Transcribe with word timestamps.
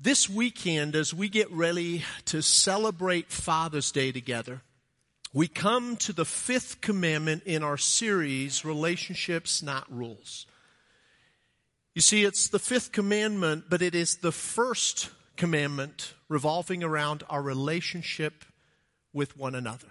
This 0.00 0.28
weekend, 0.28 0.94
as 0.94 1.12
we 1.12 1.28
get 1.28 1.50
ready 1.50 2.04
to 2.26 2.40
celebrate 2.40 3.32
Father's 3.32 3.90
Day 3.90 4.12
together, 4.12 4.62
we 5.32 5.48
come 5.48 5.96
to 5.96 6.12
the 6.12 6.24
fifth 6.24 6.80
commandment 6.80 7.42
in 7.46 7.64
our 7.64 7.76
series, 7.76 8.64
Relationships, 8.64 9.60
Not 9.60 9.92
Rules. 9.92 10.46
You 11.96 12.00
see, 12.00 12.22
it's 12.22 12.46
the 12.46 12.60
fifth 12.60 12.92
commandment, 12.92 13.64
but 13.68 13.82
it 13.82 13.96
is 13.96 14.18
the 14.18 14.30
first 14.30 15.10
commandment 15.36 16.14
revolving 16.28 16.84
around 16.84 17.24
our 17.28 17.42
relationship 17.42 18.44
with 19.12 19.36
one 19.36 19.56
another. 19.56 19.88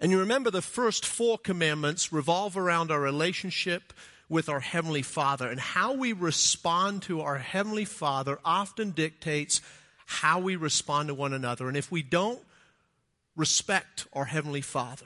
And 0.00 0.10
you 0.10 0.20
remember 0.20 0.50
the 0.50 0.62
first 0.62 1.04
four 1.04 1.36
commandments 1.36 2.14
revolve 2.14 2.56
around 2.56 2.90
our 2.90 3.00
relationship 3.00 3.92
with 4.32 4.48
our 4.48 4.60
Heavenly 4.60 5.02
Father. 5.02 5.46
And 5.46 5.60
how 5.60 5.92
we 5.92 6.14
respond 6.14 7.02
to 7.02 7.20
our 7.20 7.36
Heavenly 7.36 7.84
Father 7.84 8.38
often 8.46 8.92
dictates 8.92 9.60
how 10.06 10.40
we 10.40 10.56
respond 10.56 11.08
to 11.08 11.14
one 11.14 11.34
another. 11.34 11.68
And 11.68 11.76
if 11.76 11.92
we 11.92 12.02
don't 12.02 12.40
respect 13.36 14.06
our 14.14 14.24
Heavenly 14.24 14.62
Father, 14.62 15.04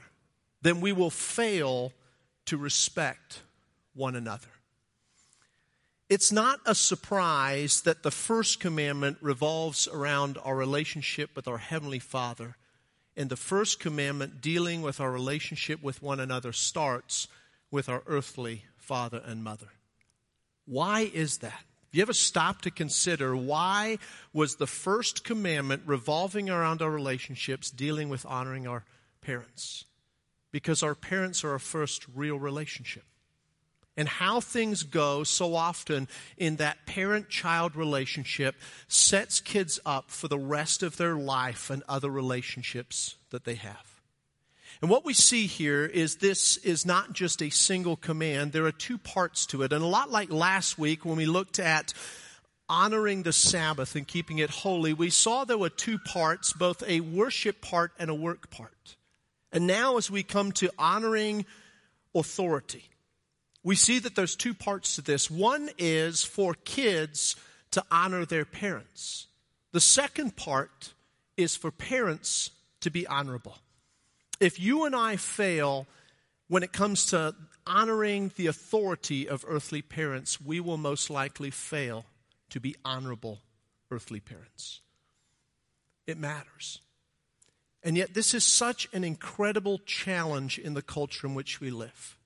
then 0.63 0.81
we 0.81 0.93
will 0.93 1.11
fail 1.11 1.93
to 2.45 2.57
respect 2.57 3.43
one 3.95 4.15
another. 4.15 4.47
It's 6.09 6.31
not 6.31 6.61
a 6.65 6.77
surprise 6.77 7.81
that 7.81 8.05
the 8.05 8.13
first 8.13 8.61
commandment 8.61 9.19
revolves 9.21 9.89
around 9.89 10.39
our 10.45 10.55
relationship 10.55 11.31
with 11.35 11.49
our 11.49 11.59
Heavenly 11.59 11.99
Father. 11.99 12.55
And 13.17 13.29
the 13.29 13.37
first 13.37 13.81
commandment 13.81 14.41
dealing 14.41 14.83
with 14.83 15.01
our 15.01 15.11
relationship 15.11 15.83
with 15.83 16.01
one 16.01 16.21
another 16.21 16.53
starts 16.53 17.27
with 17.73 17.89
our 17.89 18.05
earthly 18.07 18.63
father 18.87 19.21
and 19.25 19.43
mother. 19.43 19.67
Why 20.65 21.11
is 21.13 21.39
that? 21.39 21.51
Have 21.53 21.93
you 21.93 22.03
ever 22.03 22.13
stopped 22.13 22.65
to 22.65 22.71
consider 22.71 23.37
why 23.37 23.99
was 24.33 24.57
the 24.57 24.67
first 24.67 25.25
commandment 25.25 25.83
revolving 25.87 26.49
around 26.49 26.83
our 26.83 26.91
relationships 26.91 27.71
dealing 27.71 28.09
with 28.09 28.25
honoring 28.27 28.67
our 28.67 28.85
parents? 29.21 29.85
Because 30.53 30.83
our 30.83 30.95
parents 30.95 31.43
are 31.43 31.51
our 31.51 31.59
first 31.59 32.07
real 32.15 32.39
relationship. 32.39 33.05
And 33.97 34.09
how 34.09 34.41
things 34.41 34.83
go 34.83 35.25
so 35.25 35.55
often 35.55 36.07
in 36.37 36.57
that 36.57 36.87
parent 36.87 37.29
child 37.29 37.75
relationship 37.75 38.55
sets 38.87 39.41
kids 39.41 39.81
up 39.87 40.11
for 40.11 40.29
the 40.29 40.39
rest 40.39 40.83
of 40.83 40.99
their 40.99 41.17
life 41.17 41.71
and 41.71 41.83
other 41.89 42.11
relationships 42.11 43.17
that 43.31 43.45
they 43.45 43.55
have. 43.55 43.96
And 44.83 44.91
what 44.91 45.05
we 45.05 45.15
see 45.15 45.47
here 45.47 45.85
is 45.87 46.17
this 46.17 46.59
is 46.59 46.85
not 46.85 47.13
just 47.13 47.43
a 47.43 47.51
single 47.51 47.97
command. 47.97 48.53
There 48.53 48.67
are 48.67 48.73
two 48.73 48.99
parts 48.99 49.47
to 49.47 49.63
it. 49.63 49.73
And 49.73 49.83
a 49.83 49.87
lot 49.87 50.11
like 50.11 50.31
last 50.31 50.79
week 50.79 51.05
when 51.05 51.17
we 51.17 51.27
looked 51.27 51.59
at 51.59 51.95
honoring 52.69 53.23
the 53.23 53.33
Sabbath 53.33 53.95
and 53.95 54.07
keeping 54.07 54.39
it 54.39 54.51
holy, 54.51 54.93
we 54.93 55.09
saw 55.11 55.45
there 55.45 55.57
were 55.57 55.71
two 55.71 55.99
parts, 55.99 56.53
both 56.53 56.83
a 56.87 57.01
worship 57.01 57.63
part 57.63 57.93
and 57.99 58.11
a 58.11 58.15
work 58.15 58.51
part. 58.51 58.97
And 59.51 59.67
now 59.67 59.97
as 59.97 60.11
we 60.11 60.23
come 60.23 60.53
to 60.53 60.71
honoring 60.79 61.47
authority, 62.15 62.85
we 63.63 63.77
see 63.77 63.99
that 64.01 64.15
there's 64.15 64.37
two 64.37 64.53
parts 64.53 64.97
to 64.97 65.03
this. 65.03 65.31
One 65.31 65.71
is 65.79 66.23
for 66.23 66.55
kids 66.55 67.37
to 67.71 67.83
honor 67.91 68.27
their 68.27 68.45
parents. 68.45 69.27
The 69.73 69.81
second 69.81 70.37
part 70.37 70.93
is 71.37 71.57
for 71.57 71.71
parents 71.71 72.51
to 72.81 72.91
be 72.91 73.07
honorable 73.07 73.57
if 74.41 74.61
you 74.61 74.85
and 74.85 74.95
I 74.95 75.17
fail 75.17 75.87
when 76.49 76.63
it 76.63 76.73
comes 76.73 77.07
to 77.07 77.35
honoring 77.67 78.31
the 78.37 78.47
authority 78.47 79.29
of 79.29 79.45
earthly 79.49 79.83
parents, 79.83 80.41
we 80.41 80.61
will 80.61 80.77
most 80.77 81.11
likely 81.11 81.51
fail 81.51 82.05
to 82.51 82.61
be 82.61 82.77
honorable 82.85 83.41
earthly 83.91 84.21
parents. 84.21 84.81
It 86.07 86.19
matters. 86.19 86.81
And 87.83 87.97
yet, 87.97 88.15
this 88.15 88.35
is 88.35 88.45
such 88.45 88.89
an 88.93 89.05
incredible 89.05 89.79
challenge 89.85 90.59
in 90.59 90.75
the 90.75 90.83
culture 90.83 91.27
in 91.27 91.35
which 91.35 91.61
we 91.61 91.71
live. 91.71 92.17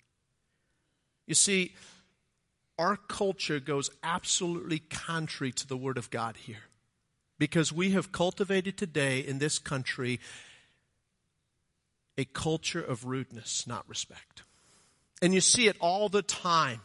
You 1.27 1.35
see, 1.35 1.75
our 2.79 2.97
culture 2.97 3.61
goes 3.61 3.91
absolutely 4.03 4.79
contrary 4.79 5.53
to 5.53 5.67
the 5.67 5.77
Word 5.77 5.99
of 5.99 6.11
God 6.11 6.37
here. 6.37 6.65
Because 7.39 7.73
we 7.73 7.91
have 7.91 8.13
cultivated 8.13 8.77
today 8.77 9.21
in 9.21 9.39
this 9.39 9.59
country 9.59 10.21
a 12.21 12.25
culture 12.27 12.83
of 12.83 13.07
rudeness, 13.07 13.67
not 13.67 13.89
respect. 13.89 14.43
And 15.23 15.33
you 15.33 15.41
see 15.41 15.69
it 15.69 15.77
all 15.81 16.11
the 16.11 16.23
time 16.23 16.83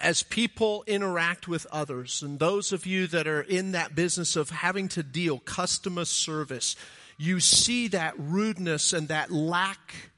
as 0.00 0.22
people 0.22 0.84
interact 0.86 1.48
with 1.48 1.66
others. 1.72 2.22
And 2.22 2.38
those 2.38 2.72
of 2.72 2.86
you 2.86 3.06
that 3.08 3.26
are 3.26 3.40
in 3.40 3.72
that 3.72 3.94
business 3.94 4.36
of 4.36 4.50
having 4.50 4.88
to 4.88 5.02
deal 5.02 5.38
customer 5.38 6.04
service, 6.04 6.76
you 7.18 7.40
see 7.40 7.88
that 7.88 8.14
rudeness 8.18 8.92
and 8.92 9.08
that 9.08 9.30
lack 9.30 10.10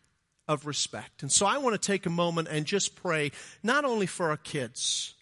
of 0.49 0.67
respect. 0.67 1.23
And 1.23 1.31
so 1.31 1.47
I 1.47 1.59
want 1.59 1.81
to 1.81 1.87
take 1.87 2.07
a 2.07 2.11
moment 2.11 2.49
and 2.49 2.67
just 2.67 2.97
pray 2.97 3.31
not 3.63 3.85
only 3.85 4.07
for 4.07 4.31
our 4.31 4.37
kids, 4.37 5.15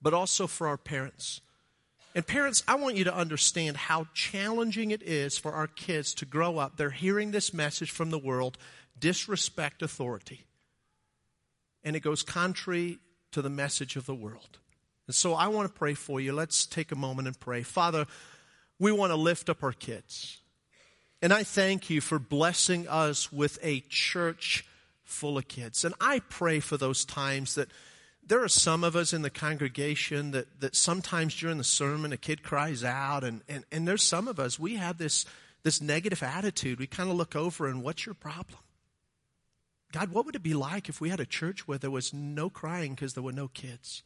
but 0.00 0.14
also 0.14 0.46
for 0.46 0.66
our 0.66 0.78
parents. 0.78 1.42
And 2.14 2.26
parents, 2.26 2.64
I 2.66 2.74
want 2.74 2.96
you 2.96 3.04
to 3.04 3.14
understand 3.14 3.76
how 3.76 4.06
challenging 4.14 4.90
it 4.90 5.02
is 5.02 5.38
for 5.38 5.52
our 5.52 5.68
kids 5.68 6.14
to 6.14 6.24
grow 6.24 6.58
up. 6.58 6.76
They're 6.76 6.90
hearing 6.90 7.30
this 7.30 7.54
message 7.54 7.90
from 7.90 8.10
the 8.10 8.18
world 8.18 8.58
disrespect 8.98 9.82
authority. 9.82 10.44
And 11.84 11.96
it 11.96 12.00
goes 12.00 12.22
contrary 12.22 12.98
to 13.32 13.42
the 13.42 13.48
message 13.48 13.96
of 13.96 14.06
the 14.06 14.14
world. 14.14 14.58
And 15.06 15.14
so 15.14 15.34
I 15.34 15.48
want 15.48 15.72
to 15.72 15.78
pray 15.78 15.94
for 15.94 16.20
you. 16.20 16.32
Let's 16.32 16.66
take 16.66 16.92
a 16.92 16.96
moment 16.96 17.28
and 17.28 17.38
pray. 17.38 17.62
Father, 17.62 18.06
we 18.78 18.92
want 18.92 19.10
to 19.10 19.16
lift 19.16 19.48
up 19.48 19.62
our 19.62 19.72
kids. 19.72 20.40
And 21.22 21.32
I 21.32 21.42
thank 21.42 21.90
you 21.90 22.00
for 22.00 22.18
blessing 22.18 22.88
us 22.88 23.32
with 23.32 23.58
a 23.62 23.80
church 23.88 24.64
full 25.04 25.38
of 25.38 25.48
kids. 25.48 25.84
And 25.84 25.94
I 26.00 26.20
pray 26.20 26.60
for 26.60 26.76
those 26.76 27.04
times 27.04 27.54
that 27.56 27.68
there 28.30 28.44
are 28.44 28.48
some 28.48 28.84
of 28.84 28.94
us 28.94 29.12
in 29.12 29.22
the 29.22 29.28
congregation 29.28 30.30
that, 30.30 30.60
that 30.60 30.76
sometimes 30.76 31.34
during 31.34 31.58
the 31.58 31.64
sermon 31.64 32.12
a 32.12 32.16
kid 32.16 32.44
cries 32.44 32.84
out, 32.84 33.24
and, 33.24 33.42
and, 33.48 33.64
and 33.72 33.88
there's 33.88 34.04
some 34.04 34.28
of 34.28 34.38
us, 34.38 34.56
we 34.56 34.76
have 34.76 34.98
this, 34.98 35.26
this 35.64 35.80
negative 35.80 36.22
attitude. 36.22 36.78
We 36.78 36.86
kind 36.86 37.10
of 37.10 37.16
look 37.16 37.34
over 37.34 37.66
and 37.66 37.82
what's 37.82 38.06
your 38.06 38.14
problem? 38.14 38.60
God, 39.92 40.12
what 40.12 40.26
would 40.26 40.36
it 40.36 40.44
be 40.44 40.54
like 40.54 40.88
if 40.88 41.00
we 41.00 41.08
had 41.08 41.18
a 41.18 41.26
church 41.26 41.66
where 41.66 41.76
there 41.76 41.90
was 41.90 42.14
no 42.14 42.48
crying 42.48 42.94
because 42.94 43.14
there 43.14 43.22
were 43.24 43.32
no 43.32 43.48
kids? 43.48 44.04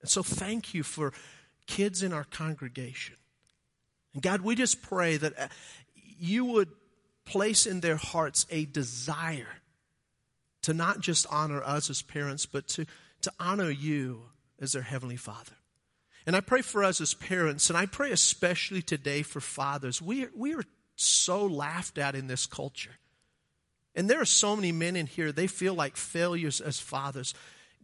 And 0.00 0.08
so 0.08 0.22
thank 0.22 0.72
you 0.72 0.82
for 0.82 1.12
kids 1.66 2.02
in 2.02 2.14
our 2.14 2.24
congregation. 2.24 3.16
And 4.14 4.22
God, 4.22 4.40
we 4.40 4.54
just 4.54 4.80
pray 4.80 5.18
that 5.18 5.38
uh, 5.38 5.48
you 6.18 6.46
would 6.46 6.70
place 7.26 7.66
in 7.66 7.80
their 7.80 7.96
hearts 7.96 8.46
a 8.48 8.64
desire 8.64 9.60
to 10.68 10.74
not 10.74 11.00
just 11.00 11.26
honor 11.30 11.62
us 11.62 11.88
as 11.88 12.02
parents, 12.02 12.44
but 12.44 12.68
to, 12.68 12.84
to 13.22 13.32
honor 13.40 13.70
you 13.70 14.24
as 14.60 14.72
their 14.72 14.82
Heavenly 14.82 15.16
Father. 15.16 15.56
And 16.26 16.36
I 16.36 16.40
pray 16.40 16.60
for 16.60 16.84
us 16.84 17.00
as 17.00 17.14
parents, 17.14 17.70
and 17.70 17.78
I 17.78 17.86
pray 17.86 18.12
especially 18.12 18.82
today 18.82 19.22
for 19.22 19.40
fathers. 19.40 20.02
We 20.02 20.26
are, 20.26 20.30
we 20.36 20.52
are 20.52 20.64
so 20.94 21.46
laughed 21.46 21.96
at 21.96 22.14
in 22.14 22.26
this 22.26 22.44
culture. 22.44 22.98
And 23.94 24.10
there 24.10 24.20
are 24.20 24.26
so 24.26 24.54
many 24.56 24.70
men 24.70 24.94
in 24.94 25.06
here, 25.06 25.32
they 25.32 25.46
feel 25.46 25.72
like 25.72 25.96
failures 25.96 26.60
as 26.60 26.78
fathers. 26.78 27.32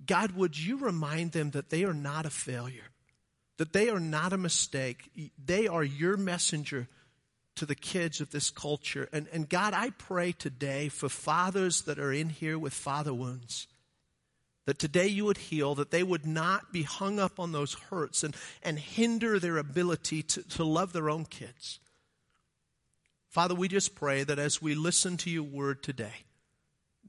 God, 0.04 0.32
would 0.32 0.58
you 0.58 0.76
remind 0.76 1.32
them 1.32 1.52
that 1.52 1.70
they 1.70 1.84
are 1.84 1.94
not 1.94 2.26
a 2.26 2.30
failure, 2.30 2.90
that 3.56 3.72
they 3.72 3.88
are 3.88 3.98
not 3.98 4.34
a 4.34 4.36
mistake, 4.36 5.10
they 5.42 5.68
are 5.68 5.82
your 5.82 6.18
messenger 6.18 6.88
to 7.56 7.66
the 7.66 7.74
kids 7.74 8.20
of 8.20 8.30
this 8.30 8.50
culture. 8.50 9.08
And, 9.12 9.28
and 9.32 9.48
God, 9.48 9.74
I 9.74 9.90
pray 9.90 10.32
today 10.32 10.88
for 10.88 11.08
fathers 11.08 11.82
that 11.82 11.98
are 11.98 12.12
in 12.12 12.28
here 12.28 12.58
with 12.58 12.72
father 12.72 13.14
wounds. 13.14 13.66
That 14.66 14.78
today 14.78 15.08
you 15.08 15.26
would 15.26 15.36
heal, 15.36 15.74
that 15.74 15.90
they 15.90 16.02
would 16.02 16.26
not 16.26 16.72
be 16.72 16.82
hung 16.82 17.18
up 17.18 17.38
on 17.38 17.52
those 17.52 17.74
hurts 17.74 18.22
and, 18.24 18.34
and 18.62 18.78
hinder 18.78 19.38
their 19.38 19.58
ability 19.58 20.22
to, 20.22 20.42
to 20.50 20.64
love 20.64 20.92
their 20.92 21.10
own 21.10 21.26
kids. 21.26 21.80
Father, 23.28 23.54
we 23.54 23.68
just 23.68 23.94
pray 23.94 24.24
that 24.24 24.38
as 24.38 24.62
we 24.62 24.74
listen 24.74 25.16
to 25.18 25.30
your 25.30 25.42
word 25.42 25.82
today, 25.82 26.24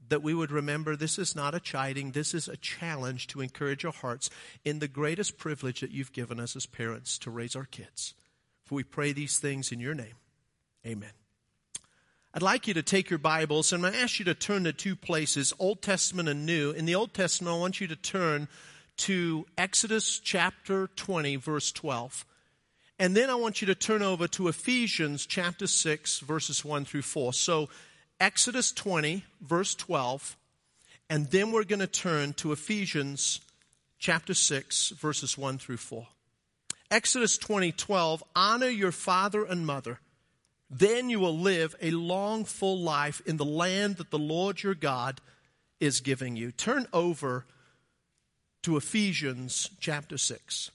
that 0.08 0.22
we 0.22 0.34
would 0.34 0.50
remember 0.50 0.96
this 0.96 1.18
is 1.18 1.34
not 1.34 1.54
a 1.54 1.60
chiding, 1.60 2.12
this 2.12 2.34
is 2.34 2.46
a 2.46 2.56
challenge 2.56 3.26
to 3.28 3.40
encourage 3.40 3.84
our 3.84 3.92
hearts 3.92 4.28
in 4.64 4.78
the 4.78 4.88
greatest 4.88 5.38
privilege 5.38 5.80
that 5.80 5.90
you've 5.90 6.12
given 6.12 6.38
us 6.38 6.54
as 6.56 6.66
parents 6.66 7.18
to 7.18 7.30
raise 7.30 7.56
our 7.56 7.64
kids. 7.64 8.14
For 8.64 8.74
we 8.74 8.84
pray 8.84 9.12
these 9.12 9.38
things 9.38 9.72
in 9.72 9.80
your 9.80 9.94
name. 9.94 10.14
Amen. 10.86 11.10
I'd 12.32 12.42
like 12.42 12.68
you 12.68 12.74
to 12.74 12.82
take 12.82 13.10
your 13.10 13.18
Bibles 13.18 13.72
and 13.72 13.82
to 13.82 13.96
ask 13.96 14.20
you 14.20 14.24
to 14.26 14.34
turn 14.34 14.62
to 14.64 14.72
two 14.72 14.94
places, 14.94 15.52
Old 15.58 15.82
Testament 15.82 16.28
and 16.28 16.46
New. 16.46 16.70
In 16.70 16.84
the 16.84 16.94
Old 16.94 17.12
Testament, 17.12 17.56
I 17.56 17.58
want 17.58 17.80
you 17.80 17.88
to 17.88 17.96
turn 17.96 18.46
to 18.98 19.46
Exodus 19.58 20.20
chapter 20.20 20.86
20, 20.94 21.36
verse 21.36 21.72
12. 21.72 22.24
And 23.00 23.16
then 23.16 23.30
I 23.30 23.34
want 23.34 23.60
you 23.60 23.66
to 23.66 23.74
turn 23.74 24.00
over 24.00 24.28
to 24.28 24.46
Ephesians 24.46 25.26
chapter 25.26 25.66
6, 25.66 26.20
verses 26.20 26.64
1 26.64 26.84
through 26.84 27.02
4. 27.02 27.32
So, 27.32 27.68
Exodus 28.20 28.70
20, 28.70 29.24
verse 29.40 29.74
12. 29.74 30.36
And 31.10 31.30
then 31.32 31.50
we're 31.50 31.64
going 31.64 31.80
to 31.80 31.88
turn 31.88 32.32
to 32.34 32.52
Ephesians 32.52 33.40
chapter 33.98 34.34
6, 34.34 34.90
verses 34.90 35.36
1 35.36 35.58
through 35.58 35.78
4. 35.78 36.06
Exodus 36.90 37.36
20:12, 37.38 38.22
honor 38.36 38.68
your 38.68 38.92
father 38.92 39.44
and 39.44 39.66
mother. 39.66 39.98
Then 40.68 41.10
you 41.10 41.20
will 41.20 41.38
live 41.38 41.76
a 41.80 41.90
long 41.92 42.44
full 42.44 42.78
life 42.78 43.22
in 43.24 43.36
the 43.36 43.44
land 43.44 43.96
that 43.96 44.10
the 44.10 44.18
Lord 44.18 44.62
your 44.62 44.74
God 44.74 45.20
is 45.78 46.00
giving 46.00 46.36
you. 46.36 46.50
Turn 46.50 46.86
over 46.92 47.46
to 48.62 48.76
Ephesians 48.76 49.70
chapter 49.78 50.18
6. 50.18 50.70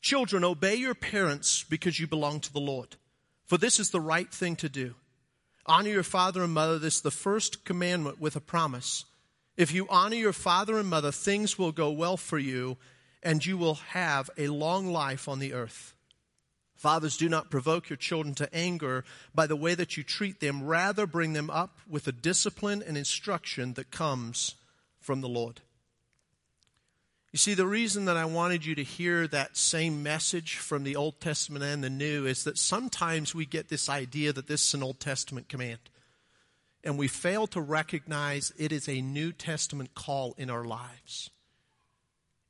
Children, 0.00 0.44
obey 0.44 0.76
your 0.76 0.94
parents 0.94 1.64
because 1.68 1.98
you 1.98 2.06
belong 2.06 2.38
to 2.40 2.52
the 2.52 2.60
Lord, 2.60 2.96
for 3.46 3.58
this 3.58 3.80
is 3.80 3.90
the 3.90 4.00
right 4.00 4.32
thing 4.32 4.54
to 4.56 4.68
do. 4.68 4.94
Honor 5.66 5.90
your 5.90 6.02
father 6.04 6.44
and 6.44 6.54
mother. 6.54 6.78
This 6.78 6.96
is 6.96 7.02
the 7.02 7.10
first 7.10 7.64
commandment 7.64 8.20
with 8.20 8.36
a 8.36 8.40
promise. 8.40 9.04
If 9.56 9.72
you 9.72 9.88
honor 9.90 10.16
your 10.16 10.32
father 10.32 10.78
and 10.78 10.88
mother, 10.88 11.10
things 11.10 11.58
will 11.58 11.72
go 11.72 11.90
well 11.90 12.16
for 12.16 12.38
you, 12.38 12.76
and 13.22 13.44
you 13.44 13.58
will 13.58 13.74
have 13.74 14.30
a 14.38 14.46
long 14.46 14.92
life 14.92 15.28
on 15.28 15.40
the 15.40 15.52
earth. 15.52 15.94
Fathers, 16.78 17.16
do 17.16 17.28
not 17.28 17.50
provoke 17.50 17.90
your 17.90 17.96
children 17.96 18.36
to 18.36 18.54
anger 18.54 19.04
by 19.34 19.48
the 19.48 19.56
way 19.56 19.74
that 19.74 19.96
you 19.96 20.04
treat 20.04 20.38
them. 20.38 20.62
Rather, 20.62 21.08
bring 21.08 21.32
them 21.32 21.50
up 21.50 21.80
with 21.88 22.04
the 22.04 22.12
discipline 22.12 22.84
and 22.86 22.96
instruction 22.96 23.74
that 23.74 23.90
comes 23.90 24.54
from 25.00 25.20
the 25.20 25.28
Lord. 25.28 25.60
You 27.32 27.38
see, 27.38 27.54
the 27.54 27.66
reason 27.66 28.04
that 28.04 28.16
I 28.16 28.26
wanted 28.26 28.64
you 28.64 28.76
to 28.76 28.84
hear 28.84 29.26
that 29.26 29.56
same 29.56 30.04
message 30.04 30.54
from 30.54 30.84
the 30.84 30.94
Old 30.94 31.20
Testament 31.20 31.64
and 31.64 31.82
the 31.82 31.90
New 31.90 32.26
is 32.26 32.44
that 32.44 32.56
sometimes 32.56 33.34
we 33.34 33.44
get 33.44 33.68
this 33.68 33.88
idea 33.88 34.32
that 34.32 34.46
this 34.46 34.68
is 34.68 34.74
an 34.74 34.84
Old 34.84 35.00
Testament 35.00 35.48
command. 35.48 35.80
And 36.84 36.96
we 36.96 37.08
fail 37.08 37.48
to 37.48 37.60
recognize 37.60 38.52
it 38.56 38.70
is 38.70 38.88
a 38.88 39.02
New 39.02 39.32
Testament 39.32 39.96
call 39.96 40.36
in 40.38 40.48
our 40.48 40.64
lives. 40.64 41.30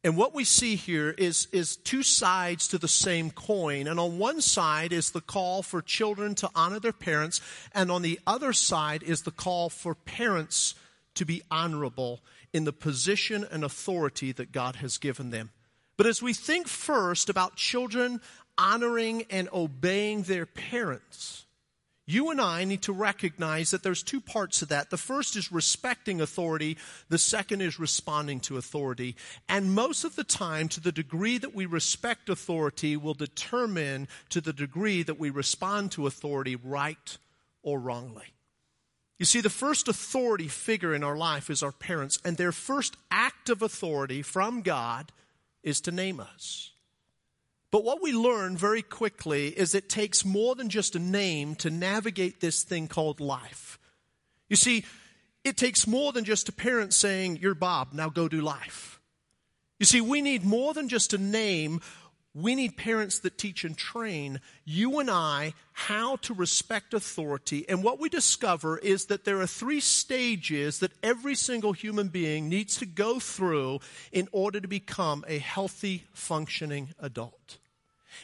And 0.05 0.17
what 0.17 0.35
we 0.35 0.45
see 0.45 0.77
here 0.77 1.11
is, 1.11 1.49
is 1.51 1.77
two 1.77 2.05
sides 2.05 2.69
to 2.69 2.79
the 2.79 2.89
same 2.89 3.31
coin. 3.31 3.89
And 3.89 3.99
on 3.99 4.19
one 4.19 4.41
side 4.41 4.93
is 4.93 5.11
the 5.11 5.21
call 5.21 5.63
for 5.63 5.83
children 5.83 6.35
to 6.37 6.51
honor 6.55 6.79
their 6.79 6.93
parents, 6.93 7.41
and 7.73 7.91
on 7.91 8.03
the 8.03 8.21
other 8.27 8.53
side 8.53 9.03
is 9.03 9.23
the 9.23 9.33
call 9.33 9.69
for 9.69 9.95
parents 9.95 10.75
to 11.15 11.25
be 11.25 11.43
honorable 11.51 12.21
in 12.53 12.65
the 12.65 12.73
position 12.73 13.45
and 13.51 13.65
authority 13.65 14.31
that 14.33 14.53
God 14.53 14.77
has 14.77 14.99
given 14.99 15.31
them. 15.31 15.51
But 15.97 16.07
as 16.07 16.23
we 16.23 16.33
think 16.33 16.69
first 16.69 17.29
about 17.29 17.57
children 17.57 18.21
honoring 18.57 19.25
and 19.31 19.49
obeying 19.53 20.23
their 20.23 20.47
parents, 20.47 21.45
you 22.09 22.31
and 22.31 22.41
I 22.41 22.65
need 22.65 22.81
to 22.83 22.93
recognize 22.93 23.71
that 23.71 23.83
there's 23.83 24.03
two 24.03 24.23
parts 24.23 24.63
of 24.63 24.69
that. 24.69 24.89
The 24.89 24.97
first 24.97 25.37
is 25.37 25.53
respecting 25.53 26.23
authority, 26.23 26.79
the 27.11 27.19
second 27.19 27.61
is 27.61 27.79
responding 27.79 28.41
to 28.41 28.57
authority. 28.57 29.15
And 29.47 29.75
most 29.75 30.05
of 30.05 30.17
the 30.17 30.25
time, 30.25 30.69
to 30.71 30.81
the 30.81 30.91
degree 30.91 31.37
that 31.37 31.55
we 31.55 31.67
respect 31.67 32.31
authority 32.31 32.97
will 32.97 33.13
determine 33.13 34.09
to 34.31 34.41
the 34.41 34.55
degree 34.55 35.03
that 35.03 35.19
we 35.19 35.29
respond 35.29 35.93
to 35.93 36.07
authority 36.07 36.57
right 36.57 37.19
or 37.63 37.79
wrongly. 37.79 38.33
You 39.19 39.27
see, 39.27 39.43
the 39.43 39.51
first 39.51 39.87
authority 39.87 40.49
figure 40.49 40.95
in 40.95 41.05
our 41.05 41.17
life 41.17 41.51
is 41.51 41.63
our 41.63 41.73
parents, 41.73 42.19
and 42.25 42.39
their 42.39 42.53
first 42.53 42.97
act 43.11 43.51
of 43.51 43.61
authority 43.61 44.23
from 44.23 44.63
God 44.63 45.13
is 45.63 45.83
to 45.83 45.91
name 45.91 46.21
us. 46.21 46.71
But 47.71 47.85
what 47.85 48.03
we 48.03 48.13
learn 48.13 48.57
very 48.57 48.83
quickly 48.83 49.49
is 49.49 49.75
it 49.75 49.89
takes 49.89 50.25
more 50.25 50.55
than 50.55 50.71
just 50.71 50.97
a 50.97 50.99
name 50.99 51.55
to 51.57 51.71
navigate 51.71 52.41
this 52.41 52.63
thing 52.63 52.89
called 52.89 53.21
life. 53.21 53.79
You 54.49 54.57
see, 54.57 54.85
it 55.45 55.57
takes 55.57 55.87
more 55.87 56.13
than 56.13 56.25
just 56.25 56.49
a 56.49 56.53
parent 56.53 56.95
saying, 56.95 57.39
You're 57.41 57.55
Bob, 57.55 57.93
now 57.93 58.09
go 58.09 58.29
do 58.29 58.41
life. 58.41 59.01
You 59.79 59.87
see, 59.87 60.01
we 60.01 60.23
need 60.23 60.45
more 60.45 60.75
than 60.75 60.89
just 60.89 61.13
a 61.13 61.19
name. 61.19 61.81
We 62.41 62.55
need 62.55 62.77
parents 62.77 63.19
that 63.21 63.37
teach 63.37 63.65
and 63.65 63.77
train 63.77 64.41
you 64.65 65.01
and 65.01 65.11
I 65.11 65.55
how 65.73 66.17
to 66.17 66.35
respect 66.35 66.95
authority. 66.95 67.69
And 67.69 67.83
what 67.83 67.99
we 67.99 68.09
discover 68.09 68.79
is 68.79 69.07
that 69.07 69.25
there 69.25 69.41
are 69.41 69.47
three 69.47 69.81
stages 69.81 70.79
that 70.79 70.93
every 71.03 71.35
single 71.35 71.73
human 71.73 72.09
being 72.09 72.49
needs 72.49 72.77
to 72.77 72.87
go 72.87 73.19
through 73.19 73.81
in 74.13 74.29
order 74.31 74.61
to 74.61 74.69
become 74.69 75.25
a 75.27 75.39
healthy, 75.39 76.05
functioning 76.13 76.91
adult. 77.01 77.59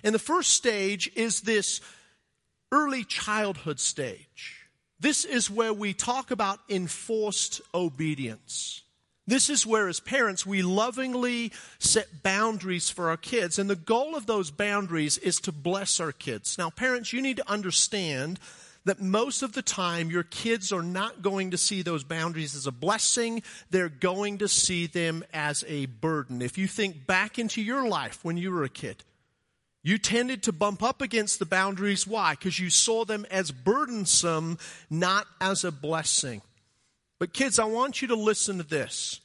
And 0.04 0.14
the 0.14 0.20
first 0.20 0.52
stage 0.52 1.10
is 1.16 1.40
this 1.40 1.80
early 2.70 3.02
childhood 3.02 3.80
stage. 3.80 4.68
This 5.00 5.24
is 5.24 5.50
where 5.50 5.72
we 5.72 5.92
talk 5.92 6.30
about 6.30 6.60
enforced 6.68 7.62
obedience. 7.74 8.83
This 9.26 9.48
is 9.48 9.66
where, 9.66 9.88
as 9.88 10.00
parents, 10.00 10.44
we 10.44 10.62
lovingly 10.62 11.50
set 11.78 12.22
boundaries 12.22 12.90
for 12.90 13.08
our 13.08 13.16
kids. 13.16 13.58
And 13.58 13.70
the 13.70 13.76
goal 13.76 14.14
of 14.14 14.26
those 14.26 14.50
boundaries 14.50 15.16
is 15.18 15.40
to 15.40 15.52
bless 15.52 15.98
our 15.98 16.12
kids. 16.12 16.58
Now, 16.58 16.68
parents, 16.68 17.12
you 17.12 17.22
need 17.22 17.38
to 17.38 17.50
understand 17.50 18.38
that 18.84 19.00
most 19.00 19.42
of 19.42 19.54
the 19.54 19.62
time 19.62 20.10
your 20.10 20.24
kids 20.24 20.72
are 20.72 20.82
not 20.82 21.22
going 21.22 21.52
to 21.52 21.58
see 21.58 21.80
those 21.80 22.04
boundaries 22.04 22.54
as 22.54 22.66
a 22.66 22.72
blessing. 22.72 23.42
They're 23.70 23.88
going 23.88 24.38
to 24.38 24.48
see 24.48 24.86
them 24.86 25.24
as 25.32 25.64
a 25.66 25.86
burden. 25.86 26.42
If 26.42 26.58
you 26.58 26.66
think 26.66 27.06
back 27.06 27.38
into 27.38 27.62
your 27.62 27.88
life 27.88 28.22
when 28.22 28.36
you 28.36 28.50
were 28.50 28.64
a 28.64 28.68
kid, 28.68 29.02
you 29.82 29.96
tended 29.96 30.42
to 30.44 30.52
bump 30.52 30.82
up 30.82 31.00
against 31.00 31.38
the 31.38 31.46
boundaries. 31.46 32.06
Why? 32.06 32.32
Because 32.32 32.58
you 32.58 32.68
saw 32.70 33.04
them 33.04 33.26
as 33.30 33.50
burdensome, 33.50 34.58
not 34.90 35.26
as 35.40 35.64
a 35.64 35.72
blessing. 35.72 36.42
But, 37.24 37.32
kids, 37.32 37.58
I 37.58 37.64
want 37.64 38.02
you 38.02 38.08
to 38.08 38.14
listen 38.14 38.58
to 38.58 38.62
this. 38.62 39.22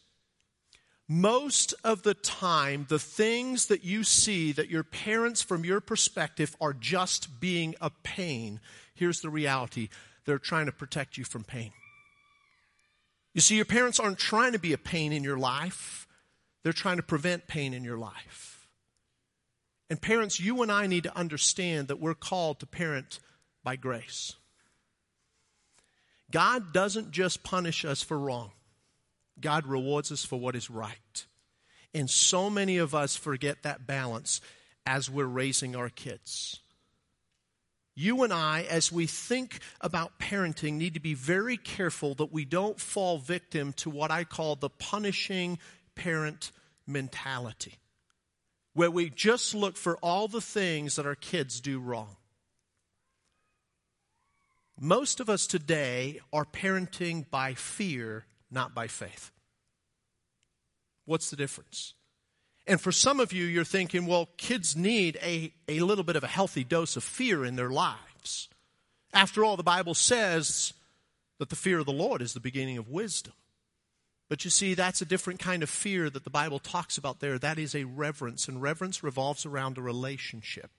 Most 1.05 1.73
of 1.83 2.03
the 2.03 2.13
time, 2.13 2.85
the 2.87 2.97
things 2.97 3.65
that 3.65 3.83
you 3.83 4.05
see 4.05 4.53
that 4.53 4.69
your 4.69 4.83
parents, 4.85 5.41
from 5.41 5.65
your 5.65 5.81
perspective, 5.81 6.55
are 6.61 6.71
just 6.71 7.41
being 7.41 7.75
a 7.81 7.89
pain, 7.89 8.61
here's 8.95 9.19
the 9.19 9.29
reality 9.29 9.89
they're 10.23 10.39
trying 10.39 10.67
to 10.67 10.71
protect 10.71 11.17
you 11.17 11.25
from 11.25 11.43
pain. 11.43 11.73
You 13.33 13.41
see, 13.41 13.57
your 13.57 13.65
parents 13.65 13.99
aren't 13.99 14.17
trying 14.17 14.53
to 14.53 14.59
be 14.59 14.71
a 14.71 14.77
pain 14.77 15.11
in 15.11 15.25
your 15.25 15.37
life, 15.37 16.07
they're 16.63 16.71
trying 16.71 16.97
to 16.97 17.03
prevent 17.03 17.47
pain 17.47 17.73
in 17.73 17.83
your 17.83 17.97
life. 17.97 18.69
And, 19.89 20.01
parents, 20.01 20.39
you 20.39 20.61
and 20.61 20.71
I 20.71 20.87
need 20.87 21.03
to 21.03 21.17
understand 21.17 21.89
that 21.89 21.99
we're 21.99 22.13
called 22.13 22.61
to 22.61 22.65
parent 22.65 23.19
by 23.61 23.75
grace. 23.75 24.37
God 26.31 26.73
doesn't 26.73 27.11
just 27.11 27.43
punish 27.43 27.85
us 27.85 28.01
for 28.01 28.17
wrong, 28.17 28.51
God 29.39 29.65
rewards 29.65 30.11
us 30.11 30.25
for 30.25 30.39
what 30.39 30.55
is 30.55 30.69
right. 30.69 31.25
And 31.93 32.09
so 32.09 32.49
many 32.49 32.77
of 32.77 32.93
us 32.93 33.15
forget 33.15 33.63
that 33.63 33.87
balance 33.87 34.41
as 34.85 35.09
we're 35.09 35.25
raising 35.25 35.75
our 35.75 35.89
kids. 35.89 36.59
You 37.95 38.23
and 38.23 38.31
I, 38.31 38.61
as 38.69 38.91
we 38.91 39.07
think 39.07 39.59
about 39.81 40.19
parenting, 40.19 40.73
need 40.73 40.93
to 40.93 40.99
be 40.99 41.15
very 41.15 41.57
careful 41.57 42.13
that 42.15 42.31
we 42.31 42.45
don't 42.45 42.79
fall 42.79 43.17
victim 43.17 43.73
to 43.73 43.89
what 43.89 44.09
I 44.09 44.23
call 44.23 44.55
the 44.55 44.69
punishing 44.69 45.59
parent 45.95 46.51
mentality, 46.87 47.79
where 48.73 48.91
we 48.91 49.09
just 49.09 49.53
look 49.53 49.75
for 49.75 49.97
all 49.97 50.27
the 50.27 50.41
things 50.41 50.95
that 50.95 51.05
our 51.05 51.15
kids 51.15 51.59
do 51.59 51.79
wrong. 51.79 52.15
Most 54.79 55.19
of 55.19 55.29
us 55.29 55.45
today 55.45 56.21
are 56.31 56.45
parenting 56.45 57.29
by 57.29 57.53
fear, 57.53 58.25
not 58.49 58.73
by 58.73 58.87
faith. 58.87 59.31
What's 61.05 61.29
the 61.29 61.35
difference? 61.35 61.95
And 62.65 62.79
for 62.79 62.91
some 62.91 63.19
of 63.19 63.33
you, 63.33 63.45
you're 63.45 63.65
thinking, 63.65 64.05
well, 64.05 64.29
kids 64.37 64.77
need 64.77 65.17
a, 65.21 65.51
a 65.67 65.81
little 65.81 66.03
bit 66.03 66.15
of 66.15 66.23
a 66.23 66.27
healthy 66.27 66.63
dose 66.63 66.95
of 66.95 67.03
fear 67.03 67.43
in 67.43 67.55
their 67.55 67.71
lives. 67.71 68.47
After 69.13 69.43
all, 69.43 69.57
the 69.57 69.63
Bible 69.63 69.95
says 69.95 70.73
that 71.39 71.49
the 71.49 71.55
fear 71.55 71.79
of 71.79 71.85
the 71.85 71.91
Lord 71.91 72.21
is 72.21 72.33
the 72.33 72.39
beginning 72.39 72.77
of 72.77 72.87
wisdom. 72.87 73.33
But 74.29 74.45
you 74.45 74.51
see, 74.51 74.75
that's 74.75 75.01
a 75.01 75.05
different 75.05 75.39
kind 75.39 75.63
of 75.63 75.69
fear 75.69 76.09
that 76.09 76.23
the 76.23 76.29
Bible 76.29 76.59
talks 76.59 76.97
about 76.97 77.19
there. 77.19 77.39
That 77.39 77.57
is 77.57 77.73
a 77.73 77.85
reverence, 77.85 78.47
and 78.47 78.61
reverence 78.61 79.03
revolves 79.03 79.45
around 79.45 79.77
a 79.77 79.81
relationship. 79.81 80.69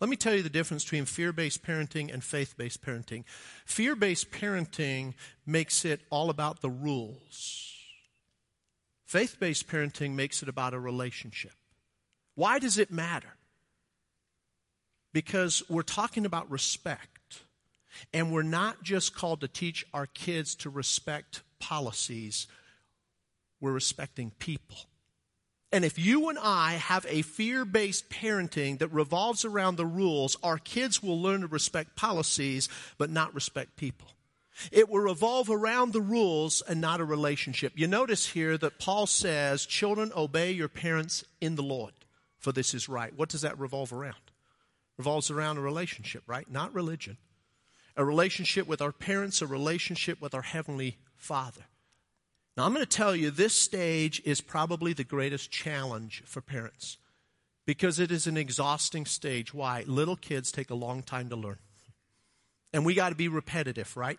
Let 0.00 0.08
me 0.08 0.16
tell 0.16 0.34
you 0.34 0.42
the 0.42 0.48
difference 0.48 0.84
between 0.84 1.06
fear 1.06 1.32
based 1.32 1.64
parenting 1.64 2.12
and 2.12 2.22
faith 2.22 2.56
based 2.56 2.82
parenting. 2.82 3.24
Fear 3.64 3.96
based 3.96 4.30
parenting 4.30 5.14
makes 5.44 5.84
it 5.84 6.00
all 6.10 6.30
about 6.30 6.60
the 6.60 6.70
rules, 6.70 7.74
faith 9.06 9.38
based 9.40 9.68
parenting 9.68 10.14
makes 10.14 10.42
it 10.42 10.48
about 10.48 10.74
a 10.74 10.80
relationship. 10.80 11.52
Why 12.34 12.58
does 12.58 12.78
it 12.78 12.92
matter? 12.92 13.34
Because 15.12 15.62
we're 15.68 15.82
talking 15.82 16.24
about 16.24 16.50
respect. 16.50 17.08
And 18.12 18.30
we're 18.32 18.42
not 18.42 18.82
just 18.82 19.14
called 19.14 19.40
to 19.40 19.48
teach 19.48 19.84
our 19.92 20.06
kids 20.06 20.54
to 20.56 20.70
respect 20.70 21.42
policies, 21.58 22.46
we're 23.60 23.72
respecting 23.72 24.30
people. 24.38 24.76
And 25.70 25.84
if 25.84 25.98
you 25.98 26.30
and 26.30 26.38
I 26.38 26.72
have 26.72 27.04
a 27.08 27.22
fear 27.22 27.64
based 27.64 28.08
parenting 28.08 28.78
that 28.78 28.88
revolves 28.88 29.44
around 29.44 29.76
the 29.76 29.86
rules, 29.86 30.36
our 30.42 30.58
kids 30.58 31.02
will 31.02 31.20
learn 31.20 31.42
to 31.42 31.46
respect 31.46 31.94
policies 31.94 32.68
but 32.96 33.10
not 33.10 33.34
respect 33.34 33.76
people. 33.76 34.08
It 34.72 34.88
will 34.88 35.00
revolve 35.00 35.50
around 35.50 35.92
the 35.92 36.00
rules 36.00 36.62
and 36.62 36.80
not 36.80 37.00
a 37.00 37.04
relationship. 37.04 37.74
You 37.76 37.86
notice 37.86 38.26
here 38.26 38.58
that 38.58 38.78
Paul 38.78 39.06
says, 39.06 39.66
Children, 39.66 40.10
obey 40.16 40.52
your 40.52 40.68
parents 40.68 41.24
in 41.40 41.54
the 41.54 41.62
Lord. 41.62 41.92
for 42.38 42.52
this 42.52 42.72
is 42.72 42.88
right. 42.88 43.12
What 43.16 43.28
does 43.28 43.42
that 43.42 43.58
revolve 43.58 43.92
around? 43.92 44.14
Revolves 44.96 45.30
around 45.30 45.58
a 45.58 45.60
relationship, 45.60 46.22
right? 46.26 46.50
Not 46.50 46.74
religion. 46.74 47.18
A 47.96 48.04
relationship 48.04 48.66
with 48.66 48.80
our 48.80 48.92
parents, 48.92 49.42
a 49.42 49.46
relationship 49.46 50.20
with 50.20 50.34
our 50.34 50.42
Heavenly 50.42 50.98
Father. 51.16 51.67
Now, 52.58 52.64
I'm 52.64 52.74
going 52.74 52.84
to 52.84 52.90
tell 52.90 53.14
you, 53.14 53.30
this 53.30 53.54
stage 53.54 54.20
is 54.24 54.40
probably 54.40 54.92
the 54.92 55.04
greatest 55.04 55.48
challenge 55.48 56.24
for 56.26 56.40
parents 56.40 56.98
because 57.66 58.00
it 58.00 58.10
is 58.10 58.26
an 58.26 58.36
exhausting 58.36 59.06
stage. 59.06 59.54
Why? 59.54 59.84
Little 59.86 60.16
kids 60.16 60.50
take 60.50 60.68
a 60.68 60.74
long 60.74 61.04
time 61.04 61.28
to 61.28 61.36
learn. 61.36 61.58
And 62.72 62.84
we 62.84 62.94
got 62.94 63.10
to 63.10 63.14
be 63.14 63.28
repetitive, 63.28 63.96
right? 63.96 64.18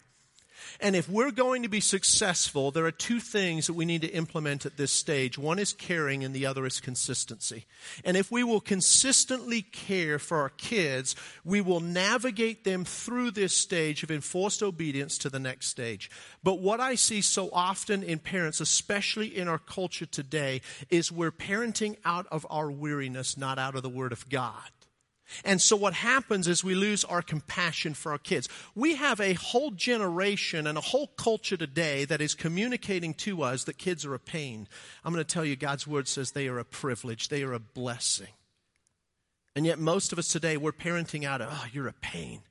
And 0.80 0.96
if 0.96 1.10
we're 1.10 1.32
going 1.32 1.64
to 1.64 1.70
be 1.70 1.80
successful, 1.80 2.72
there 2.72 2.86
are 2.86 2.92
two 2.92 3.20
things 3.20 3.68
that 3.68 3.74
we 3.74 3.86
need 3.86 4.02
to 4.02 4.14
implement 4.14 4.66
at 4.66 4.78
this 4.78 4.92
stage. 4.92 5.38
One 5.38 5.60
is 5.60 5.74
caring 5.74 6.24
and 6.24 6.34
the 6.34 6.46
other 6.46 6.66
is 6.66 6.80
consistency. 6.80 7.66
And 8.04 8.16
if 8.16 8.32
we 8.32 8.44
will 8.44 8.62
consistently 8.62 9.62
care 9.62 10.20
for 10.20 10.40
our 10.40 10.50
kids, 10.50 11.16
we 11.44 11.62
will 11.62 11.80
navigate 11.80 12.64
them 12.64 12.86
through 12.86 13.32
this 13.32 13.56
stage 13.56 14.04
of 14.04 14.12
enforced 14.12 14.64
obedience 14.64 15.18
to 15.20 15.30
the 15.30 15.40
next 15.40 15.68
stage. 15.68 16.10
But 16.44 16.60
what 16.60 16.80
I 16.80 16.96
see 16.96 17.22
so 17.22 17.50
often 17.52 18.04
in 18.04 18.20
parents, 18.20 18.60
especially 18.60 19.38
in 19.38 19.48
our 19.48 19.60
culture 19.60 20.06
today, 20.06 20.62
is 20.90 21.12
we're 21.12 21.32
parenting 21.32 21.98
out 22.06 22.28
of 22.32 22.46
our 22.50 22.72
weariness, 22.72 23.38
not 23.38 23.60
out 23.60 23.76
of 23.76 23.84
the 23.84 23.90
Word 23.90 24.12
of 24.12 24.28
God. 24.30 24.70
And 25.46 25.62
so 25.62 25.76
what 25.76 25.94
happens 25.94 26.48
is 26.48 26.64
we 26.64 26.76
lose 26.76 27.04
our 27.04 27.22
compassion 27.22 27.94
for 27.94 28.12
our 28.12 28.18
kids. 28.18 28.50
We 28.76 28.96
have 28.96 29.20
a 29.20 29.34
whole 29.34 29.72
generation 29.72 30.68
and 30.68 30.78
a 30.78 30.82
whole 30.82 31.08
culture 31.08 31.58
today 31.58 32.06
that 32.06 32.22
is 32.22 32.36
communicating 32.36 33.14
to 33.16 33.44
us 33.44 33.64
that 33.66 33.78
kids 33.78 34.06
are 34.06 34.16
a 34.16 34.20
pain. 34.20 34.68
I'm 35.04 35.14
going 35.14 35.24
to 35.24 35.34
tell 35.34 35.46
you, 35.46 35.56
God's 35.56 35.88
word 35.88 36.08
says 36.08 36.32
they 36.32 36.48
are 36.48 36.60
a 36.60 36.66
privilege, 36.66 37.30
they 37.30 37.44
are 37.44 37.54
a 37.54 37.60
blessing. 37.60 38.34
And 39.56 39.66
yet, 39.66 39.80
most 39.80 40.14
of 40.14 40.20
us 40.20 40.28
today, 40.28 40.58
we're 40.58 40.72
parenting 40.72 41.26
out 41.26 41.42
of, 41.42 41.50
oh, 41.52 41.66
you're 41.72 41.88
a 41.88 41.94
pain. 41.94 42.42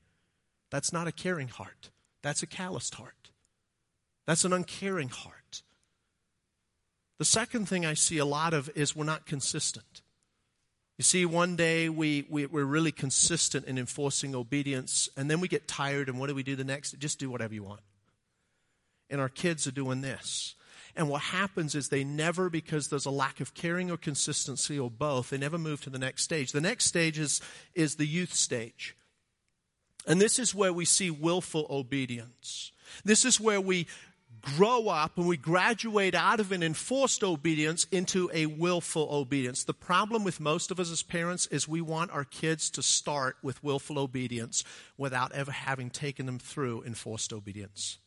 That's 0.71 0.93
not 0.93 1.07
a 1.07 1.13
caring 1.13 1.49
heart, 1.49 1.91
that's 2.23 2.43
a 2.43 2.47
calloused 2.47 2.95
heart, 2.95 3.31
that's 4.27 4.45
an 4.45 4.53
uncaring 4.53 5.09
heart. 5.09 5.63
The 7.19 7.25
second 7.25 7.69
thing 7.69 7.85
I 7.85 7.95
see 7.95 8.19
a 8.19 8.25
lot 8.25 8.55
of 8.55 8.71
is 8.77 8.95
we're 8.95 9.05
not 9.05 9.27
consistent. 9.27 10.03
You 10.99 11.05
see, 11.05 11.25
one 11.25 11.55
day 11.55 11.89
we, 11.89 12.27
we, 12.29 12.47
we're 12.47 12.65
really 12.65 12.91
consistent 12.91 13.67
in 13.67 13.79
enforcing 13.79 14.35
obedience, 14.35 15.09
and 15.17 15.31
then 15.31 15.41
we 15.41 15.47
get 15.47 15.69
tired, 15.69 16.09
and 16.09 16.19
what 16.19 16.27
do 16.27 16.35
we 16.35 16.43
do 16.43 16.57
the 16.57 16.65
next? 16.65 16.99
Just 16.99 17.21
do 17.21 17.31
whatever 17.31 17.55
you 17.55 17.63
want. 17.63 17.81
And 19.09 19.21
our 19.21 19.29
kids 19.29 19.69
are 19.69 19.73
doing 19.73 20.01
this. 20.01 20.57
And 20.97 21.09
what 21.09 21.23
happens 21.23 21.77
is 21.77 21.89
they 21.89 22.03
never, 22.03 22.51
because 22.51 22.89
there's 22.89 23.07
a 23.07 23.13
lack 23.13 23.39
of 23.39 23.55
caring 23.55 23.93
or 23.93 23.97
consistency 23.97 24.77
or 24.77 24.91
both, 24.91 25.31
they 25.31 25.39
never 25.39 25.57
move 25.57 25.81
to 25.83 25.91
the 25.91 25.99
next 26.01 26.25
stage. 26.25 26.51
The 26.51 26.61
next 26.61 26.87
stage 26.87 27.21
is, 27.21 27.41
is 27.77 27.95
the 27.95 28.07
youth 28.07 28.35
stage. 28.35 28.97
And 30.05 30.21
this 30.21 30.41
is 30.41 30.53
where 30.53 30.73
we 30.73 30.85
see 30.85 31.11
willful 31.11 31.67
obedience. 31.71 32.73
This 33.05 33.25
is 33.25 33.39
where 33.39 33.61
we, 33.61 33.87
grow 34.43 34.89
up 34.89 35.17
and 35.17 35.27
we 35.27 35.37
graduate 35.37 36.15
out 36.15 36.41
of 36.41 36.53
an 36.53 36.63
enforced 36.63 37.23
obedience 37.23 37.85
into 37.91 38.31
a 38.33 38.47
willful 38.47 39.09
obedience. 39.11 39.65
The 39.65 39.75
problem 39.75 40.25
with 40.25 40.41
most 40.41 40.71
of 40.71 40.81
us 40.81 40.91
as 40.91 41.03
parents 41.03 41.47
is 41.47 41.69
we 41.69 41.81
want 41.81 42.11
our 42.11 42.25
kids 42.25 42.71
to 42.71 42.83
start 42.83 43.37
with 43.43 43.63
willful 43.63 43.99
obedience 43.99 44.65
without 44.97 45.33
ever 45.33 45.53
having 45.53 45.91
taken 45.91 46.27
them 46.27 46.39
through 46.39 46.83
enforced 46.85 47.33
obedience. 47.33 47.99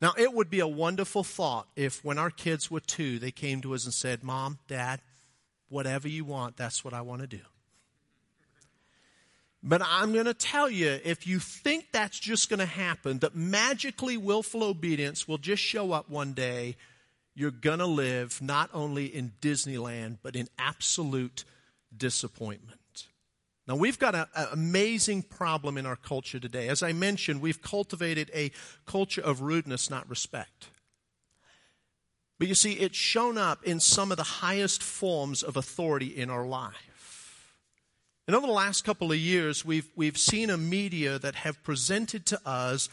Now, 0.00 0.12
it 0.16 0.32
would 0.32 0.48
be 0.48 0.60
a 0.60 0.68
wonderful 0.68 1.24
thought 1.24 1.68
if 1.74 2.04
when 2.04 2.18
our 2.18 2.30
kids 2.30 2.70
were 2.70 2.80
two, 2.80 3.18
they 3.18 3.32
came 3.32 3.60
to 3.62 3.74
us 3.74 3.84
and 3.84 3.92
said, 3.92 4.22
Mom, 4.22 4.58
Dad, 4.68 5.00
whatever 5.68 6.08
you 6.08 6.24
want, 6.24 6.56
that's 6.56 6.84
what 6.84 6.94
I 6.94 7.00
want 7.00 7.22
to 7.22 7.26
do. 7.26 7.40
But 9.62 9.82
I'm 9.84 10.12
going 10.12 10.26
to 10.26 10.34
tell 10.34 10.70
you 10.70 11.00
if 11.04 11.26
you 11.26 11.40
think 11.40 11.86
that's 11.92 12.18
just 12.18 12.48
going 12.48 12.60
to 12.60 12.66
happen, 12.66 13.18
that 13.18 13.34
magically 13.34 14.16
willful 14.16 14.62
obedience 14.62 15.26
will 15.26 15.38
just 15.38 15.62
show 15.62 15.92
up 15.92 16.08
one 16.08 16.32
day, 16.32 16.76
you're 17.34 17.50
going 17.50 17.80
to 17.80 17.86
live 17.86 18.40
not 18.40 18.70
only 18.72 19.06
in 19.06 19.32
Disneyland, 19.40 20.18
but 20.22 20.36
in 20.36 20.48
absolute 20.58 21.44
disappointment. 21.96 22.78
Now, 23.66 23.76
we've 23.76 23.98
got 23.98 24.14
an 24.14 24.26
amazing 24.52 25.22
problem 25.22 25.76
in 25.76 25.84
our 25.84 25.96
culture 25.96 26.40
today. 26.40 26.68
As 26.68 26.82
I 26.82 26.92
mentioned, 26.92 27.42
we've 27.42 27.60
cultivated 27.60 28.30
a 28.34 28.50
culture 28.86 29.20
of 29.20 29.42
rudeness, 29.42 29.90
not 29.90 30.08
respect. 30.08 30.68
But 32.38 32.48
you 32.48 32.54
see, 32.54 32.74
it's 32.74 32.96
shown 32.96 33.36
up 33.36 33.62
in 33.64 33.78
some 33.78 34.10
of 34.10 34.16
the 34.16 34.22
highest 34.22 34.82
forms 34.82 35.42
of 35.42 35.56
authority 35.56 36.06
in 36.06 36.30
our 36.30 36.46
life. 36.46 36.87
And 38.28 38.36
over 38.36 38.46
the 38.46 38.52
last 38.52 38.84
couple 38.84 39.10
of 39.10 39.16
years, 39.16 39.64
we've, 39.64 39.88
we've 39.96 40.18
seen 40.18 40.50
a 40.50 40.58
media 40.58 41.18
that 41.18 41.34
have 41.34 41.62
presented 41.62 42.26
to 42.26 42.40
us 42.46 42.90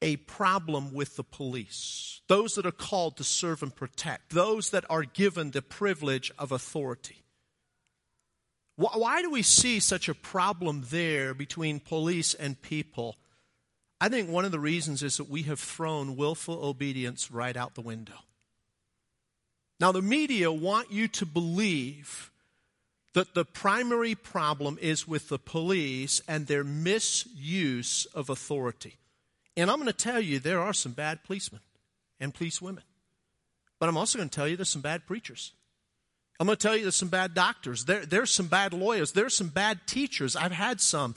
a 0.00 0.18
problem 0.18 0.94
with 0.94 1.16
the 1.16 1.24
police. 1.24 2.20
Those 2.28 2.54
that 2.54 2.64
are 2.64 2.70
called 2.70 3.16
to 3.16 3.24
serve 3.24 3.64
and 3.64 3.74
protect, 3.74 4.30
those 4.30 4.70
that 4.70 4.84
are 4.88 5.02
given 5.02 5.50
the 5.50 5.62
privilege 5.62 6.30
of 6.38 6.52
authority. 6.52 7.24
Why 8.76 9.20
do 9.20 9.30
we 9.30 9.42
see 9.42 9.80
such 9.80 10.08
a 10.08 10.14
problem 10.14 10.84
there 10.90 11.34
between 11.34 11.80
police 11.80 12.32
and 12.32 12.62
people? 12.62 13.16
I 14.00 14.08
think 14.08 14.30
one 14.30 14.44
of 14.44 14.52
the 14.52 14.60
reasons 14.60 15.02
is 15.02 15.16
that 15.16 15.28
we 15.28 15.42
have 15.42 15.58
thrown 15.58 16.14
willful 16.14 16.64
obedience 16.64 17.32
right 17.32 17.56
out 17.56 17.74
the 17.74 17.80
window. 17.80 18.20
Now, 19.80 19.90
the 19.90 20.02
media 20.02 20.52
want 20.52 20.92
you 20.92 21.08
to 21.08 21.26
believe 21.26 22.30
that 23.14 23.34
the 23.34 23.44
primary 23.44 24.14
problem 24.14 24.78
is 24.80 25.08
with 25.08 25.28
the 25.28 25.38
police 25.38 26.20
and 26.28 26.46
their 26.46 26.64
misuse 26.64 28.06
of 28.14 28.30
authority. 28.30 28.96
And 29.56 29.70
I'm 29.70 29.78
going 29.78 29.86
to 29.86 29.92
tell 29.92 30.20
you, 30.20 30.38
there 30.38 30.60
are 30.60 30.72
some 30.72 30.92
bad 30.92 31.24
policemen 31.24 31.62
and 32.20 32.34
police 32.34 32.62
women. 32.62 32.84
But 33.80 33.88
I'm 33.88 33.96
also 33.96 34.18
going 34.18 34.28
to 34.28 34.34
tell 34.34 34.46
you 34.46 34.56
there's 34.56 34.68
some 34.68 34.82
bad 34.82 35.06
preachers. 35.06 35.52
I'm 36.40 36.46
going 36.46 36.56
to 36.56 36.62
tell 36.62 36.76
you 36.76 36.82
there's 36.82 36.96
some 36.96 37.08
bad 37.08 37.34
doctors. 37.34 37.84
There, 37.84 38.06
there's 38.06 38.30
some 38.30 38.46
bad 38.46 38.72
lawyers. 38.72 39.12
There's 39.12 39.36
some 39.36 39.48
bad 39.48 39.80
teachers. 39.86 40.36
I've 40.36 40.52
had 40.52 40.80
some. 40.80 41.14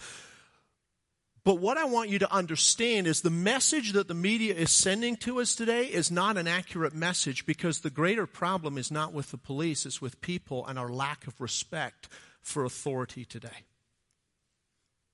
But 1.43 1.55
what 1.55 1.77
I 1.77 1.85
want 1.85 2.09
you 2.09 2.19
to 2.19 2.31
understand 2.31 3.07
is 3.07 3.21
the 3.21 3.31
message 3.31 3.93
that 3.93 4.07
the 4.07 4.13
media 4.13 4.53
is 4.53 4.69
sending 4.69 5.15
to 5.17 5.41
us 5.41 5.55
today 5.55 5.85
is 5.85 6.11
not 6.11 6.37
an 6.37 6.47
accurate 6.47 6.93
message 6.93 7.47
because 7.47 7.79
the 7.79 7.89
greater 7.89 8.27
problem 8.27 8.77
is 8.77 8.91
not 8.91 9.11
with 9.11 9.31
the 9.31 9.39
police, 9.39 9.87
it's 9.87 10.01
with 10.01 10.21
people 10.21 10.67
and 10.67 10.77
our 10.77 10.89
lack 10.89 11.25
of 11.25 11.41
respect 11.41 12.09
for 12.41 12.63
authority 12.63 13.25
today. 13.25 13.65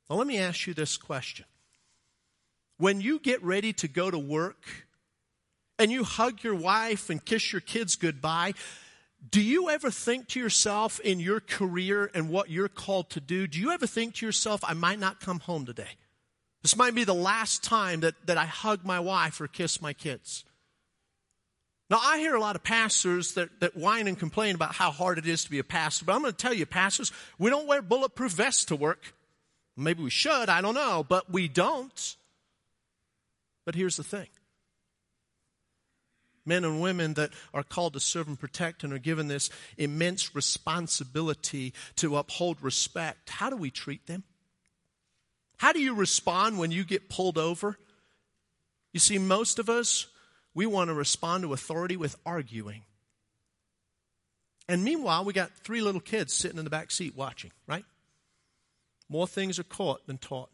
Now, 0.09 0.17
let 0.17 0.27
me 0.27 0.37
ask 0.37 0.67
you 0.67 0.73
this 0.73 0.97
question. 0.97 1.45
When 2.77 2.99
you 2.99 3.19
get 3.19 3.41
ready 3.41 3.71
to 3.73 3.87
go 3.87 4.11
to 4.11 4.19
work 4.19 4.65
and 5.79 5.91
you 5.91 6.03
hug 6.03 6.43
your 6.43 6.55
wife 6.55 7.09
and 7.09 7.23
kiss 7.23 7.53
your 7.53 7.61
kids 7.61 7.95
goodbye, 7.95 8.53
do 9.31 9.41
you 9.41 9.69
ever 9.69 9.89
think 9.89 10.27
to 10.29 10.41
yourself 10.41 10.99
in 10.99 11.21
your 11.21 11.39
career 11.39 12.11
and 12.13 12.29
what 12.29 12.49
you're 12.49 12.67
called 12.67 13.09
to 13.11 13.21
do, 13.21 13.47
do 13.47 13.59
you 13.59 13.71
ever 13.71 13.87
think 13.87 14.15
to 14.15 14.25
yourself, 14.25 14.61
I 14.65 14.73
might 14.73 14.99
not 14.99 15.21
come 15.21 15.39
home 15.39 15.65
today? 15.65 15.95
This 16.61 16.75
might 16.75 16.95
be 16.95 17.03
the 17.03 17.13
last 17.13 17.63
time 17.63 18.01
that, 18.01 18.15
that 18.25 18.37
I 18.37 18.45
hug 18.45 18.83
my 18.83 18.99
wife 18.99 19.39
or 19.39 19.47
kiss 19.47 19.81
my 19.81 19.93
kids. 19.93 20.43
Now, 21.89 21.99
I 22.03 22.19
hear 22.19 22.35
a 22.35 22.41
lot 22.41 22.57
of 22.57 22.63
pastors 22.63 23.35
that, 23.35 23.61
that 23.61 23.77
whine 23.77 24.07
and 24.07 24.19
complain 24.19 24.55
about 24.55 24.75
how 24.75 24.91
hard 24.91 25.17
it 25.17 25.25
is 25.25 25.45
to 25.45 25.51
be 25.51 25.59
a 25.59 25.63
pastor, 25.63 26.03
but 26.03 26.13
I'm 26.13 26.21
going 26.21 26.33
to 26.33 26.37
tell 26.37 26.53
you, 26.53 26.65
pastors, 26.65 27.13
we 27.39 27.49
don't 27.49 27.67
wear 27.67 27.81
bulletproof 27.81 28.33
vests 28.33 28.65
to 28.65 28.75
work. 28.75 29.13
Maybe 29.77 30.03
we 30.03 30.09
should, 30.09 30.49
I 30.49 30.59
don't 30.59 30.73
know, 30.73 31.05
but 31.07 31.31
we 31.31 31.47
don't. 31.47 32.15
But 33.65 33.75
here's 33.75 33.95
the 33.95 34.03
thing 34.03 34.27
men 36.45 36.63
and 36.63 36.81
women 36.81 37.13
that 37.15 37.31
are 37.53 37.63
called 37.63 37.93
to 37.93 37.99
serve 37.99 38.27
and 38.27 38.39
protect 38.39 38.83
and 38.83 38.93
are 38.93 38.97
given 38.97 39.27
this 39.27 39.49
immense 39.77 40.33
responsibility 40.33 41.73
to 41.97 42.17
uphold 42.17 42.63
respect, 42.63 43.29
how 43.29 43.49
do 43.49 43.57
we 43.57 43.69
treat 43.69 44.07
them? 44.07 44.23
How 45.57 45.73
do 45.73 45.79
you 45.79 45.93
respond 45.93 46.57
when 46.57 46.71
you 46.71 46.83
get 46.83 47.09
pulled 47.09 47.37
over? 47.37 47.77
You 48.93 48.99
see, 48.99 49.17
most 49.17 49.59
of 49.59 49.69
us, 49.69 50.07
we 50.53 50.65
want 50.65 50.89
to 50.89 50.93
respond 50.93 51.43
to 51.43 51.53
authority 51.53 51.97
with 51.97 52.15
arguing. 52.25 52.83
And 54.69 54.83
meanwhile, 54.83 55.23
we 55.23 55.33
got 55.33 55.51
three 55.63 55.81
little 55.81 56.01
kids 56.01 56.33
sitting 56.33 56.57
in 56.57 56.63
the 56.63 56.69
back 56.69 56.91
seat 56.91 57.15
watching, 57.15 57.51
right? 57.67 57.85
More 59.09 59.27
things 59.27 59.59
are 59.59 59.63
caught 59.63 60.05
than 60.07 60.17
taught. 60.17 60.49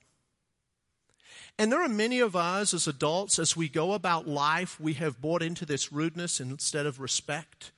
And 1.58 1.72
there 1.72 1.82
are 1.82 1.90
many 1.90 2.20
of 2.20 2.36
us 2.36 2.74
as 2.74 2.88
adults, 2.88 3.40
as 3.40 3.58
we 3.58 3.70
go 3.70 3.94
about 3.94 4.28
life, 4.28 4.80
we 4.80 4.94
have 4.94 5.22
bought 5.22 5.42
into 5.42 5.66
this 5.66 5.92
rudeness 5.92 6.40
instead 6.40 6.86
of 6.86 7.00
respect. 7.00 7.72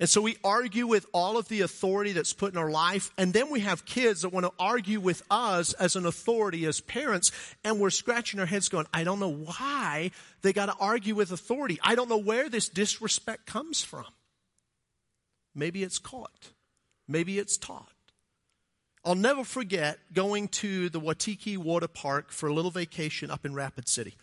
And 0.00 0.08
so 0.08 0.20
we 0.20 0.36
argue 0.42 0.88
with 0.88 1.06
all 1.12 1.38
of 1.38 1.48
the 1.48 1.60
authority 1.60 2.12
that's 2.12 2.32
put 2.32 2.52
in 2.52 2.58
our 2.58 2.70
life, 2.70 3.12
and 3.16 3.32
then 3.32 3.48
we 3.50 3.60
have 3.60 3.84
kids 3.84 4.22
that 4.22 4.30
want 4.30 4.44
to 4.44 4.52
argue 4.58 4.98
with 4.98 5.22
us 5.30 5.72
as 5.74 5.94
an 5.94 6.04
authority, 6.04 6.66
as 6.66 6.80
parents, 6.80 7.30
and 7.62 7.78
we're 7.78 7.90
scratching 7.90 8.40
our 8.40 8.46
heads 8.46 8.68
going, 8.68 8.86
I 8.92 9.04
don't 9.04 9.20
know 9.20 9.32
why 9.32 10.10
they 10.42 10.52
got 10.52 10.66
to 10.66 10.74
argue 10.80 11.14
with 11.14 11.30
authority. 11.30 11.78
I 11.82 11.94
don't 11.94 12.08
know 12.08 12.18
where 12.18 12.48
this 12.48 12.68
disrespect 12.68 13.46
comes 13.46 13.82
from. 13.82 14.06
Maybe 15.54 15.84
it's 15.84 15.98
caught. 15.98 16.50
maybe 17.06 17.38
it's 17.38 17.56
taught. 17.56 17.92
I'll 19.04 19.14
never 19.14 19.44
forget 19.44 19.98
going 20.12 20.48
to 20.48 20.88
the 20.88 21.00
Watiki 21.00 21.58
Water 21.58 21.88
Park 21.88 22.32
for 22.32 22.48
a 22.48 22.54
little 22.54 22.70
vacation 22.70 23.30
up 23.30 23.44
in 23.44 23.54
Rapid 23.54 23.88
City. 23.88 24.14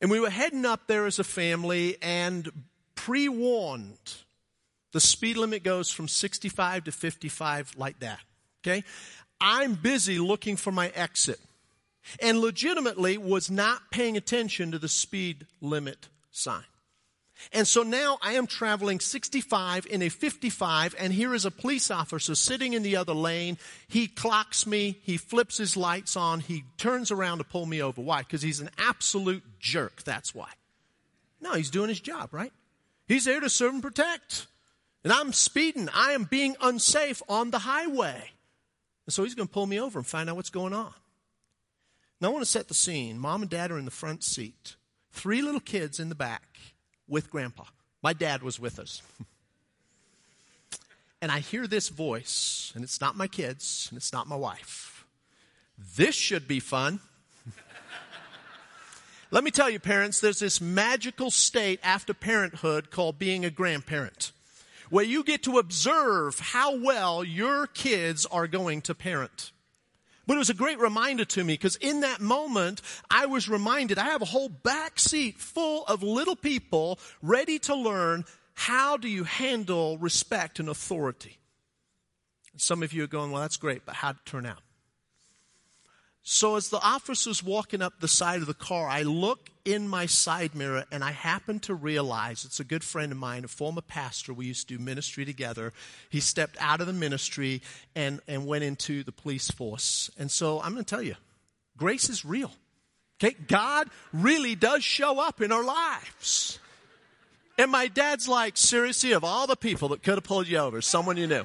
And 0.00 0.10
we 0.10 0.20
were 0.20 0.30
heading 0.30 0.66
up 0.66 0.86
there 0.86 1.06
as 1.06 1.18
a 1.18 1.24
family 1.24 1.96
and 2.02 2.48
pre 2.94 3.28
warned. 3.28 3.96
The 4.92 5.00
speed 5.00 5.36
limit 5.36 5.62
goes 5.62 5.90
from 5.90 6.08
65 6.08 6.84
to 6.84 6.92
55 6.92 7.74
like 7.76 8.00
that. 8.00 8.20
Okay? 8.62 8.84
I'm 9.40 9.74
busy 9.74 10.18
looking 10.18 10.56
for 10.56 10.72
my 10.72 10.88
exit 10.88 11.38
and 12.20 12.40
legitimately 12.40 13.18
was 13.18 13.50
not 13.50 13.90
paying 13.90 14.16
attention 14.16 14.72
to 14.72 14.78
the 14.78 14.88
speed 14.88 15.46
limit 15.60 16.08
sign. 16.30 16.64
And 17.52 17.68
so 17.68 17.84
now 17.84 18.18
I 18.20 18.32
am 18.32 18.48
traveling 18.48 18.98
65 18.98 19.86
in 19.86 20.02
a 20.02 20.08
55 20.08 20.96
and 20.98 21.12
here 21.12 21.34
is 21.34 21.44
a 21.44 21.52
police 21.52 21.90
officer 21.90 22.34
sitting 22.34 22.72
in 22.72 22.82
the 22.82 22.96
other 22.96 23.12
lane. 23.12 23.58
He 23.86 24.08
clocks 24.08 24.66
me. 24.66 24.98
He 25.02 25.16
flips 25.16 25.56
his 25.56 25.76
lights 25.76 26.16
on. 26.16 26.40
He 26.40 26.64
turns 26.78 27.12
around 27.12 27.38
to 27.38 27.44
pull 27.44 27.66
me 27.66 27.80
over. 27.80 28.00
Why? 28.00 28.20
Because 28.20 28.42
he's 28.42 28.60
an 28.60 28.70
absolute 28.76 29.44
jerk. 29.60 30.02
That's 30.02 30.34
why. 30.34 30.48
No, 31.40 31.52
he's 31.52 31.70
doing 31.70 31.88
his 31.88 32.00
job, 32.00 32.34
right? 32.34 32.52
He's 33.06 33.26
there 33.26 33.40
to 33.40 33.48
serve 33.48 33.74
and 33.74 33.82
protect. 33.82 34.48
And 35.04 35.12
I'm 35.12 35.32
speeding. 35.32 35.88
I 35.94 36.12
am 36.12 36.24
being 36.24 36.56
unsafe 36.60 37.22
on 37.28 37.50
the 37.50 37.60
highway. 37.60 38.30
And 39.06 39.12
so 39.12 39.24
he's 39.24 39.34
going 39.34 39.48
to 39.48 39.52
pull 39.52 39.66
me 39.66 39.80
over 39.80 39.98
and 39.98 40.06
find 40.06 40.28
out 40.28 40.36
what's 40.36 40.50
going 40.50 40.74
on. 40.74 40.92
Now 42.20 42.28
I 42.28 42.32
want 42.32 42.44
to 42.44 42.50
set 42.50 42.68
the 42.68 42.74
scene. 42.74 43.18
Mom 43.18 43.42
and 43.42 43.50
dad 43.50 43.70
are 43.70 43.78
in 43.78 43.84
the 43.84 43.90
front 43.90 44.24
seat, 44.24 44.76
three 45.12 45.40
little 45.40 45.60
kids 45.60 46.00
in 46.00 46.08
the 46.08 46.14
back 46.14 46.58
with 47.06 47.30
grandpa. 47.30 47.64
My 48.02 48.12
dad 48.12 48.42
was 48.42 48.58
with 48.58 48.78
us. 48.78 49.02
and 51.22 51.30
I 51.30 51.38
hear 51.38 51.66
this 51.66 51.88
voice, 51.88 52.72
and 52.74 52.82
it's 52.82 53.00
not 53.00 53.16
my 53.16 53.28
kids, 53.28 53.86
and 53.90 53.96
it's 53.96 54.12
not 54.12 54.26
my 54.26 54.36
wife. 54.36 55.06
This 55.96 56.14
should 56.14 56.48
be 56.48 56.60
fun. 56.60 56.98
Let 59.30 59.44
me 59.44 59.52
tell 59.52 59.70
you, 59.70 59.78
parents, 59.78 60.20
there's 60.20 60.40
this 60.40 60.60
magical 60.60 61.30
state 61.30 61.78
after 61.84 62.12
parenthood 62.12 62.90
called 62.90 63.18
being 63.18 63.44
a 63.44 63.50
grandparent 63.50 64.32
where 64.90 65.04
you 65.04 65.22
get 65.22 65.42
to 65.44 65.58
observe 65.58 66.38
how 66.38 66.76
well 66.76 67.22
your 67.24 67.66
kids 67.66 68.26
are 68.26 68.46
going 68.46 68.80
to 68.82 68.94
parent. 68.94 69.52
But 70.26 70.34
it 70.34 70.38
was 70.38 70.50
a 70.50 70.54
great 70.54 70.78
reminder 70.78 71.24
to 71.24 71.42
me 71.42 71.54
because 71.54 71.76
in 71.76 72.00
that 72.00 72.20
moment, 72.20 72.82
I 73.10 73.24
was 73.24 73.48
reminded 73.48 73.98
I 73.98 74.10
have 74.10 74.20
a 74.20 74.26
whole 74.26 74.50
back 74.50 74.98
seat 74.98 75.38
full 75.38 75.86
of 75.86 76.02
little 76.02 76.36
people 76.36 76.98
ready 77.22 77.58
to 77.60 77.74
learn 77.74 78.26
how 78.52 78.96
do 78.98 79.08
you 79.08 79.24
handle 79.24 79.96
respect 79.96 80.58
and 80.58 80.68
authority. 80.68 81.38
Some 82.56 82.82
of 82.82 82.92
you 82.92 83.04
are 83.04 83.08
going, 83.08 83.30
well, 83.30 83.40
that's 83.40 83.56
great, 83.56 83.86
but 83.86 83.94
how'd 83.94 84.16
it 84.16 84.26
turn 84.26 84.44
out? 84.44 84.60
So 86.22 86.56
as 86.56 86.68
the 86.68 86.80
officer's 86.82 87.42
walking 87.42 87.80
up 87.80 88.00
the 88.00 88.08
side 88.08 88.42
of 88.42 88.46
the 88.46 88.52
car, 88.52 88.86
I 88.86 89.02
look 89.02 89.48
in 89.68 89.86
my 89.86 90.06
side 90.06 90.54
mirror 90.54 90.86
and 90.90 91.04
I 91.04 91.10
happen 91.12 91.60
to 91.60 91.74
realize 91.74 92.44
it's 92.44 92.58
a 92.58 92.64
good 92.64 92.82
friend 92.82 93.12
of 93.12 93.18
mine, 93.18 93.44
a 93.44 93.48
former 93.48 93.82
pastor. 93.82 94.32
We 94.32 94.46
used 94.46 94.68
to 94.68 94.78
do 94.78 94.82
ministry 94.82 95.26
together. 95.26 95.74
He 96.08 96.20
stepped 96.20 96.56
out 96.58 96.80
of 96.80 96.86
the 96.86 96.92
ministry 96.94 97.60
and, 97.94 98.20
and 98.26 98.46
went 98.46 98.64
into 98.64 99.02
the 99.02 99.12
police 99.12 99.50
force. 99.50 100.10
And 100.18 100.30
so 100.30 100.60
I'm 100.62 100.72
going 100.72 100.84
to 100.84 100.88
tell 100.88 101.02
you, 101.02 101.16
grace 101.76 102.08
is 102.08 102.24
real. 102.24 102.50
Okay? 103.22 103.36
God 103.46 103.90
really 104.12 104.54
does 104.54 104.82
show 104.82 105.20
up 105.20 105.42
in 105.42 105.52
our 105.52 105.64
lives. 105.64 106.58
And 107.58 107.70
my 107.70 107.88
dad's 107.88 108.26
like, 108.26 108.56
seriously, 108.56 109.12
of 109.12 109.22
all 109.22 109.46
the 109.46 109.56
people 109.56 109.88
that 109.88 110.02
could 110.02 110.14
have 110.14 110.24
pulled 110.24 110.48
you 110.48 110.58
over, 110.58 110.80
someone 110.80 111.18
you 111.18 111.26
knew 111.26 111.44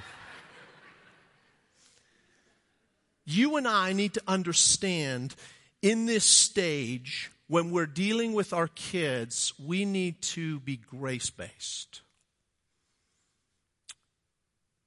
you 3.26 3.56
and 3.56 3.68
I 3.68 3.94
need 3.94 4.14
to 4.16 4.22
understand 4.28 5.36
in 5.82 6.06
this 6.06 6.26
stage, 6.26 7.32
when 7.48 7.72
we're 7.72 7.86
dealing 7.86 8.34
with 8.34 8.54
our 8.54 8.68
kids, 8.68 9.54
we 9.64 9.86
need 9.86 10.22
to 10.22 10.60
be 10.62 10.78
grace 10.78 11.30
based. 11.30 12.02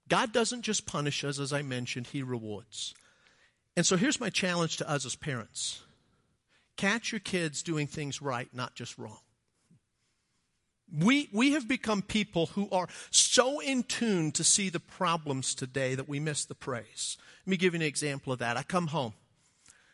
God 0.09 0.33
doesn't 0.33 0.63
just 0.63 0.87
punish 0.87 1.25
us, 1.25 1.39
as 1.39 1.53
I 1.53 1.63
mentioned, 1.63 2.09
He 2.09 2.23
rewards. 2.23 2.95
And 3.77 3.85
so 3.85 3.97
here's 3.97 4.21
my 4.21 4.31
challenge 4.31 4.79
to 4.79 4.91
us 4.91 5.05
as 5.05 5.17
parents 5.17 5.83
catch 6.77 7.11
your 7.11 7.21
kids 7.21 7.63
doing 7.63 7.87
things 7.87 8.21
right, 8.21 8.49
not 8.53 8.75
just 8.75 8.99
wrong. 8.99 9.21
We, 10.93 11.29
we 11.33 11.53
have 11.53 11.67
become 11.67 12.03
people 12.03 12.47
who 12.47 12.69
are 12.71 12.87
so 13.11 13.61
in 13.61 13.83
tune 13.83 14.31
to 14.33 14.45
see 14.45 14.69
the 14.69 14.79
problems 14.79 15.55
today 15.55 15.95
that 15.95 16.09
we 16.09 16.21
miss 16.21 16.45
the 16.45 16.55
praise. 16.55 17.17
Let 17.45 17.51
me 17.51 17.57
give 17.57 17.73
you 17.73 17.81
an 17.81 17.87
example 17.87 18.33
of 18.33 18.39
that. 18.39 18.57
I 18.57 18.63
come 18.63 18.89
home. 18.89 19.15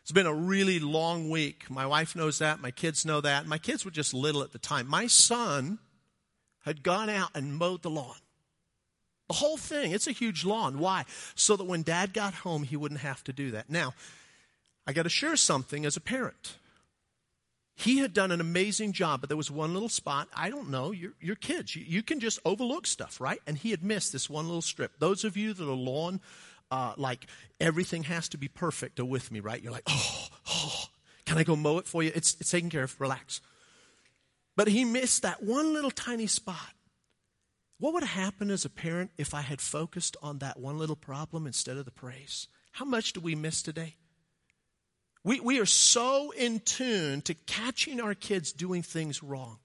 It's 0.03 0.11
been 0.11 0.25
a 0.25 0.33
really 0.33 0.79
long 0.79 1.29
week. 1.29 1.69
My 1.69 1.85
wife 1.85 2.13
knows 2.13 2.39
that. 2.39 2.59
My 2.59 2.71
kids 2.71 3.05
know 3.05 3.21
that. 3.21 3.47
My 3.47 3.57
kids 3.57 3.85
were 3.85 3.91
just 3.91 4.13
little 4.13 4.43
at 4.43 4.51
the 4.51 4.59
time. 4.59 4.85
My 4.85 5.07
son 5.07 5.79
had 6.65 6.83
gone 6.83 7.09
out 7.09 7.29
and 7.33 7.55
mowed 7.55 7.83
the 7.83 7.89
lawn. 7.89 8.17
The 9.29 9.35
whole 9.35 9.55
thing. 9.55 9.93
It's 9.93 10.07
a 10.07 10.11
huge 10.11 10.43
lawn. 10.43 10.77
Why? 10.77 11.05
So 11.35 11.55
that 11.55 11.63
when 11.63 11.83
dad 11.83 12.13
got 12.13 12.33
home, 12.33 12.63
he 12.63 12.75
wouldn't 12.75 12.99
have 12.99 13.23
to 13.23 13.33
do 13.33 13.51
that. 13.51 13.69
Now, 13.69 13.93
I 14.85 14.91
got 14.91 15.03
to 15.03 15.09
share 15.09 15.37
something 15.37 15.85
as 15.85 15.95
a 15.95 16.01
parent. 16.01 16.57
He 17.75 17.99
had 17.99 18.13
done 18.13 18.31
an 18.31 18.41
amazing 18.41 18.91
job, 18.91 19.21
but 19.21 19.29
there 19.29 19.37
was 19.37 19.49
one 19.49 19.73
little 19.73 19.89
spot. 19.89 20.27
I 20.35 20.49
don't 20.49 20.69
know. 20.69 20.91
You're, 20.91 21.13
you're 21.21 21.35
kids. 21.35 21.75
You, 21.75 21.83
you, 21.87 22.03
can 22.03 22.19
just 22.19 22.39
overlook 22.45 22.85
stuff, 22.85 23.21
right? 23.21 23.39
And 23.47 23.57
he 23.57 23.71
had 23.71 23.83
missed 23.83 24.11
this 24.11 24.29
one 24.29 24.45
little 24.45 24.61
strip. 24.61 24.99
Those 24.99 25.23
of 25.23 25.37
you 25.37 25.53
that 25.53 25.63
are 25.63 25.73
lawn, 25.73 26.19
uh, 26.73 26.93
like 26.97 27.27
everything 27.59 28.01
has 28.03 28.27
to 28.29 28.37
be 28.37 28.47
perfect, 28.47 28.99
are 28.99 29.05
with 29.05 29.31
me, 29.31 29.39
right? 29.39 29.61
You're 29.61 29.71
like, 29.71 29.83
oh, 29.87 30.27
oh, 30.49 30.85
can 31.23 31.37
I 31.37 31.43
go 31.43 31.55
mow 31.55 31.77
it 31.77 31.87
for 31.87 32.01
you? 32.01 32.11
It's, 32.15 32.35
it's 32.39 32.49
taken 32.49 32.71
care 32.71 32.83
of. 32.83 32.99
Relax. 32.99 33.41
But 34.55 34.69
he 34.69 34.83
missed 34.83 35.21
that 35.21 35.43
one 35.43 35.71
little 35.71 35.91
tiny 35.91 36.25
spot. 36.25 36.73
What 37.79 37.93
would 37.93 38.03
happen 38.03 38.49
as 38.49 38.65
a 38.65 38.71
parent 38.71 39.11
if 39.19 39.35
I 39.35 39.41
had 39.41 39.61
focused 39.61 40.17
on 40.23 40.39
that 40.39 40.59
one 40.59 40.79
little 40.79 40.95
problem 40.95 41.45
instead 41.45 41.77
of 41.77 41.85
the 41.85 41.91
praise? 41.91 42.47
How 42.71 42.85
much 42.85 43.13
do 43.13 43.19
we 43.19 43.35
miss 43.35 43.61
today? 43.61 43.95
We, 45.23 45.39
we 45.39 45.59
are 45.59 45.67
so 45.67 46.31
in 46.31 46.59
tune 46.59 47.21
to 47.21 47.35
catching 47.35 48.01
our 48.01 48.15
kids 48.15 48.51
doing 48.51 48.81
things 48.81 49.21
wrong. 49.21 49.59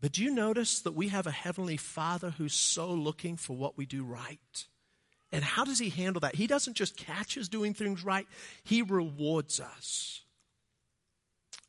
But 0.00 0.12
do 0.12 0.22
you 0.22 0.32
notice 0.32 0.80
that 0.82 0.94
we 0.94 1.08
have 1.08 1.26
a 1.26 1.32
Heavenly 1.32 1.76
Father 1.76 2.30
who's 2.30 2.54
so 2.54 2.88
looking 2.90 3.36
for 3.36 3.56
what 3.56 3.76
we 3.76 3.84
do 3.84 4.04
right? 4.04 4.66
And 5.30 5.44
how 5.44 5.64
does 5.64 5.78
He 5.78 5.90
handle 5.90 6.20
that? 6.20 6.36
He 6.36 6.46
doesn't 6.46 6.74
just 6.74 6.96
catch 6.96 7.36
us 7.36 7.48
doing 7.48 7.74
things 7.74 8.04
right, 8.04 8.26
He 8.64 8.82
rewards 8.82 9.60
us. 9.60 10.22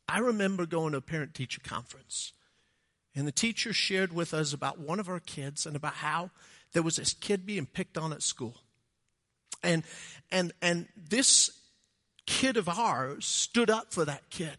I 0.08 0.18
remember 0.18 0.66
going 0.66 0.92
to 0.92 0.98
a 0.98 1.02
parent 1.02 1.34
teacher 1.34 1.60
conference, 1.62 2.32
and 3.14 3.28
the 3.28 3.32
teacher 3.32 3.72
shared 3.72 4.12
with 4.12 4.34
us 4.34 4.52
about 4.52 4.78
one 4.78 4.98
of 4.98 5.08
our 5.08 5.20
kids 5.20 5.66
and 5.66 5.76
about 5.76 5.94
how 5.94 6.30
there 6.72 6.82
was 6.82 6.96
this 6.96 7.14
kid 7.14 7.46
being 7.46 7.66
picked 7.66 7.96
on 7.98 8.12
at 8.12 8.22
school. 8.22 8.56
And, 9.62 9.82
and, 10.30 10.52
and 10.62 10.88
this 10.96 11.50
kid 12.26 12.56
of 12.56 12.68
ours 12.68 13.26
stood 13.26 13.70
up 13.70 13.92
for 13.92 14.04
that 14.04 14.30
kid, 14.30 14.56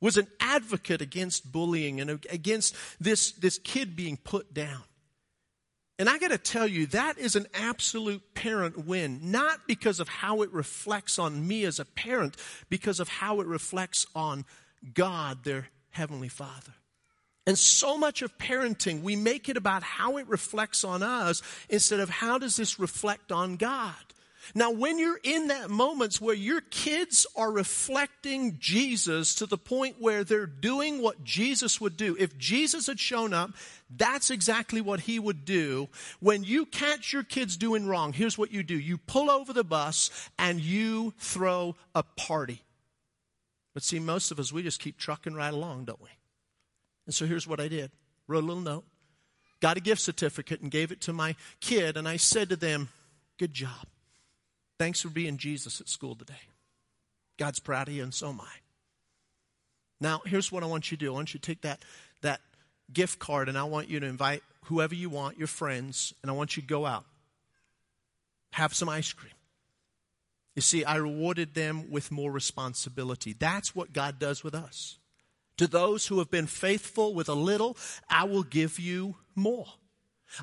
was 0.00 0.16
an 0.16 0.26
advocate 0.40 1.00
against 1.00 1.50
bullying 1.50 2.00
and 2.00 2.10
against 2.30 2.76
this, 3.00 3.32
this 3.32 3.58
kid 3.58 3.96
being 3.96 4.16
put 4.16 4.52
down. 4.52 4.82
And 6.02 6.10
I 6.10 6.18
got 6.18 6.32
to 6.32 6.38
tell 6.38 6.66
you, 6.66 6.86
that 6.86 7.16
is 7.16 7.36
an 7.36 7.46
absolute 7.54 8.34
parent 8.34 8.88
win, 8.88 9.20
not 9.30 9.68
because 9.68 10.00
of 10.00 10.08
how 10.08 10.42
it 10.42 10.52
reflects 10.52 11.16
on 11.16 11.46
me 11.46 11.64
as 11.64 11.78
a 11.78 11.84
parent, 11.84 12.36
because 12.68 12.98
of 12.98 13.06
how 13.06 13.40
it 13.40 13.46
reflects 13.46 14.04
on 14.12 14.44
God, 14.94 15.44
their 15.44 15.68
Heavenly 15.90 16.26
Father. 16.26 16.72
And 17.46 17.56
so 17.56 17.96
much 17.96 18.20
of 18.20 18.36
parenting, 18.36 19.02
we 19.02 19.14
make 19.14 19.48
it 19.48 19.56
about 19.56 19.84
how 19.84 20.16
it 20.16 20.26
reflects 20.26 20.82
on 20.82 21.04
us 21.04 21.40
instead 21.68 22.00
of 22.00 22.10
how 22.10 22.36
does 22.36 22.56
this 22.56 22.80
reflect 22.80 23.30
on 23.30 23.54
God. 23.54 23.94
Now, 24.54 24.70
when 24.70 24.98
you're 24.98 25.20
in 25.22 25.48
that 25.48 25.70
moments 25.70 26.20
where 26.20 26.34
your 26.34 26.60
kids 26.60 27.26
are 27.36 27.50
reflecting 27.50 28.56
Jesus 28.58 29.34
to 29.36 29.46
the 29.46 29.58
point 29.58 29.96
where 29.98 30.24
they're 30.24 30.46
doing 30.46 31.00
what 31.00 31.24
Jesus 31.24 31.80
would 31.80 31.96
do, 31.96 32.16
if 32.18 32.36
Jesus 32.38 32.86
had 32.86 32.98
shown 32.98 33.32
up, 33.32 33.50
that's 33.94 34.30
exactly 34.30 34.80
what 34.80 35.00
he 35.00 35.18
would 35.18 35.44
do. 35.44 35.88
When 36.20 36.44
you 36.44 36.66
catch 36.66 37.12
your 37.12 37.22
kids 37.22 37.56
doing 37.56 37.86
wrong, 37.86 38.12
here's 38.12 38.36
what 38.38 38.52
you 38.52 38.62
do. 38.62 38.78
You 38.78 38.98
pull 38.98 39.30
over 39.30 39.52
the 39.52 39.64
bus 39.64 40.10
and 40.38 40.60
you 40.60 41.14
throw 41.18 41.76
a 41.94 42.02
party. 42.02 42.62
But 43.74 43.82
see, 43.82 44.00
most 44.00 44.30
of 44.30 44.38
us, 44.38 44.52
we 44.52 44.62
just 44.62 44.80
keep 44.80 44.98
trucking 44.98 45.34
right 45.34 45.52
along, 45.52 45.86
don't 45.86 46.02
we? 46.02 46.10
And 47.06 47.14
so 47.14 47.26
here's 47.26 47.46
what 47.46 47.60
I 47.60 47.68
did. 47.68 47.90
Wrote 48.28 48.44
a 48.44 48.46
little 48.46 48.62
note, 48.62 48.84
got 49.60 49.76
a 49.76 49.80
gift 49.80 50.00
certificate 50.02 50.60
and 50.60 50.70
gave 50.70 50.92
it 50.92 51.00
to 51.02 51.12
my 51.12 51.36
kid, 51.60 51.96
and 51.96 52.08
I 52.08 52.16
said 52.16 52.48
to 52.50 52.56
them, 52.56 52.88
good 53.38 53.52
job. 53.52 53.86
Thanks 54.82 55.00
for 55.00 55.10
being 55.10 55.36
Jesus 55.36 55.80
at 55.80 55.88
school 55.88 56.16
today. 56.16 56.48
God's 57.38 57.60
proud 57.60 57.86
of 57.86 57.94
you, 57.94 58.02
and 58.02 58.12
so 58.12 58.30
am 58.30 58.40
I. 58.40 58.52
Now, 60.00 60.22
here's 60.26 60.50
what 60.50 60.64
I 60.64 60.66
want 60.66 60.90
you 60.90 60.96
to 60.96 61.04
do. 61.04 61.12
I 61.12 61.14
want 61.14 61.32
you 61.32 61.38
to 61.38 61.46
take 61.46 61.60
that, 61.60 61.84
that 62.22 62.40
gift 62.92 63.20
card, 63.20 63.48
and 63.48 63.56
I 63.56 63.62
want 63.62 63.88
you 63.88 64.00
to 64.00 64.06
invite 64.06 64.42
whoever 64.64 64.92
you 64.92 65.08
want, 65.08 65.38
your 65.38 65.46
friends, 65.46 66.12
and 66.20 66.32
I 66.32 66.34
want 66.34 66.56
you 66.56 66.62
to 66.62 66.66
go 66.66 66.84
out. 66.84 67.04
have 68.54 68.74
some 68.74 68.88
ice 68.88 69.12
cream. 69.12 69.30
You 70.56 70.62
see, 70.62 70.84
I 70.84 70.96
rewarded 70.96 71.54
them 71.54 71.88
with 71.88 72.10
more 72.10 72.32
responsibility. 72.32 73.36
That's 73.38 73.76
what 73.76 73.92
God 73.92 74.18
does 74.18 74.42
with 74.42 74.56
us. 74.56 74.98
To 75.58 75.68
those 75.68 76.08
who 76.08 76.18
have 76.18 76.32
been 76.32 76.48
faithful 76.48 77.14
with 77.14 77.28
a 77.28 77.34
little, 77.34 77.76
I 78.10 78.24
will 78.24 78.42
give 78.42 78.80
you 78.80 79.14
more. 79.36 79.66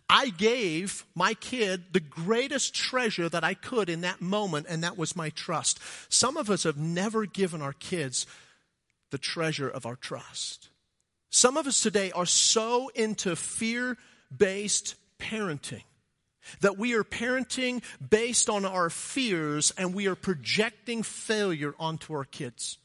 I 0.09 0.29
gave 0.29 1.05
my 1.15 1.33
kid 1.33 1.93
the 1.93 1.99
greatest 1.99 2.73
treasure 2.73 3.29
that 3.29 3.43
I 3.43 3.53
could 3.53 3.89
in 3.89 4.01
that 4.01 4.21
moment, 4.21 4.67
and 4.69 4.83
that 4.83 4.97
was 4.97 5.15
my 5.15 5.29
trust. 5.29 5.79
Some 6.09 6.37
of 6.37 6.49
us 6.49 6.63
have 6.63 6.77
never 6.77 7.25
given 7.25 7.61
our 7.61 7.73
kids 7.73 8.25
the 9.11 9.17
treasure 9.17 9.69
of 9.69 9.85
our 9.85 9.95
trust. 9.95 10.69
Some 11.31 11.57
of 11.57 11.67
us 11.67 11.81
today 11.81 12.11
are 12.11 12.25
so 12.25 12.89
into 12.95 13.35
fear 13.35 13.97
based 14.35 14.95
parenting 15.19 15.83
that 16.61 16.77
we 16.77 16.93
are 16.93 17.03
parenting 17.03 17.83
based 18.09 18.49
on 18.49 18.65
our 18.65 18.89
fears 18.89 19.71
and 19.77 19.93
we 19.93 20.07
are 20.07 20.15
projecting 20.15 21.03
failure 21.03 21.75
onto 21.79 22.13
our 22.13 22.25
kids. 22.25 22.77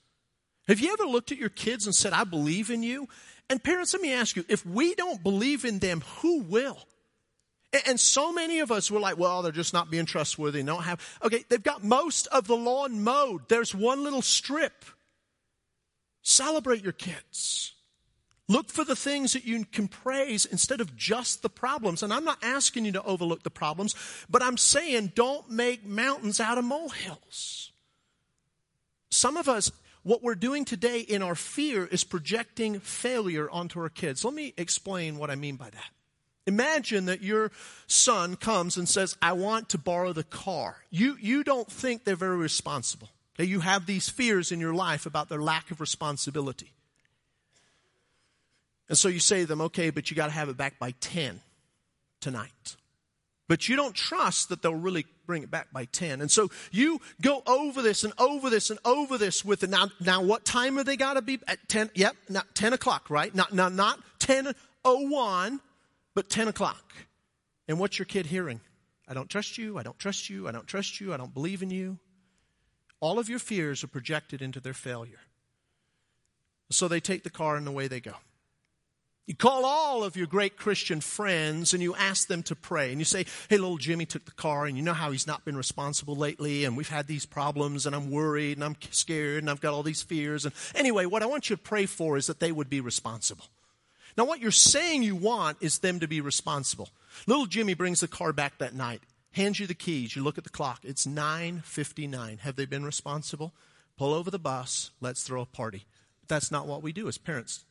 Have 0.69 0.81
you 0.81 0.93
ever 0.93 1.07
looked 1.07 1.33
at 1.33 1.39
your 1.39 1.51
kids 1.51 1.87
and 1.87 1.95
said, 1.95 2.13
I 2.13 2.25
believe 2.25 2.71
in 2.71 2.83
you? 2.83 3.09
And 3.51 3.63
parents, 3.63 3.93
let 3.93 4.03
me 4.03 4.13
ask 4.13 4.37
you, 4.37 4.45
if 4.49 4.65
we 4.65 4.95
don't 4.95 5.23
believe 5.23 5.65
in 5.65 5.79
them, 5.79 6.03
who 6.19 6.41
will? 6.41 6.79
And 7.87 7.99
so 7.99 8.33
many 8.33 8.61
of 8.61 8.71
us 8.71 8.91
were 8.91 9.01
like, 9.01 9.19
well, 9.19 9.43
they're 9.43 9.51
just 9.51 9.73
not 9.73 9.91
being 9.91 10.07
trustworthy. 10.07 10.63
They 10.63 10.67
don't 10.67 10.85
have, 10.85 11.01
okay, 11.25 11.45
they've 11.49 11.63
got 11.63 11.83
most 11.83 12.29
of 12.29 12.47
the 12.47 12.57
lawn 12.57 13.03
mowed. 13.03 13.49
There's 13.49 13.75
one 13.75 14.05
little 14.05 14.23
strip. 14.23 14.85
Celebrate 16.23 16.83
your 16.83 16.93
kids. 16.93 17.73
Look 18.49 18.71
for 18.71 18.85
the 18.85 18.95
things 18.95 19.33
that 19.33 19.45
you 19.45 19.65
can 19.65 19.89
praise 19.89 20.45
instead 20.45 20.81
of 20.81 20.95
just 20.97 21.43
the 21.43 21.49
problems. 21.49 22.03
And 22.03 22.13
I'm 22.13 22.25
not 22.25 22.39
asking 22.43 22.85
you 22.85 22.93
to 22.93 23.03
overlook 23.03 23.43
the 23.43 23.51
problems, 23.51 23.95
but 24.29 24.43
I'm 24.43 24.59
saying 24.59 25.13
don't 25.15 25.51
make 25.51 25.85
mountains 25.85 26.41
out 26.41 26.59
of 26.59 26.65
molehills. 26.65 27.73
Some 29.11 29.37
of 29.37 29.49
us, 29.49 29.73
what 30.03 30.23
we're 30.23 30.35
doing 30.35 30.65
today 30.65 31.01
in 31.01 31.23
our 31.23 31.35
fear 31.35 31.87
is 31.87 32.05
projecting 32.05 32.81
failure 32.81 33.49
onto 33.51 33.81
our 33.81 33.89
kids. 33.89 34.25
Let 34.25 34.35
me 34.35 34.53
explain 34.57 35.19
what 35.19 35.31
I 35.31 35.35
mean 35.35 35.57
by 35.57 35.71
that. 35.71 35.91
Imagine 36.47 37.07
that 37.07 37.23
your 37.23 37.51
son 37.87 38.37
comes 38.37 38.77
and 38.77 38.89
says, 38.89 39.17
I 39.23 39.33
want 39.33 39.71
to 39.71 39.79
borrow 39.79 40.13
the 40.13 40.25
car. 40.25 40.77
You, 40.91 41.17
you 41.21 41.43
don't 41.43 41.71
think 41.71 42.05
they're 42.05 42.17
very 42.17 42.37
responsible. 42.37 43.09
That 43.37 43.47
you 43.47 43.61
have 43.61 43.87
these 43.87 44.09
fears 44.09 44.53
in 44.53 44.61
your 44.61 44.75
life 44.75 45.07
about 45.07 45.29
their 45.29 45.41
lack 45.41 45.71
of 45.71 45.81
responsibility. 45.81 46.73
And 48.89 48.99
so 48.99 49.09
you 49.09 49.19
say 49.19 49.41
to 49.41 49.47
them, 49.47 49.61
okay, 49.63 49.91
but 49.91 50.11
you 50.11 50.17
got 50.17 50.27
to 50.27 50.33
have 50.33 50.49
it 50.49 50.57
back 50.57 50.79
by 50.79 50.93
10 51.01 51.41
tonight. 52.21 52.77
But 53.49 53.69
you 53.69 53.77
don't 53.77 53.95
trust 53.95 54.51
that 54.51 54.63
they'll 54.63 54.75
really 54.75 55.07
bring 55.27 55.43
it 55.43 55.51
back 55.51 55.73
by 55.73 55.87
10. 55.87 56.21
And 56.21 56.31
so 56.31 56.51
you 56.71 57.01
go 57.21 57.43
over 57.47 57.83
this 57.83 58.05
and 58.05 58.13
over 58.19 58.51
this 58.51 58.71
and 58.71 58.79
over 58.85 59.19
this 59.19 59.45
with 59.45 59.63
it. 59.63 59.71
Now, 59.71 59.89
now 60.01 60.23
what 60.23 60.45
time 60.45 60.79
are 60.79 60.85
they 60.85 60.97
got 60.97 61.15
to 61.15 61.23
be 61.23 61.41
at 61.49 61.69
10? 61.69 61.91
Yep, 61.95 62.17
not 62.29 62.55
10 62.55 62.73
o'clock, 62.73 63.11
right? 63.11 63.35
Not, 63.35 63.53
not, 63.53 63.73
not 63.73 64.01
10.01, 64.21 65.61
but 66.15 66.29
10 66.29 66.49
o'clock. 66.49 66.93
And 67.69 67.79
what's 67.79 67.99
your 67.99 68.07
kid 68.07 68.27
hearing? 68.27 68.61
I 69.07 69.15
don't 69.15 69.29
trust 69.29 69.59
you. 69.59 69.79
I 69.79 69.83
don't 69.83 69.99
trust 69.99 70.31
you. 70.31 70.49
I 70.49 70.53
don't 70.53 70.67
trust 70.67 71.01
you. 71.01 71.13
I 71.13 71.17
don't 71.17 71.35
believe 71.35 71.63
in 71.63 71.71
you. 71.71 71.99
All 73.01 73.19
of 73.19 73.29
your 73.29 73.39
fears 73.39 73.85
are 73.85 73.89
projected 73.89 74.41
into 74.41 74.61
their 74.61 74.73
failure. 74.73 75.21
So 76.71 76.89
they 76.89 77.01
take 77.01 77.23
the 77.23 77.31
car 77.31 77.57
and 77.57 77.69
away 77.69 77.89
they 77.89 78.01
go. 78.01 78.15
You 79.27 79.35
call 79.35 79.65
all 79.65 80.05
of 80.05 80.17
your 80.17 80.27
great 80.27 80.59
Christian 80.59 81.01
friends 81.01 81.73
and 81.73 81.83
you 81.83 81.95
ask 81.95 82.29
them 82.29 82.43
to 82.45 82.55
pray. 82.55 82.91
And 82.91 83.01
you 83.01 83.07
say, 83.07 83.25
Hey, 83.49 83.57
little 83.57 83.79
Jimmy 83.79 84.05
took 84.05 84.27
the 84.27 84.33
car, 84.33 84.67
and 84.67 84.77
you 84.77 84.83
know 84.83 84.93
how 84.93 85.13
he's 85.13 85.27
not 85.27 85.47
been 85.47 85.57
responsible 85.57 86.15
lately, 86.15 86.65
and 86.65 86.77
we've 86.77 86.91
had 86.91 87.07
these 87.07 87.25
problems, 87.25 87.87
and 87.87 87.97
I'm 87.97 88.11
worried, 88.11 88.59
and 88.59 88.65
I'm 88.65 88.77
scared, 88.91 89.43
and 89.43 89.51
I've 89.51 89.63
got 89.63 89.73
all 89.73 89.83
these 89.83 90.03
fears. 90.03 90.45
And 90.45 90.55
anyway, 90.75 91.07
what 91.07 91.23
I 91.23 91.27
want 91.27 91.49
you 91.49 91.57
to 91.57 91.63
pray 91.63 91.87
for 91.87 92.19
is 92.19 92.27
that 92.27 92.39
they 92.39 92.53
would 92.53 92.69
be 92.69 92.83
responsible. 92.83 93.47
Now, 94.17 94.25
what 94.25 94.41
you're 94.41 94.51
saying 94.51 95.03
you 95.03 95.17
want 95.17 95.59
is 95.61 95.79
them 95.79 96.01
to 96.01 96.07
be 96.07 96.21
responsible. 96.21 96.91
Little 97.27 97.47
Jimmy 97.47 97.75
brings 97.75 98.01
the 98.01 98.09
car 98.09 98.33
back 98.33 98.59
that 98.59 98.75
night, 98.75 99.03
hands 99.33 99.59
you 99.59 99.67
the 99.67 99.75
keys. 99.75 100.15
You 100.15 100.23
look 100.23 100.39
at 100.39 100.45
the 100.45 100.51
clock. 100.51 100.81
It's 100.85 101.07
9:59. 101.07 102.39
Have 102.39 102.57
they 102.57 102.67
been 102.67 102.85
responsible? 102.85 103.53
Pull 103.97 104.15
over 104.15 104.31
the 104.31 104.39
bus. 104.39 104.91
Let's 105.01 105.23
throw 105.23 105.43
a 105.43 105.47
party. 105.47 105.87
But 106.21 106.29
that's 106.29 106.51
not 106.51 106.67
what 106.67 106.83
we 106.83 106.93
do 106.93 107.09
as 107.09 107.19
parents. 107.19 107.65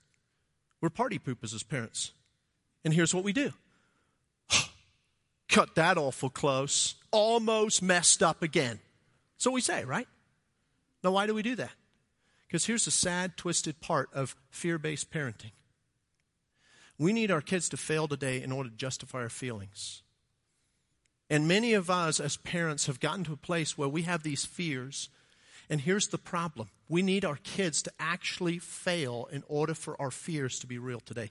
We're 0.82 0.90
party 0.90 1.18
poopers 1.18 1.54
as 1.54 1.64
parents. 1.64 2.12
And 2.84 2.94
here's 2.94 3.16
what 3.16 3.24
we 3.24 3.32
do 3.32 3.54
cut 5.48 5.76
that 5.76 5.98
awful 5.98 6.30
close, 6.30 6.96
almost 7.12 7.82
messed 7.82 8.22
up 8.22 8.44
again. 8.44 8.80
So 9.38 9.52
we 9.52 9.62
say, 9.62 9.86
right? 9.86 10.08
Now, 11.04 11.12
why 11.12 11.26
do 11.26 11.34
we 11.34 11.42
do 11.42 11.56
that? 11.56 11.72
Because 12.48 12.66
here's 12.66 12.86
the 12.86 12.92
sad, 12.92 13.36
twisted 13.36 13.82
part 13.82 14.10
of 14.14 14.36
fear 14.50 14.78
based 14.78 15.12
parenting. 15.12 15.52
We 17.04 17.12
need 17.12 17.32
our 17.32 17.42
kids 17.42 17.68
to 17.68 17.76
fail 17.76 18.08
today 18.08 18.42
in 18.42 18.54
order 18.54 18.70
to 18.70 18.76
justify 18.78 19.24
our 19.24 19.30
feelings. 19.30 20.04
And 21.30 21.50
many 21.50 21.74
of 21.74 21.90
us 21.90 22.22
as 22.22 22.38
parents 22.38 22.86
have 22.88 23.02
gotten 23.02 23.26
to 23.26 23.34
a 23.34 23.38
place 23.38 23.78
where 23.78 23.90
we 23.90 24.04
have 24.04 24.24
these 24.24 24.46
fears 24.46 25.10
and 25.70 25.82
here's 25.82 26.08
the 26.08 26.18
problem 26.18 26.70
we 26.88 27.02
need 27.02 27.26
our 27.26 27.36
kids 27.44 27.82
to 27.82 27.92
actually 28.00 28.58
fail 28.58 29.28
in 29.34 29.44
order 29.50 29.74
for 29.74 30.00
our 30.02 30.12
fears 30.12 30.60
to 30.60 30.68
be 30.68 30.78
real 30.78 31.02
today. 31.02 31.30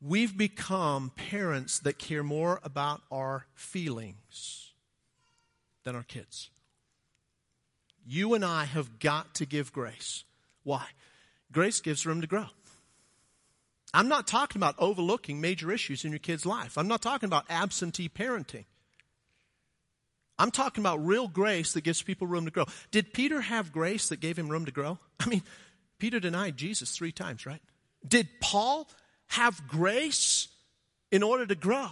We've 0.00 0.34
become 0.34 1.10
parents 1.14 1.78
that 1.80 1.98
care 1.98 2.22
more 2.22 2.60
about 2.64 3.02
our 3.10 3.44
feelings 3.54 4.72
than 5.84 5.94
our 5.94 6.04
kids. 6.04 6.48
You 8.06 8.32
and 8.32 8.44
I 8.46 8.64
have 8.64 8.98
got 8.98 9.34
to 9.34 9.46
give 9.46 9.74
grace. 9.74 10.24
Why? 10.64 10.86
Grace 11.52 11.82
gives 11.82 12.06
room 12.06 12.22
to 12.22 12.26
grow. 12.26 12.46
I'm 13.94 14.08
not 14.08 14.26
talking 14.26 14.58
about 14.58 14.74
overlooking 14.78 15.40
major 15.40 15.70
issues 15.70 16.04
in 16.04 16.12
your 16.12 16.18
kid's 16.18 16.46
life. 16.46 16.78
I'm 16.78 16.88
not 16.88 17.02
talking 17.02 17.26
about 17.26 17.44
absentee 17.50 18.08
parenting. 18.08 18.64
I'm 20.38 20.50
talking 20.50 20.82
about 20.82 21.04
real 21.04 21.28
grace 21.28 21.72
that 21.74 21.84
gives 21.84 22.02
people 22.02 22.26
room 22.26 22.46
to 22.46 22.50
grow. 22.50 22.64
Did 22.90 23.12
Peter 23.12 23.42
have 23.42 23.70
grace 23.70 24.08
that 24.08 24.20
gave 24.20 24.38
him 24.38 24.48
room 24.48 24.64
to 24.64 24.72
grow? 24.72 24.98
I 25.20 25.28
mean, 25.28 25.42
Peter 25.98 26.20
denied 26.20 26.56
Jesus 26.56 26.90
three 26.90 27.12
times, 27.12 27.46
right? 27.46 27.60
Did 28.06 28.28
Paul 28.40 28.88
have 29.28 29.68
grace 29.68 30.48
in 31.10 31.22
order 31.22 31.46
to 31.46 31.54
grow? 31.54 31.88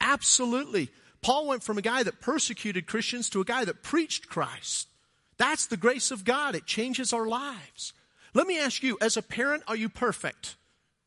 Absolutely. 0.00 0.88
Paul 1.20 1.46
went 1.46 1.62
from 1.62 1.78
a 1.78 1.82
guy 1.82 2.02
that 2.02 2.20
persecuted 2.20 2.86
Christians 2.86 3.30
to 3.30 3.40
a 3.40 3.44
guy 3.44 3.64
that 3.64 3.82
preached 3.82 4.28
Christ. 4.28 4.88
That's 5.36 5.66
the 5.66 5.76
grace 5.76 6.10
of 6.10 6.24
God. 6.24 6.54
It 6.54 6.66
changes 6.66 7.12
our 7.12 7.26
lives. 7.26 7.92
Let 8.34 8.46
me 8.46 8.58
ask 8.58 8.82
you, 8.82 8.98
as 9.00 9.16
a 9.16 9.22
parent, 9.22 9.62
are 9.68 9.76
you 9.76 9.88
perfect? 9.88 10.56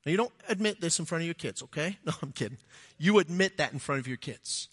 Now, 0.05 0.11
you 0.11 0.17
don't 0.17 0.33
admit 0.47 0.81
this 0.81 0.99
in 0.99 1.05
front 1.05 1.23
of 1.23 1.25
your 1.25 1.33
kids, 1.33 1.63
okay? 1.63 1.97
No, 2.05 2.13
I'm 2.21 2.31
kidding. 2.31 2.59
You 2.97 3.19
admit 3.19 3.57
that 3.57 3.73
in 3.73 3.79
front 3.79 3.99
of 3.99 4.07
your 4.07 4.17
kids. 4.17 4.69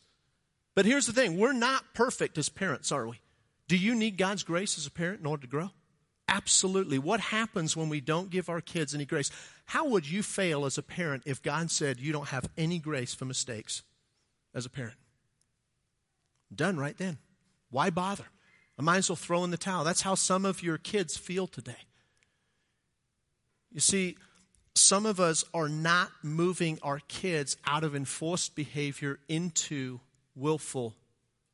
But 0.74 0.84
here's 0.84 1.06
the 1.06 1.12
thing 1.12 1.38
we're 1.38 1.52
not 1.52 1.94
perfect 1.94 2.38
as 2.38 2.48
parents, 2.48 2.92
are 2.92 3.06
we? 3.06 3.20
Do 3.68 3.76
you 3.76 3.94
need 3.94 4.18
God's 4.18 4.42
grace 4.42 4.76
as 4.76 4.86
a 4.86 4.90
parent 4.90 5.20
in 5.20 5.26
order 5.26 5.42
to 5.42 5.48
grow? 5.48 5.70
Absolutely. 6.28 6.98
What 6.98 7.20
happens 7.20 7.76
when 7.76 7.88
we 7.88 8.00
don't 8.00 8.30
give 8.30 8.48
our 8.48 8.60
kids 8.60 8.94
any 8.94 9.04
grace? 9.04 9.30
How 9.66 9.86
would 9.88 10.08
you 10.08 10.22
fail 10.22 10.64
as 10.64 10.78
a 10.78 10.82
parent 10.82 11.24
if 11.26 11.42
God 11.42 11.70
said 11.70 12.00
you 12.00 12.12
don't 12.12 12.28
have 12.28 12.48
any 12.56 12.78
grace 12.78 13.14
for 13.14 13.24
mistakes 13.24 13.82
as 14.54 14.66
a 14.66 14.70
parent? 14.70 14.96
Done 16.54 16.78
right 16.78 16.96
then. 16.96 17.18
Why 17.70 17.90
bother? 17.90 18.24
I 18.78 18.82
might 18.82 18.98
as 18.98 19.10
well 19.10 19.16
throw 19.16 19.44
in 19.44 19.50
the 19.50 19.56
towel. 19.56 19.84
That's 19.84 20.02
how 20.02 20.14
some 20.14 20.44
of 20.44 20.62
your 20.62 20.78
kids 20.78 21.16
feel 21.16 21.46
today. 21.46 21.76
You 23.70 23.80
see, 23.80 24.16
some 24.74 25.06
of 25.06 25.20
us 25.20 25.44
are 25.52 25.68
not 25.68 26.10
moving 26.22 26.78
our 26.82 27.00
kids 27.08 27.56
out 27.66 27.84
of 27.84 27.94
enforced 27.94 28.54
behavior 28.54 29.18
into 29.28 30.00
willful 30.34 30.94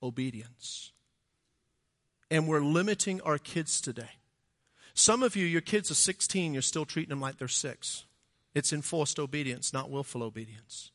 obedience. 0.02 0.92
And 2.30 2.46
we're 2.46 2.60
limiting 2.60 3.20
our 3.22 3.38
kids 3.38 3.80
today. 3.80 4.10
Some 4.94 5.22
of 5.22 5.36
you, 5.36 5.46
your 5.46 5.60
kids 5.60 5.90
are 5.90 5.94
16, 5.94 6.52
you're 6.52 6.62
still 6.62 6.84
treating 6.84 7.10
them 7.10 7.20
like 7.20 7.38
they're 7.38 7.48
six. 7.48 8.04
It's 8.54 8.72
enforced 8.72 9.18
obedience, 9.18 9.72
not 9.72 9.90
willful 9.90 10.22
obedience. 10.22 10.90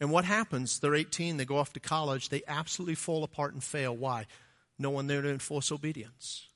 And 0.00 0.10
what 0.10 0.24
happens? 0.24 0.78
They're 0.78 0.94
18, 0.94 1.36
they 1.36 1.44
go 1.44 1.58
off 1.58 1.72
to 1.72 1.80
college, 1.80 2.28
they 2.28 2.42
absolutely 2.46 2.94
fall 2.94 3.24
apart 3.24 3.52
and 3.52 3.62
fail. 3.62 3.96
Why? 3.96 4.26
No 4.78 4.90
one 4.90 5.08
there 5.08 5.22
to 5.22 5.30
enforce 5.30 5.72
obedience. 5.72 6.46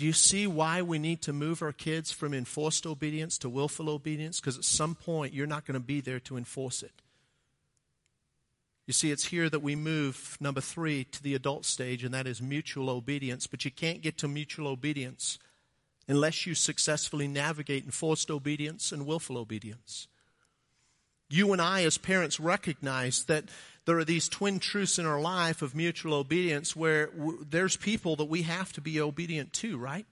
Do 0.00 0.06
you 0.06 0.14
see 0.14 0.46
why 0.46 0.80
we 0.80 0.98
need 0.98 1.20
to 1.20 1.32
move 1.34 1.60
our 1.60 1.72
kids 1.72 2.10
from 2.10 2.32
enforced 2.32 2.86
obedience 2.86 3.36
to 3.36 3.50
willful 3.50 3.90
obedience? 3.90 4.40
Because 4.40 4.56
at 4.56 4.64
some 4.64 4.94
point, 4.94 5.34
you're 5.34 5.46
not 5.46 5.66
going 5.66 5.74
to 5.74 5.78
be 5.78 6.00
there 6.00 6.20
to 6.20 6.38
enforce 6.38 6.82
it. 6.82 7.02
You 8.86 8.94
see, 8.94 9.10
it's 9.10 9.26
here 9.26 9.50
that 9.50 9.60
we 9.60 9.76
move, 9.76 10.38
number 10.40 10.62
three, 10.62 11.04
to 11.04 11.22
the 11.22 11.34
adult 11.34 11.66
stage, 11.66 12.02
and 12.02 12.14
that 12.14 12.26
is 12.26 12.40
mutual 12.40 12.88
obedience. 12.88 13.46
But 13.46 13.66
you 13.66 13.70
can't 13.70 14.00
get 14.00 14.16
to 14.16 14.26
mutual 14.26 14.68
obedience 14.68 15.38
unless 16.08 16.46
you 16.46 16.54
successfully 16.54 17.28
navigate 17.28 17.84
enforced 17.84 18.30
obedience 18.30 18.92
and 18.92 19.04
willful 19.04 19.36
obedience. 19.36 20.08
You 21.30 21.52
and 21.52 21.62
I, 21.62 21.84
as 21.84 21.96
parents, 21.96 22.40
recognize 22.40 23.24
that 23.24 23.44
there 23.86 23.98
are 23.98 24.04
these 24.04 24.28
twin 24.28 24.58
truths 24.58 24.98
in 24.98 25.06
our 25.06 25.20
life 25.20 25.62
of 25.62 25.74
mutual 25.74 26.14
obedience 26.14 26.76
where 26.76 27.06
w- 27.06 27.46
there's 27.48 27.76
people 27.76 28.16
that 28.16 28.26
we 28.26 28.42
have 28.42 28.72
to 28.74 28.80
be 28.80 29.00
obedient 29.00 29.52
to, 29.54 29.78
right? 29.78 30.06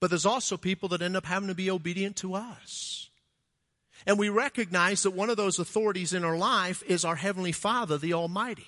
But 0.00 0.10
there's 0.10 0.26
also 0.26 0.56
people 0.56 0.88
that 0.90 1.00
end 1.00 1.16
up 1.16 1.26
having 1.26 1.48
to 1.48 1.54
be 1.54 1.70
obedient 1.70 2.16
to 2.16 2.34
us. 2.34 3.08
And 4.04 4.18
we 4.18 4.28
recognize 4.28 5.04
that 5.04 5.12
one 5.12 5.30
of 5.30 5.36
those 5.36 5.60
authorities 5.60 6.12
in 6.12 6.24
our 6.24 6.36
life 6.36 6.82
is 6.88 7.04
our 7.04 7.14
Heavenly 7.14 7.52
Father, 7.52 7.98
the 7.98 8.14
Almighty. 8.14 8.66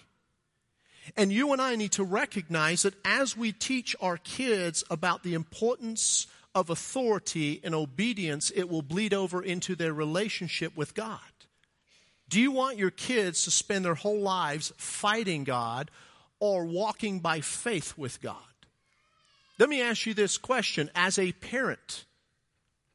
And 1.16 1.32
you 1.32 1.52
and 1.52 1.60
I 1.60 1.74
need 1.76 1.92
to 1.92 2.04
recognize 2.04 2.82
that 2.82 2.94
as 3.04 3.36
we 3.36 3.52
teach 3.52 3.96
our 4.00 4.16
kids 4.16 4.84
about 4.90 5.22
the 5.22 5.34
importance 5.34 6.28
of 6.54 6.70
authority 6.70 7.60
and 7.64 7.74
obedience, 7.74 8.52
it 8.54 8.68
will 8.68 8.82
bleed 8.82 9.12
over 9.12 9.42
into 9.42 9.74
their 9.74 9.92
relationship 9.92 10.76
with 10.76 10.94
God. 10.94 11.18
Do 12.28 12.40
you 12.40 12.50
want 12.50 12.78
your 12.78 12.90
kids 12.90 13.44
to 13.44 13.50
spend 13.50 13.84
their 13.84 13.94
whole 13.94 14.20
lives 14.20 14.72
fighting 14.76 15.44
God 15.44 15.90
or 16.40 16.64
walking 16.64 17.20
by 17.20 17.40
faith 17.40 17.96
with 17.96 18.20
God? 18.20 18.36
Let 19.58 19.68
me 19.68 19.82
ask 19.82 20.06
you 20.06 20.14
this 20.14 20.36
question. 20.36 20.90
As 20.94 21.18
a 21.18 21.32
parent, 21.32 22.04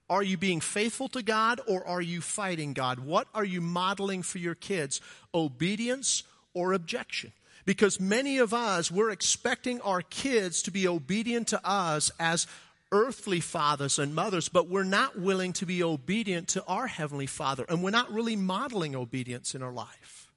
are 0.10 0.24
you 0.24 0.38
being 0.38 0.60
faithful 0.60 1.08
to 1.10 1.22
God 1.22 1.62
or 1.68 1.86
are 1.88 2.02
you 2.02 2.20
fighting 2.20 2.74
God? 2.74 3.00
What 3.00 3.28
are 3.34 3.46
you 3.46 3.62
modeling 3.62 4.24
for 4.24 4.40
your 4.40 4.56
kids? 4.56 5.00
Obedience 5.34 6.24
or 6.54 6.74
objection? 6.74 7.32
Because 7.66 8.00
many 8.00 8.40
of 8.40 8.54
us, 8.54 8.90
we're 8.92 9.12
expecting 9.12 9.80
our 9.82 10.02
kids 10.02 10.64
to 10.64 10.72
be 10.72 10.88
obedient 10.88 11.50
to 11.50 11.66
us 11.66 12.12
as 12.20 12.48
earthly 12.92 13.40
fathers 13.40 14.00
and 14.00 14.16
mothers, 14.16 14.50
but 14.50 14.68
we're 14.68 14.84
not 14.84 15.20
willing 15.20 15.54
to 15.54 15.66
be 15.66 15.84
obedient 15.84 16.48
to 16.50 16.64
our 16.66 16.88
Heavenly 16.88 17.28
Father, 17.28 17.66
and 17.70 17.84
we're 17.84 17.90
not 17.92 18.12
really 18.12 18.36
modeling 18.36 18.96
obedience 18.96 19.54
in 19.54 19.62
our 19.62 19.72
life. 19.72 20.32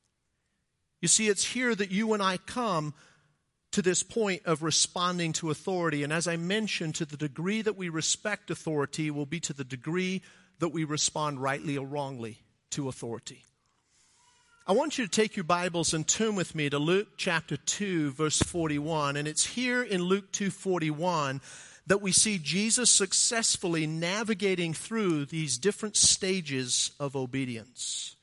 You 1.01 1.09
see, 1.09 1.29
it's 1.29 1.45
here 1.45 1.75
that 1.75 1.91
you 1.91 2.13
and 2.13 2.23
I 2.23 2.37
come 2.37 2.95
to 3.73 3.83
this 3.83 4.03
point 4.03 4.43
of 4.45 4.63
responding 4.63 5.33
to 5.33 5.51
authority. 5.51 6.05
And 6.05 6.13
as 6.13 6.29
I 6.29 6.37
mentioned, 6.37 6.95
to 6.97 7.05
the 7.07 7.17
degree 7.17 7.63
that 7.63 7.77
we 7.77 7.89
respect 7.89 8.51
authority 8.51 9.11
will 9.11 9.27
be 9.27 9.41
to 9.41 9.53
the 9.53 9.65
degree 9.65 10.23
that 10.59 10.69
we 10.69 10.85
respond 10.85 11.43
rightly 11.43 11.77
or 11.77 11.87
wrongly 11.87 12.39
to 12.71 12.89
authority. 12.89 13.43
I 14.65 14.73
want 14.73 14.97
you 14.97 15.05
to 15.05 15.11
take 15.11 15.35
your 15.35 15.45
Bibles 15.45 15.93
and 15.93 16.07
turn 16.07 16.37
with 16.37 16.55
me 16.55 16.71
to 16.71 16.79
Luke 16.79 17.09
chapter 17.17 17.57
2 17.57 18.13
verse 18.13 18.39
41 18.39 19.17
and 19.17 19.27
it's 19.27 19.45
here 19.45 19.83
in 19.83 20.03
Luke 20.03 20.31
2:41 20.31 21.41
that 21.87 22.01
we 22.01 22.13
see 22.13 22.39
Jesus 22.39 22.91
successfully 22.91 23.87
navigating 23.87 24.73
through 24.73 25.27
these 25.27 25.59
different 25.59 25.97
stages 25.97 26.93
of 27.01 27.17
obedience. 27.17 28.17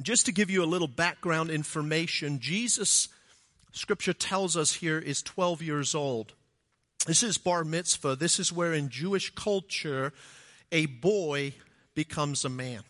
Just 0.00 0.26
to 0.26 0.32
give 0.32 0.48
you 0.48 0.62
a 0.62 0.66
little 0.66 0.88
background 0.88 1.50
information, 1.50 2.38
Jesus 2.40 3.08
scripture 3.72 4.12
tells 4.12 4.56
us 4.56 4.74
here 4.74 4.98
is 4.98 5.22
12 5.22 5.62
years 5.62 5.94
old. 5.94 6.32
This 7.06 7.22
is 7.22 7.38
bar 7.38 7.64
mitzvah. 7.64 8.16
This 8.16 8.38
is 8.38 8.52
where 8.52 8.72
in 8.72 8.88
Jewish 8.88 9.34
culture 9.34 10.12
a 10.72 10.86
boy 10.86 11.54
becomes 11.94 12.44
a 12.44 12.48
man. 12.48 12.82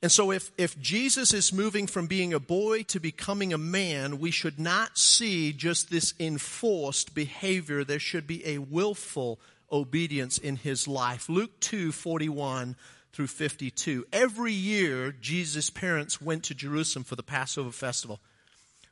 And 0.00 0.12
so, 0.12 0.30
if, 0.30 0.52
if 0.56 0.78
Jesus 0.80 1.34
is 1.34 1.52
moving 1.52 1.88
from 1.88 2.06
being 2.06 2.32
a 2.32 2.38
boy 2.38 2.84
to 2.84 3.00
becoming 3.00 3.52
a 3.52 3.58
man, 3.58 4.20
we 4.20 4.30
should 4.30 4.60
not 4.60 4.96
see 4.96 5.52
just 5.52 5.90
this 5.90 6.14
enforced 6.20 7.14
behavior. 7.14 7.82
There 7.82 7.98
should 7.98 8.26
be 8.26 8.46
a 8.46 8.58
willful 8.58 9.40
obedience 9.72 10.38
in 10.38 10.56
his 10.56 10.86
life. 10.86 11.28
Luke 11.28 11.58
2 11.60 11.90
41 11.90 12.76
through 13.12 13.26
52. 13.26 14.06
Every 14.12 14.52
year, 14.52 15.10
Jesus' 15.10 15.70
parents 15.70 16.22
went 16.22 16.44
to 16.44 16.54
Jerusalem 16.54 17.02
for 17.02 17.16
the 17.16 17.24
Passover 17.24 17.72
festival. 17.72 18.20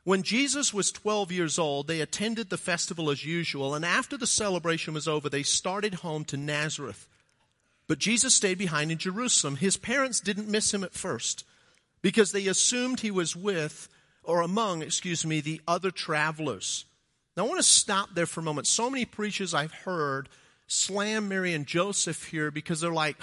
When 0.03 0.23
Jesus 0.23 0.73
was 0.73 0.91
12 0.91 1.31
years 1.31 1.57
old, 1.57 1.87
they 1.87 2.01
attended 2.01 2.49
the 2.49 2.57
festival 2.57 3.09
as 3.09 3.25
usual, 3.25 3.75
and 3.75 3.85
after 3.85 4.17
the 4.17 4.27
celebration 4.27 4.93
was 4.93 5.07
over, 5.07 5.29
they 5.29 5.43
started 5.43 5.95
home 5.95 6.25
to 6.25 6.37
Nazareth 6.37 7.07
but 7.87 7.99
Jesus 7.99 8.35
stayed 8.35 8.57
behind 8.57 8.91
in 8.91 8.97
Jerusalem. 8.97 9.55
His 9.55 9.77
parents 9.77 10.19
didn't 10.19 10.49
miss 10.49 10.73
him 10.73 10.83
at 10.83 10.93
first 10.93 11.45
because 12.01 12.31
they 12.31 12.47
assumed 12.47 12.99
he 12.99 13.11
was 13.11 13.35
with 13.35 13.87
or 14.23 14.41
among, 14.41 14.81
excuse 14.81 15.25
me, 15.25 15.39
the 15.39 15.61
other 15.67 15.89
travelers. 15.89 16.85
Now 17.35 17.45
I 17.45 17.47
want 17.47 17.59
to 17.59 17.63
stop 17.63 18.09
there 18.13 18.25
for 18.25 18.41
a 18.41 18.43
moment. 18.43 18.67
So 18.67 18.89
many 18.89 19.05
preachers 19.05 19.53
I've 19.53 19.73
heard 19.73 20.27
slam 20.67 21.29
Mary 21.29 21.53
and 21.53 21.65
Joseph 21.65 22.25
here 22.25 22.51
because 22.51 22.81
they're 22.81 22.91
like, 22.91 23.15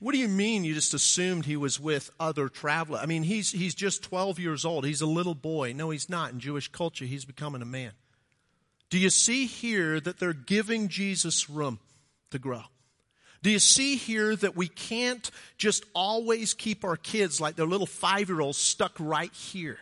what 0.00 0.12
do 0.12 0.18
you 0.18 0.28
mean 0.28 0.64
you 0.64 0.74
just 0.74 0.92
assumed 0.94 1.44
he 1.44 1.56
was 1.56 1.80
with 1.80 2.10
other 2.20 2.48
travelers? 2.48 3.00
I 3.02 3.06
mean, 3.06 3.22
he's, 3.22 3.50
he's 3.50 3.74
just 3.74 4.02
12 4.02 4.38
years 4.38 4.64
old. 4.64 4.84
He's 4.84 5.00
a 5.00 5.06
little 5.06 5.34
boy. 5.34 5.72
No, 5.74 5.90
he's 5.90 6.08
not. 6.08 6.32
In 6.32 6.40
Jewish 6.40 6.68
culture, 6.68 7.04
he's 7.04 7.24
becoming 7.24 7.62
a 7.62 7.66
man. 7.66 7.92
Do 8.90 8.98
you 8.98 9.10
see 9.10 9.46
here 9.46 10.00
that 10.00 10.18
they're 10.18 10.32
giving 10.32 10.88
Jesus 10.88 11.48
room 11.50 11.78
to 12.30 12.38
grow? 12.38 12.62
Do 13.42 13.50
you 13.50 13.58
see 13.58 13.96
here 13.96 14.34
that 14.36 14.56
we 14.56 14.68
can't 14.68 15.30
just 15.56 15.84
always 15.94 16.54
keep 16.54 16.84
our 16.84 16.96
kids 16.96 17.40
like 17.40 17.56
their 17.56 17.66
little 17.66 17.86
five 17.86 18.28
year 18.28 18.40
olds 18.40 18.58
stuck 18.58 18.92
right 18.98 19.32
here? 19.32 19.78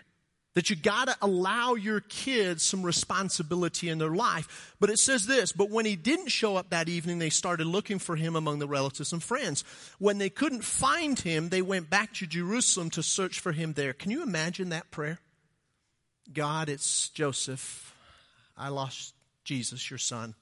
That 0.55 0.71
you 0.71 0.77
gotta 0.77 1.15
allow 1.21 1.75
your 1.75 2.01
kids 2.01 2.63
some 2.63 2.83
responsibility 2.83 3.91
in 3.91 3.99
their 3.99 4.15
life. 4.15 4.75
But 4.81 4.89
it 4.89 4.99
says 4.99 5.27
this, 5.27 5.53
but 5.53 5.71
when 5.71 5.85
he 5.85 5.97
didn't 5.97 6.29
show 6.29 6.57
up 6.57 6.71
that 6.71 6.89
evening, 6.89 7.19
they 7.19 7.29
started 7.29 7.67
looking 7.67 7.99
for 7.99 8.17
him 8.17 8.37
among 8.37 8.59
the 8.59 8.67
relatives 8.67 9.13
and 9.13 9.23
friends. 9.23 9.65
When 9.99 10.17
they 10.17 10.31
couldn't 10.31 10.65
find 10.65 11.19
him, 11.19 11.51
they 11.51 11.61
went 11.61 11.91
back 11.91 12.15
to 12.15 12.27
Jerusalem 12.27 12.89
to 12.91 13.03
search 13.03 13.39
for 13.39 13.53
him 13.53 13.75
there. 13.75 13.93
Can 13.93 14.11
you 14.11 14.23
imagine 14.23 14.71
that 14.71 14.91
prayer? 14.91 15.19
God, 16.33 16.69
it's 16.71 17.11
Joseph. 17.11 17.95
I 18.57 18.69
lost 18.71 19.15
Jesus, 19.45 19.91
your 19.91 19.99
son. 19.99 20.35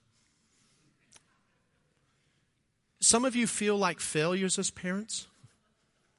Some 3.05 3.27
of 3.27 3.37
you 3.37 3.47
feel 3.47 3.77
like 3.77 4.01
failures 4.01 4.59
as 4.59 4.71
parents, 4.71 5.27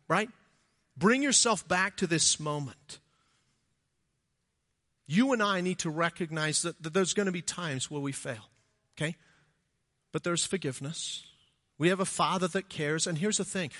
right? 0.08 0.30
Bring 0.96 1.24
yourself 1.24 1.68
back 1.68 1.98
to 1.98 2.06
this 2.06 2.40
moment. 2.40 3.00
You 5.08 5.34
and 5.34 5.42
I 5.42 5.62
need 5.62 5.80
to 5.80 5.90
recognize 5.90 6.62
that, 6.62 6.84
that 6.84 6.94
there's 6.94 7.16
going 7.16 7.26
to 7.26 7.32
be 7.32 7.42
times 7.42 7.90
where 7.90 8.02
we 8.02 8.12
fail, 8.12 8.52
okay? 8.96 9.16
But 10.12 10.24
there's 10.24 10.46
forgiveness. 10.46 11.24
We 11.80 11.90
have 11.90 12.00
a 12.00 12.06
father 12.06 12.48
that 12.50 12.70
cares. 12.70 13.08
And 13.08 13.18
here's 13.18 13.38
the 13.38 13.46
thing 13.46 13.72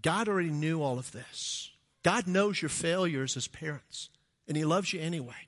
God 0.00 0.26
already 0.26 0.48
knew 0.48 0.82
all 0.82 0.98
of 0.98 1.12
this. 1.12 1.70
God 2.02 2.26
knows 2.26 2.62
your 2.62 2.70
failures 2.70 3.36
as 3.36 3.46
parents, 3.46 4.08
and 4.46 4.56
He 4.56 4.64
loves 4.64 4.94
you 4.94 5.02
anyway. 5.02 5.47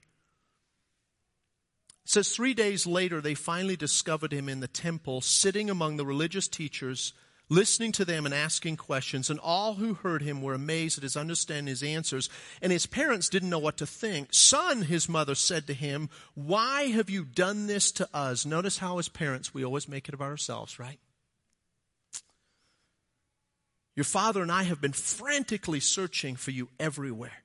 It 2.11 2.15
says 2.15 2.35
three 2.35 2.55
days 2.55 2.89
later, 2.89 3.21
they 3.21 3.35
finally 3.37 3.77
discovered 3.77 4.33
him 4.33 4.49
in 4.49 4.59
the 4.59 4.67
temple, 4.67 5.21
sitting 5.21 5.71
among 5.71 5.97
the 5.97 6.05
religious 6.05 6.49
teachers, 6.49 7.13
listening 7.49 7.93
to 7.93 8.05
them 8.05 8.27
and 8.27 8.35
asking 8.35 8.79
questions. 8.79 9.31
And 9.31 9.39
all 9.39 9.75
who 9.75 9.95
heard 9.95 10.21
him 10.21 10.43
were 10.43 10.55
amazed 10.55 10.99
at 10.99 11.05
his 11.05 11.17
understanding 11.17 11.69
his 11.69 11.85
answers. 11.85 12.29
And 12.61 12.73
his 12.73 12.85
parents 12.85 13.29
didn't 13.29 13.49
know 13.49 13.61
what 13.61 13.77
to 13.77 13.87
think. 13.87 14.35
Son, 14.35 14.83
his 14.83 15.09
mother 15.09 15.37
said 15.37 15.69
to 15.69 15.73
him, 15.73 16.11
Why 16.35 16.89
have 16.89 17.09
you 17.11 17.25
done 17.25 17.69
this 17.69 17.93
to 17.93 18.09
us? 18.13 18.45
Notice 18.45 18.79
how, 18.79 18.99
as 18.99 19.09
parents, 19.09 19.55
we 19.55 19.65
always 19.65 19.89
make 19.89 20.09
it 20.09 20.15
about 20.15 20.31
ourselves, 20.31 20.81
right? 20.81 20.99
Your 23.95 24.03
father 24.03 24.43
and 24.43 24.51
I 24.51 24.65
have 24.65 24.81
been 24.81 24.95
frantically 24.95 25.79
searching 25.79 26.35
for 26.35 26.51
you 26.51 26.71
everywhere. 26.81 27.45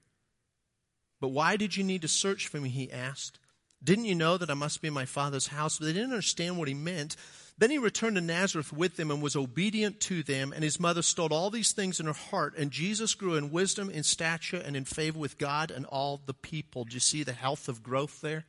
But 1.21 1.28
why 1.28 1.56
did 1.56 1.78
you 1.78 1.84
need 1.84 2.01
to 2.01 2.08
search 2.08 2.47
for 2.47 2.60
me? 2.60 2.69
He 2.69 2.91
asked. 2.91 3.38
Didn't 3.86 4.06
you 4.06 4.15
know 4.15 4.38
that 4.38 4.50
I 4.50 4.56
must 4.56 4.82
be 4.82 4.88
in 4.88 4.93
my 4.93 5.06
father's 5.06 5.48
house? 5.48 5.78
But 5.78 5.86
they 5.86 5.93
didn't 5.93 6.10
understand 6.10 6.58
what 6.58 6.67
he 6.67 6.74
meant. 6.74 7.15
Then 7.58 7.69
he 7.69 7.78
returned 7.78 8.15
to 8.15 8.21
Nazareth 8.21 8.74
with 8.74 8.98
them 8.98 9.12
and 9.12 9.21
was 9.21 9.36
obedient 9.36 10.00
to 10.02 10.24
them. 10.24 10.52
And 10.52 10.63
his 10.63 10.80
mother 10.80 11.04
stored 11.04 11.32
all 11.32 11.52
these 11.52 11.71
things 11.71 12.00
in 12.00 12.08
her 12.08 12.13
heart. 12.13 12.58
And 12.58 12.71
Jesus 12.71 13.13
grew 13.13 13.36
in 13.36 13.52
wisdom, 13.52 13.91
in 13.91 14.02
stature, 14.02 14.58
and 14.58 14.76
in 14.76 14.86
favor 14.86 15.19
with 15.19 15.38
God 15.38 15.69
and 15.69 15.86
all 15.86 16.19
the 16.26 16.34
people. 16.34 16.84
Do 16.84 16.95
you 16.95 17.00
see 17.00 17.21
the 17.21 17.32
health 17.32 17.69
of 17.69 17.84
growth 17.84 18.21
there? 18.21 18.45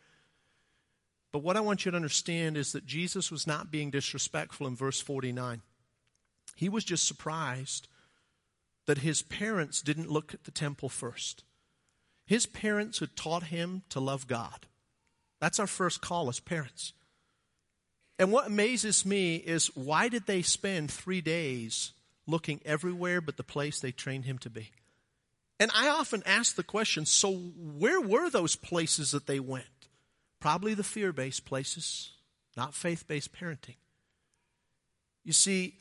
But 1.33 1.43
what 1.43 1.57
I 1.57 1.61
want 1.61 1.85
you 1.85 1.91
to 1.91 1.97
understand 1.97 2.57
is 2.57 2.73
that 2.73 2.87
Jesus 2.87 3.31
was 3.31 3.47
not 3.47 3.71
being 3.71 3.91
disrespectful 3.91 4.67
in 4.67 4.75
verse 4.75 5.03
49. 5.03 5.61
He 6.57 6.71
was 6.71 6.83
just 6.83 7.07
surprised 7.07 7.89
that 8.87 8.99
his 8.99 9.21
parents 9.21 9.83
didn't 9.83 10.11
look 10.11 10.33
at 10.33 10.45
the 10.45 10.51
temple 10.51 10.89
first. 10.89 11.45
His 12.25 12.47
parents 12.47 13.01
had 13.01 13.17
taught 13.17 13.45
him 13.45 13.83
to 13.91 14.01
love 14.01 14.27
God. 14.27 14.67
That's 15.41 15.61
our 15.61 15.67
first 15.67 16.01
call 16.01 16.29
as 16.29 16.41
parents. 16.41 16.93
And 18.19 18.33
what 18.33 18.47
amazes 18.47 19.05
me 19.05 19.37
is 19.37 19.75
why 19.77 20.09
did 20.09 20.27
they 20.27 20.43
spend 20.43 20.91
three 20.91 21.21
days 21.21 21.93
looking 22.27 22.61
everywhere 22.65 23.21
but 23.21 23.37
the 23.37 23.43
place 23.43 23.79
they 23.79 23.93
trained 23.93 24.25
him 24.25 24.39
to 24.39 24.51
be? 24.51 24.71
And 25.59 25.71
I 25.75 25.89
often 25.89 26.23
ask 26.27 26.55
the 26.55 26.63
question 26.63 27.07
so, 27.07 27.33
where 27.33 28.01
were 28.01 28.31
those 28.31 28.57
places 28.57 29.13
that 29.13 29.27
they 29.27 29.41
went? 29.41 29.65
Probably 30.41 30.75
the 30.75 30.83
fear 30.83 31.13
based 31.13 31.45
places, 31.45 32.13
not 32.57 32.75
faith 32.75 33.07
based 33.07 33.33
parenting. 33.33 33.77
You 35.25 35.33
see, 35.33 35.75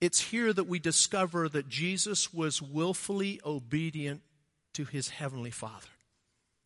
it's 0.00 0.20
here 0.20 0.52
that 0.52 0.64
we 0.64 0.78
discover 0.78 1.48
that 1.48 1.68
Jesus 1.68 2.32
was 2.32 2.60
willfully 2.60 3.40
obedient 3.44 4.22
to 4.74 4.84
his 4.84 5.08
heavenly 5.08 5.50
Father. 5.50 5.88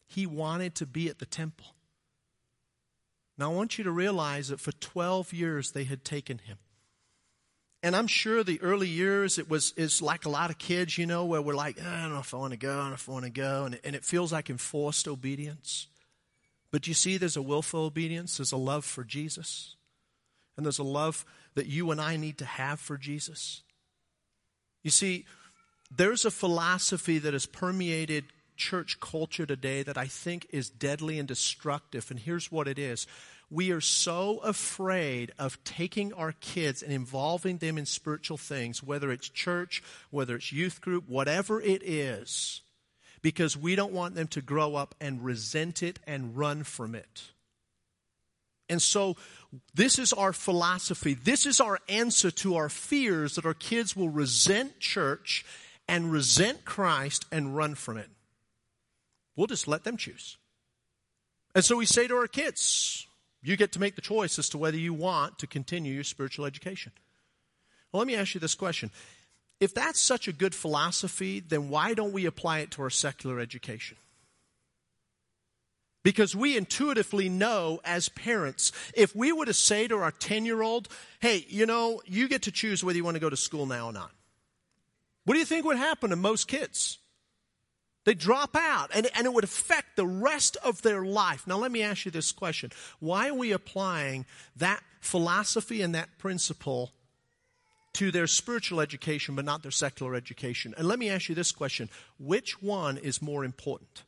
He 0.07 0.27
wanted 0.27 0.75
to 0.77 0.87
be 0.87 1.09
at 1.09 1.21
the 1.21 1.27
temple. 1.27 1.67
Now, 3.41 3.53
I 3.53 3.55
want 3.55 3.79
you 3.79 3.85
to 3.85 3.91
realize 3.91 4.49
that 4.49 4.61
for 4.61 4.71
12 4.71 5.33
years 5.33 5.71
they 5.71 5.85
had 5.85 6.05
taken 6.05 6.37
him. 6.37 6.59
And 7.83 7.97
I'm 7.97 8.07
sure 8.07 8.45
the 8.45 8.61
early 8.61 8.87
years 8.87 9.39
it 9.39 9.49
was 9.49 9.73
is 9.79 10.03
like 10.03 10.27
a 10.27 10.29
lot 10.29 10.51
of 10.51 10.59
kids, 10.59 10.99
you 10.99 11.07
know, 11.07 11.25
where 11.25 11.41
we're 11.41 11.55
like, 11.55 11.79
ah, 11.83 11.99
I 11.99 12.03
don't 12.03 12.13
know 12.13 12.21
if 12.21 12.35
I 12.35 12.37
want 12.37 12.53
to 12.53 12.59
go, 12.59 12.71
I 12.71 12.77
don't 12.77 12.89
know 12.91 12.95
if 12.97 13.09
I 13.09 13.13
want 13.13 13.25
to 13.25 13.31
go, 13.31 13.65
and, 13.65 13.81
and 13.83 13.97
it 13.97 14.05
feels 14.05 14.31
like 14.31 14.51
enforced 14.51 15.09
obedience. 15.09 15.87
But 16.71 16.87
you 16.87 16.93
see, 16.93 17.17
there's 17.17 17.39
a 17.39 17.43
willful 17.43 17.81
obedience, 17.81 18.37
there's 18.37 18.53
a 18.53 18.59
love 18.59 18.85
for 18.85 19.05
Jesus, 19.05 19.75
and 20.59 20.67
there's 20.67 20.79
a 20.79 20.85
love 20.85 21.25
that 21.55 21.65
you 21.65 21.91
and 21.91 21.99
I 21.99 22.19
need 22.19 22.37
to 22.39 22.45
have 22.45 22.79
for 22.79 22.99
Jesus. 22.99 23.63
You 24.83 24.91
see, 24.91 25.25
there's 25.91 26.27
a 26.27 26.31
philosophy 26.31 27.19
that 27.19 27.33
has 27.33 27.47
permeated 27.47 28.27
church 28.61 29.01
culture 29.01 29.47
today 29.47 29.83
that 29.83 29.97
I 29.97 30.05
think 30.05 30.47
is 30.51 30.69
deadly 30.69 31.19
and 31.19 31.27
destructive, 31.27 32.11
and 32.11 32.21
here's 32.21 32.53
what 32.53 32.69
it 32.69 32.79
is 32.79 33.07
we 33.51 33.73
are 33.73 33.81
so 33.81 34.39
afraid 34.39 35.33
of 35.37 35.63
taking 35.65 36.13
our 36.13 36.33
kids 36.41 36.85
and 36.85 36.93
involving 36.93 37.59
them 37.59 37.79
in 37.79 37.87
spiritual 37.87 38.37
things, 38.37 38.81
whether 38.81 39.11
it's 39.11 39.29
church, 39.29 39.83
whether 40.11 40.37
it's 40.37 40.53
youth 40.53 40.81
group, 40.81 41.09
whatever 41.09 41.61
it 41.61 41.83
is, 41.83 42.61
because 43.23 43.57
we 43.57 43.75
don't 43.75 43.93
want 43.93 44.15
them 44.15 44.29
to 44.29 44.41
grow 44.41 44.77
up 44.77 44.95
and 45.01 45.25
resent 45.25 45.83
it 45.83 45.99
and 46.07 46.37
run 46.37 46.63
from 46.63 46.95
it. 46.95 47.23
And 48.69 48.81
so, 48.81 49.17
this 49.75 49.99
is 49.99 50.13
our 50.13 50.33
philosophy. 50.33 51.15
This 51.15 51.45
is 51.45 51.61
our 51.61 51.81
answer 51.89 52.31
to 52.31 52.55
our 52.55 52.69
fears 52.69 53.35
that 53.35 53.45
our 53.45 53.55
kids 53.55 53.97
will 53.97 54.11
resent 54.11 54.79
church 54.79 55.45
and 55.89 56.13
resent 56.13 56.65
Christ 56.65 57.27
and 57.33 57.57
run 57.57 57.75
from 57.75 57.97
it. 57.97 58.11
We'll 59.41 59.47
just 59.47 59.67
let 59.67 59.85
them 59.85 59.97
choose. 59.97 60.37
And 61.55 61.65
so 61.65 61.79
we 61.79 61.87
say 61.87 62.07
to 62.07 62.15
our 62.15 62.27
kids, 62.27 63.07
you 63.43 63.57
get 63.57 63.73
to 63.73 63.81
make 63.81 63.95
the 63.95 64.03
choice 64.03 64.39
as 64.39 64.51
to 64.51 64.59
whether 64.59 64.77
you 64.77 64.93
want 64.93 65.39
to 65.39 65.47
continue 65.47 65.95
your 65.95 66.05
spiritual 66.05 66.45
education. 66.45 66.93
Well, 67.91 68.01
let 68.01 68.07
me 68.07 68.17
ask 68.17 68.35
you 68.35 68.41
this 68.41 68.55
question. 68.55 68.91
If 69.59 69.73
that's 69.73 69.99
such 69.99 70.29
a 70.29 70.35
good 70.35 70.55
philosophy, 70.55 71.41
then 71.41 71.71
why 71.71 71.95
don't 71.95 72.13
we 72.13 72.27
apply 72.27 72.59
it 72.59 72.71
to 72.73 72.83
our 72.83 72.91
secular 72.91 73.41
education? 73.41 73.97
Because 76.03 76.37
we 76.37 76.59
intuitively 76.59 77.31
know 77.31 77.81
as 77.83 78.11
parents, 78.11 78.73
if 78.95 79.17
we 79.17 79.33
were 79.33 79.47
to 79.47 79.55
say 79.55 79.89
to 79.89 79.97
our 79.97 80.11
10 80.11 80.45
year 80.45 80.61
old, 80.61 80.89
hey, 81.21 81.47
you 81.49 81.65
know, 81.65 82.03
you 82.05 82.29
get 82.29 82.43
to 82.43 82.53
choose 82.53 82.85
whether 82.85 82.99
you 82.99 83.05
want 83.05 83.15
to 83.15 83.21
go 83.21 83.31
to 83.31 83.39
school 83.39 83.65
now 83.65 83.87
or 83.87 83.93
not. 83.95 84.11
What 85.25 85.33
do 85.33 85.41
you 85.41 85.47
think 85.47 85.65
would 85.65 85.79
happen 85.79 86.11
to 86.11 86.17
most 86.17 86.47
kids? 86.47 86.99
They 88.05 88.15
drop 88.15 88.57
out, 88.57 88.91
and, 88.95 89.09
and 89.15 89.27
it 89.27 89.33
would 89.33 89.45
affect 89.45 89.97
the 89.97 90.07
rest 90.07 90.57
of 90.65 90.81
their 90.83 91.05
life. 91.05 91.47
Now, 91.47 91.59
let 91.59 91.71
me 91.71 91.83
ask 91.83 92.05
you 92.05 92.11
this 92.11 92.33
question 92.33 92.71
Why 92.99 93.29
are 93.29 93.35
we 93.35 93.53
applying 93.53 94.25
that 94.57 94.83
philosophy 95.01 95.83
and 95.83 95.95
that 95.95 96.19
principle 96.19 96.93
to 97.95 98.11
their 98.11 98.27
spiritual 98.27 98.81
education, 98.81 99.35
but 99.35 99.45
not 99.45 99.63
their 99.63 99.71
secular 99.71 100.15
education? 100.15 100.75
And 100.79 100.89
let 100.89 100.99
me 100.99 101.11
ask 101.11 101.29
you 101.29 101.35
this 101.35 101.53
question 101.53 101.91
Which 102.19 102.63
one 102.63 102.97
is 102.97 103.21
more 103.21 103.45
important? 103.45 104.05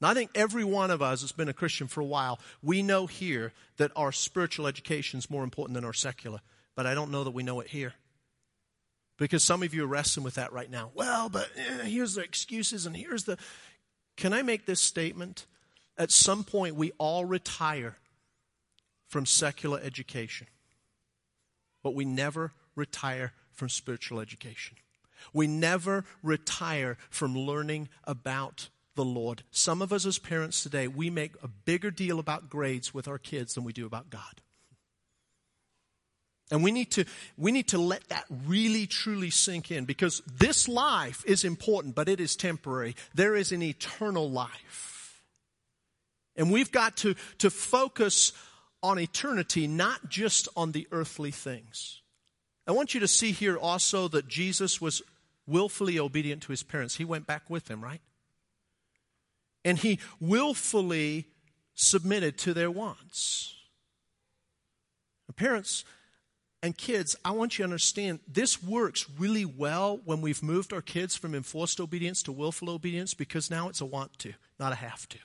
Now, 0.00 0.08
I 0.08 0.14
think 0.14 0.30
every 0.34 0.64
one 0.64 0.90
of 0.90 1.02
us 1.02 1.22
has 1.22 1.32
been 1.32 1.48
a 1.48 1.54
Christian 1.54 1.88
for 1.88 2.00
a 2.00 2.06
while. 2.06 2.38
We 2.62 2.82
know 2.82 3.06
here 3.06 3.52
that 3.78 3.92
our 3.96 4.12
spiritual 4.12 4.66
education 4.66 5.18
is 5.18 5.30
more 5.30 5.44
important 5.44 5.74
than 5.74 5.84
our 5.84 5.94
secular, 5.94 6.40
but 6.74 6.86
I 6.86 6.94
don't 6.94 7.10
know 7.10 7.24
that 7.24 7.30
we 7.30 7.42
know 7.42 7.60
it 7.60 7.68
here. 7.68 7.94
Because 9.18 9.42
some 9.42 9.62
of 9.62 9.72
you 9.72 9.84
are 9.84 9.88
wrestling 9.88 10.24
with 10.24 10.34
that 10.34 10.52
right 10.52 10.70
now. 10.70 10.90
Well, 10.94 11.28
but 11.28 11.48
eh, 11.56 11.84
here's 11.84 12.14
the 12.14 12.22
excuses 12.22 12.86
and 12.86 12.96
here's 12.96 13.24
the. 13.24 13.38
Can 14.16 14.32
I 14.32 14.42
make 14.42 14.66
this 14.66 14.80
statement? 14.80 15.46
At 15.98 16.10
some 16.10 16.44
point, 16.44 16.76
we 16.76 16.92
all 16.98 17.24
retire 17.24 17.96
from 19.06 19.24
secular 19.24 19.80
education, 19.82 20.46
but 21.82 21.94
we 21.94 22.04
never 22.04 22.52
retire 22.74 23.32
from 23.52 23.70
spiritual 23.70 24.20
education. 24.20 24.76
We 25.32 25.46
never 25.46 26.04
retire 26.22 26.98
from 27.08 27.36
learning 27.36 27.88
about 28.04 28.68
the 28.94 29.04
Lord. 29.04 29.42
Some 29.50 29.80
of 29.80 29.92
us 29.92 30.04
as 30.04 30.18
parents 30.18 30.62
today, 30.62 30.88
we 30.88 31.08
make 31.10 31.32
a 31.42 31.48
bigger 31.48 31.90
deal 31.90 32.18
about 32.18 32.50
grades 32.50 32.92
with 32.92 33.08
our 33.08 33.18
kids 33.18 33.54
than 33.54 33.64
we 33.64 33.72
do 33.72 33.86
about 33.86 34.10
God. 34.10 34.42
And 36.50 36.62
we 36.62 36.70
need 36.70 36.92
to, 36.92 37.04
we 37.36 37.50
need 37.50 37.68
to 37.68 37.78
let 37.78 38.08
that 38.08 38.24
really 38.46 38.86
truly 38.86 39.30
sink 39.30 39.72
in 39.72 39.84
because 39.84 40.22
this 40.38 40.68
life 40.68 41.24
is 41.26 41.44
important, 41.44 41.94
but 41.94 42.08
it 42.08 42.20
is 42.20 42.36
temporary. 42.36 42.94
There 43.14 43.34
is 43.34 43.50
an 43.50 43.62
eternal 43.62 44.30
life. 44.30 45.22
And 46.36 46.52
we've 46.52 46.70
got 46.70 46.96
to, 46.98 47.14
to 47.38 47.50
focus 47.50 48.32
on 48.82 48.98
eternity, 48.98 49.66
not 49.66 50.08
just 50.08 50.48
on 50.56 50.72
the 50.72 50.86
earthly 50.92 51.32
things. 51.32 52.00
I 52.66 52.72
want 52.72 52.94
you 52.94 53.00
to 53.00 53.08
see 53.08 53.32
here 53.32 53.56
also 53.56 54.06
that 54.08 54.28
Jesus 54.28 54.80
was 54.80 55.02
willfully 55.46 55.98
obedient 55.98 56.42
to 56.42 56.52
his 56.52 56.62
parents. 56.62 56.96
He 56.96 57.04
went 57.04 57.26
back 57.26 57.48
with 57.48 57.66
them, 57.66 57.82
right? 57.82 58.00
And 59.64 59.78
he 59.78 59.98
willfully 60.20 61.26
submitted 61.74 62.38
to 62.38 62.54
their 62.54 62.70
wants. 62.70 63.54
parents, 65.36 65.84
and 66.66 66.76
kids, 66.76 67.14
I 67.24 67.30
want 67.30 67.56
you 67.56 67.62
to 67.62 67.66
understand 67.66 68.20
this 68.26 68.62
works 68.62 69.06
really 69.18 69.44
well 69.44 70.00
when 70.04 70.20
we've 70.20 70.42
moved 70.42 70.72
our 70.72 70.82
kids 70.82 71.14
from 71.14 71.34
enforced 71.34 71.80
obedience 71.80 72.24
to 72.24 72.32
willful 72.32 72.68
obedience 72.68 73.14
because 73.14 73.50
now 73.50 73.68
it's 73.68 73.80
a 73.80 73.86
want 73.86 74.18
to, 74.18 74.34
not 74.58 74.72
a 74.72 74.76
have 74.76 75.08
to. 75.10 75.18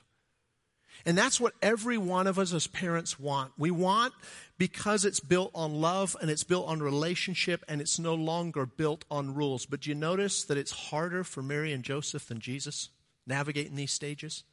And 1.04 1.18
that's 1.18 1.40
what 1.40 1.54
every 1.60 1.98
one 1.98 2.28
of 2.28 2.38
us 2.38 2.52
as 2.52 2.68
parents 2.68 3.18
want. 3.18 3.52
We 3.58 3.72
want 3.72 4.14
because 4.56 5.04
it's 5.04 5.18
built 5.18 5.50
on 5.52 5.74
love 5.74 6.16
and 6.20 6.30
it's 6.30 6.44
built 6.44 6.68
on 6.68 6.80
relationship 6.80 7.64
and 7.68 7.80
it's 7.80 7.98
no 7.98 8.14
longer 8.14 8.64
built 8.64 9.04
on 9.10 9.34
rules. 9.34 9.66
But 9.66 9.80
do 9.80 9.90
you 9.90 9.96
notice 9.96 10.44
that 10.44 10.56
it's 10.56 10.70
harder 10.70 11.24
for 11.24 11.42
Mary 11.42 11.72
and 11.72 11.82
Joseph 11.82 12.28
than 12.28 12.38
Jesus 12.38 12.90
navigating 13.26 13.74
these 13.74 13.92
stages? 13.92 14.44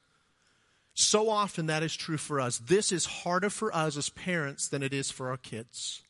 So 0.95 1.29
often 1.29 1.67
that 1.67 1.83
is 1.83 1.95
true 1.95 2.17
for 2.17 2.41
us. 2.41 2.57
This 2.57 2.91
is 2.91 3.05
harder 3.05 3.51
for 3.51 3.73
us 3.75 3.95
as 3.95 4.09
parents 4.09 4.67
than 4.67 4.81
it 4.81 4.91
is 4.91 5.11
for 5.11 5.29
our 5.29 5.37
kids. 5.37 6.01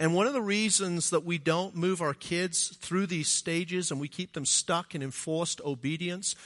And 0.00 0.14
one 0.14 0.26
of 0.28 0.32
the 0.32 0.40
reasons 0.40 1.10
that 1.10 1.24
we 1.24 1.38
don't 1.38 1.74
move 1.74 2.00
our 2.00 2.14
kids 2.14 2.76
through 2.80 3.06
these 3.06 3.28
stages 3.28 3.90
and 3.90 4.00
we 4.00 4.08
keep 4.08 4.32
them 4.32 4.44
stuck 4.44 4.94
in 4.94 5.02
enforced 5.02 5.60
obedience 5.64 6.36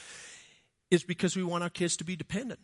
is 0.89 1.03
because 1.03 1.35
we 1.35 1.43
want 1.43 1.63
our 1.63 1.69
kids 1.69 1.97
to 1.97 2.03
be 2.03 2.15
dependent. 2.15 2.59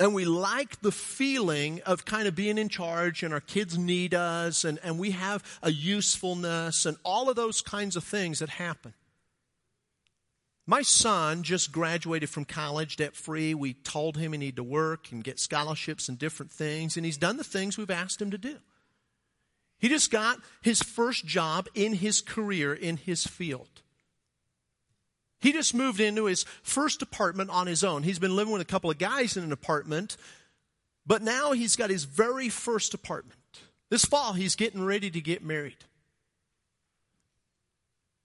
And 0.00 0.14
we 0.14 0.24
like 0.24 0.80
the 0.80 0.92
feeling 0.92 1.80
of 1.84 2.04
kind 2.04 2.28
of 2.28 2.34
being 2.34 2.58
in 2.58 2.68
charge 2.68 3.22
and 3.22 3.34
our 3.34 3.40
kids 3.40 3.76
need 3.76 4.14
us 4.14 4.64
and, 4.64 4.78
and 4.82 4.98
we 4.98 5.12
have 5.12 5.42
a 5.62 5.70
usefulness 5.70 6.86
and 6.86 6.96
all 7.04 7.28
of 7.28 7.36
those 7.36 7.62
kinds 7.62 7.96
of 7.96 8.04
things 8.04 8.38
that 8.40 8.48
happen. 8.48 8.94
My 10.66 10.82
son 10.82 11.44
just 11.44 11.72
graduated 11.72 12.28
from 12.28 12.44
college 12.44 12.96
debt 12.96 13.16
free. 13.16 13.54
We 13.54 13.72
told 13.72 14.16
him 14.18 14.32
he 14.32 14.38
needed 14.38 14.56
to 14.56 14.62
work 14.62 15.10
and 15.10 15.24
get 15.24 15.40
scholarships 15.40 16.10
and 16.10 16.18
different 16.18 16.52
things, 16.52 16.98
and 16.98 17.06
he's 17.06 17.16
done 17.16 17.38
the 17.38 17.42
things 17.42 17.78
we've 17.78 17.90
asked 17.90 18.20
him 18.20 18.30
to 18.32 18.38
do. 18.38 18.58
He 19.78 19.88
just 19.88 20.10
got 20.10 20.38
his 20.60 20.82
first 20.82 21.24
job 21.24 21.68
in 21.74 21.94
his 21.94 22.20
career 22.20 22.74
in 22.74 22.96
his 22.96 23.26
field. 23.26 23.68
He 25.40 25.52
just 25.52 25.72
moved 25.72 26.00
into 26.00 26.24
his 26.24 26.44
first 26.62 27.00
apartment 27.00 27.50
on 27.50 27.68
his 27.68 27.84
own. 27.84 28.02
He's 28.02 28.18
been 28.18 28.34
living 28.34 28.52
with 28.52 28.62
a 28.62 28.66
couple 28.66 28.90
of 28.90 28.98
guys 28.98 29.36
in 29.36 29.44
an 29.44 29.52
apartment, 29.52 30.16
but 31.06 31.22
now 31.22 31.52
he's 31.52 31.76
got 31.76 31.90
his 31.90 32.04
very 32.04 32.48
first 32.48 32.92
apartment. 32.92 33.38
This 33.88 34.04
fall, 34.04 34.32
he's 34.32 34.56
getting 34.56 34.84
ready 34.84 35.10
to 35.10 35.20
get 35.20 35.44
married. 35.44 35.84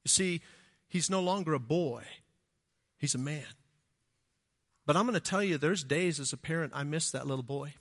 You 0.03 0.09
see, 0.09 0.41
he's 0.87 1.09
no 1.09 1.21
longer 1.21 1.53
a 1.53 1.59
boy, 1.59 2.03
he's 2.97 3.15
a 3.15 3.19
man. 3.19 3.45
But 4.85 4.97
I'm 4.97 5.05
going 5.05 5.13
to 5.13 5.21
tell 5.21 5.43
you, 5.43 5.57
there's 5.57 5.83
days 5.83 6.19
as 6.19 6.33
a 6.33 6.37
parent 6.37 6.73
I 6.75 6.83
miss 6.83 7.11
that 7.11 7.27
little 7.27 7.43
boy. 7.43 7.75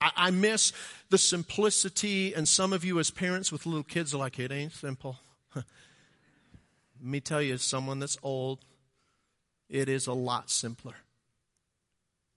I, 0.00 0.10
I 0.16 0.30
miss 0.30 0.72
the 1.10 1.18
simplicity, 1.18 2.34
and 2.34 2.48
some 2.48 2.72
of 2.72 2.84
you 2.84 2.98
as 2.98 3.10
parents 3.10 3.52
with 3.52 3.66
little 3.66 3.82
kids 3.82 4.14
are 4.14 4.18
like, 4.18 4.38
it 4.38 4.52
ain't 4.52 4.72
simple. 4.72 5.18
Let 5.54 5.64
me 7.00 7.20
tell 7.20 7.42
you, 7.42 7.54
as 7.54 7.62
someone 7.62 7.98
that's 7.98 8.18
old, 8.22 8.64
it 9.68 9.88
is 9.88 10.06
a 10.06 10.12
lot 10.12 10.50
simpler. 10.50 10.94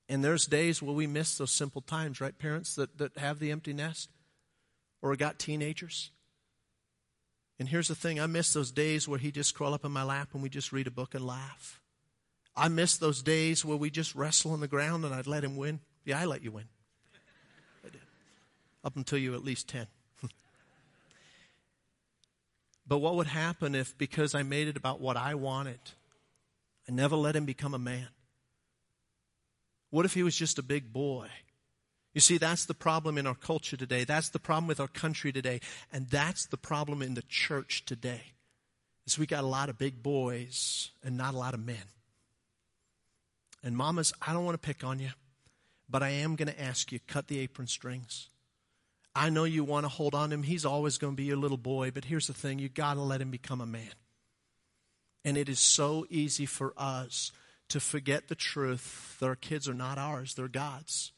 And 0.07 0.23
there's 0.23 0.47
days 0.47 0.81
where 0.81 0.95
we 0.95 1.05
miss 1.05 1.37
those 1.37 1.51
simple 1.51 1.81
times, 1.81 2.19
right, 2.19 2.37
parents 2.37 2.75
that, 2.75 2.97
that 2.97 3.17
have 3.17 3.39
the 3.39 3.51
empty 3.51 3.73
nest 3.73 4.09
or 5.01 5.15
got 5.15 5.37
teenagers. 5.37 6.11
And 7.59 7.67
here's 7.67 7.89
the 7.89 7.95
thing 7.95 8.19
I 8.19 8.25
miss 8.25 8.53
those 8.53 8.71
days 8.71 9.07
where 9.07 9.19
he 9.19 9.31
just 9.31 9.53
crawl 9.53 9.73
up 9.73 9.85
in 9.85 9.91
my 9.91 10.03
lap 10.03 10.29
and 10.33 10.41
we 10.41 10.49
just 10.49 10.71
read 10.71 10.87
a 10.87 10.91
book 10.91 11.13
and 11.13 11.25
laugh. 11.25 11.79
I 12.55 12.69
miss 12.69 12.97
those 12.97 13.21
days 13.21 13.63
where 13.63 13.77
we 13.77 13.89
just 13.89 14.15
wrestle 14.15 14.51
on 14.51 14.61
the 14.61 14.67
ground 14.67 15.05
and 15.05 15.13
I'd 15.13 15.27
let 15.27 15.43
him 15.43 15.55
win. 15.57 15.79
Yeah, 16.05 16.19
I 16.19 16.25
let 16.25 16.43
you 16.43 16.51
win 16.51 16.65
up 18.83 18.95
until 18.95 19.17
you 19.17 19.33
at 19.33 19.43
least 19.43 19.67
10. 19.69 19.87
But 22.87 22.97
what 22.97 23.15
would 23.15 23.27
happen 23.27 23.75
if, 23.75 23.95
because 23.99 24.33
I 24.33 24.41
made 24.41 24.67
it 24.67 24.75
about 24.75 24.99
what 24.99 25.15
I 25.15 25.35
wanted, 25.35 25.79
I 26.87 26.91
never 26.91 27.15
let 27.15 27.35
him 27.35 27.45
become 27.45 27.75
a 27.75 27.79
man? 27.79 28.07
What 29.91 30.05
if 30.05 30.15
he 30.15 30.23
was 30.23 30.35
just 30.35 30.57
a 30.57 30.63
big 30.63 30.91
boy? 30.91 31.27
You 32.13 32.21
see, 32.21 32.37
that's 32.37 32.65
the 32.65 32.73
problem 32.73 33.17
in 33.17 33.27
our 33.27 33.35
culture 33.35 33.77
today. 33.77 34.03
That's 34.03 34.29
the 34.29 34.39
problem 34.39 34.67
with 34.67 34.79
our 34.79 34.87
country 34.87 35.31
today. 35.31 35.61
And 35.93 36.07
that's 36.09 36.47
the 36.47 36.57
problem 36.57 37.01
in 37.01 37.13
the 37.13 37.23
church 37.27 37.85
today. 37.85 38.33
Is 39.05 39.19
we 39.19 39.25
got 39.25 39.43
a 39.43 39.47
lot 39.47 39.69
of 39.69 39.77
big 39.77 40.01
boys 40.01 40.91
and 41.03 41.15
not 41.17 41.33
a 41.33 41.37
lot 41.37 41.53
of 41.53 41.65
men. 41.65 41.83
And 43.63 43.75
mamas, 43.75 44.13
I 44.25 44.33
don't 44.33 44.45
want 44.45 44.59
to 44.59 44.65
pick 44.65 44.83
on 44.83 44.99
you, 44.99 45.09
but 45.89 46.01
I 46.01 46.09
am 46.09 46.35
going 46.35 46.47
to 46.47 46.61
ask 46.61 46.91
you, 46.91 46.99
cut 47.07 47.27
the 47.27 47.39
apron 47.39 47.67
strings. 47.67 48.29
I 49.15 49.29
know 49.29 49.43
you 49.43 49.63
want 49.63 49.85
to 49.85 49.89
hold 49.89 50.15
on 50.15 50.29
to 50.29 50.35
him. 50.35 50.43
He's 50.43 50.65
always 50.65 50.97
going 50.97 51.13
to 51.13 51.17
be 51.17 51.25
your 51.25 51.37
little 51.37 51.57
boy, 51.57 51.91
but 51.91 52.05
here's 52.05 52.27
the 52.27 52.33
thing 52.33 52.59
you 52.59 52.69
got 52.69 52.93
to 52.93 53.01
let 53.01 53.21
him 53.21 53.31
become 53.31 53.61
a 53.61 53.65
man. 53.65 53.93
And 55.25 55.37
it 55.37 55.49
is 55.49 55.59
so 55.59 56.05
easy 56.09 56.45
for 56.45 56.73
us 56.77 57.31
to 57.69 57.79
forget 57.79 58.27
the 58.27 58.35
truth 58.35 59.17
that 59.19 59.27
our 59.27 59.35
kids 59.35 59.67
are 59.69 59.73
not 59.73 59.97
ours, 59.97 60.33
they're 60.33 60.47
God's. 60.47 61.11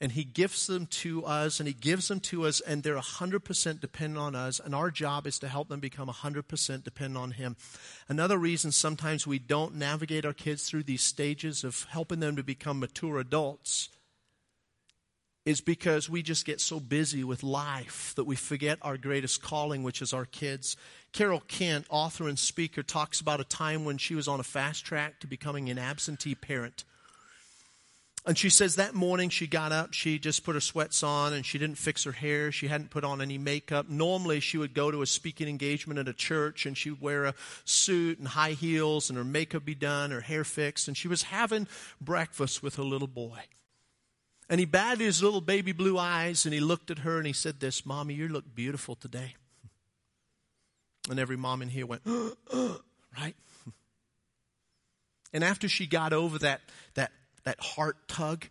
And 0.00 0.12
He 0.12 0.24
gifts 0.24 0.66
them 0.66 0.86
to 0.86 1.24
us, 1.24 1.60
and 1.60 1.68
He 1.68 1.74
gives 1.74 2.08
them 2.08 2.20
to 2.20 2.44
us, 2.44 2.60
and 2.60 2.82
they're 2.82 2.96
100% 2.96 3.80
dependent 3.80 4.18
on 4.18 4.34
us, 4.34 4.60
and 4.60 4.74
our 4.74 4.90
job 4.90 5.26
is 5.28 5.38
to 5.38 5.48
help 5.48 5.68
them 5.68 5.80
become 5.80 6.08
100% 6.08 6.84
dependent 6.84 7.22
on 7.22 7.30
Him. 7.32 7.56
Another 8.08 8.36
reason 8.36 8.72
sometimes 8.72 9.26
we 9.26 9.38
don't 9.38 9.76
navigate 9.76 10.24
our 10.26 10.32
kids 10.32 10.64
through 10.64 10.82
these 10.82 11.02
stages 11.02 11.62
of 11.62 11.86
helping 11.90 12.20
them 12.20 12.34
to 12.36 12.42
become 12.42 12.80
mature 12.80 13.18
adults 13.18 13.88
is 15.44 15.60
because 15.60 16.08
we 16.08 16.22
just 16.22 16.46
get 16.46 16.60
so 16.60 16.78
busy 16.78 17.24
with 17.24 17.42
life 17.42 18.12
that 18.16 18.24
we 18.24 18.36
forget 18.36 18.78
our 18.82 18.96
greatest 18.96 19.42
calling, 19.42 19.82
which 19.82 20.00
is 20.00 20.12
our 20.12 20.24
kids. 20.24 20.76
Carol 21.12 21.42
Kent, 21.48 21.86
author 21.90 22.28
and 22.28 22.38
speaker, 22.38 22.82
talks 22.82 23.20
about 23.20 23.40
a 23.40 23.44
time 23.44 23.84
when 23.84 23.98
she 23.98 24.14
was 24.14 24.28
on 24.28 24.38
a 24.38 24.44
fast 24.44 24.84
track 24.84 25.18
to 25.20 25.26
becoming 25.26 25.68
an 25.68 25.78
absentee 25.78 26.36
parent. 26.36 26.84
And 28.24 28.38
she 28.38 28.50
says 28.50 28.76
that 28.76 28.94
morning 28.94 29.30
she 29.30 29.48
got 29.48 29.72
up, 29.72 29.92
she 29.92 30.20
just 30.20 30.44
put 30.44 30.54
her 30.54 30.60
sweats 30.60 31.02
on 31.02 31.32
and 31.32 31.44
she 31.44 31.58
didn't 31.58 31.76
fix 31.76 32.04
her 32.04 32.12
hair. 32.12 32.52
She 32.52 32.68
hadn't 32.68 32.90
put 32.90 33.02
on 33.02 33.20
any 33.20 33.36
makeup. 33.36 33.88
Normally 33.88 34.38
she 34.38 34.58
would 34.58 34.74
go 34.74 34.92
to 34.92 35.02
a 35.02 35.06
speaking 35.06 35.48
engagement 35.48 35.98
at 35.98 36.06
a 36.06 36.12
church 36.12 36.64
and 36.64 36.78
she 36.78 36.90
would 36.90 37.00
wear 37.00 37.24
a 37.24 37.34
suit 37.64 38.20
and 38.20 38.28
high 38.28 38.52
heels 38.52 39.10
and 39.10 39.16
her 39.16 39.24
makeup 39.24 39.64
be 39.64 39.74
done, 39.74 40.12
her 40.12 40.20
hair 40.20 40.44
fixed. 40.44 40.86
And 40.86 40.96
she 40.96 41.08
was 41.08 41.24
having 41.24 41.66
breakfast 42.00 42.62
with 42.62 42.76
her 42.76 42.84
little 42.84 43.08
boy. 43.08 43.40
And 44.52 44.58
he 44.58 44.66
batted 44.66 45.00
his 45.00 45.22
little 45.22 45.40
baby 45.40 45.72
blue 45.72 45.96
eyes 45.96 46.44
and 46.44 46.52
he 46.52 46.60
looked 46.60 46.90
at 46.90 46.98
her 46.98 47.16
and 47.16 47.26
he 47.26 47.32
said 47.32 47.58
this, 47.58 47.86
Mommy, 47.86 48.12
you 48.12 48.28
look 48.28 48.54
beautiful 48.54 48.94
today. 48.94 49.34
And 51.08 51.18
every 51.18 51.38
mom 51.38 51.62
in 51.62 51.70
here 51.70 51.86
went, 51.86 52.02
right? 53.18 53.34
And 55.32 55.42
after 55.42 55.70
she 55.70 55.86
got 55.86 56.12
over 56.12 56.38
that, 56.40 56.60
that, 56.96 57.12
that 57.44 57.60
heart 57.60 57.96
tug, 58.08 58.44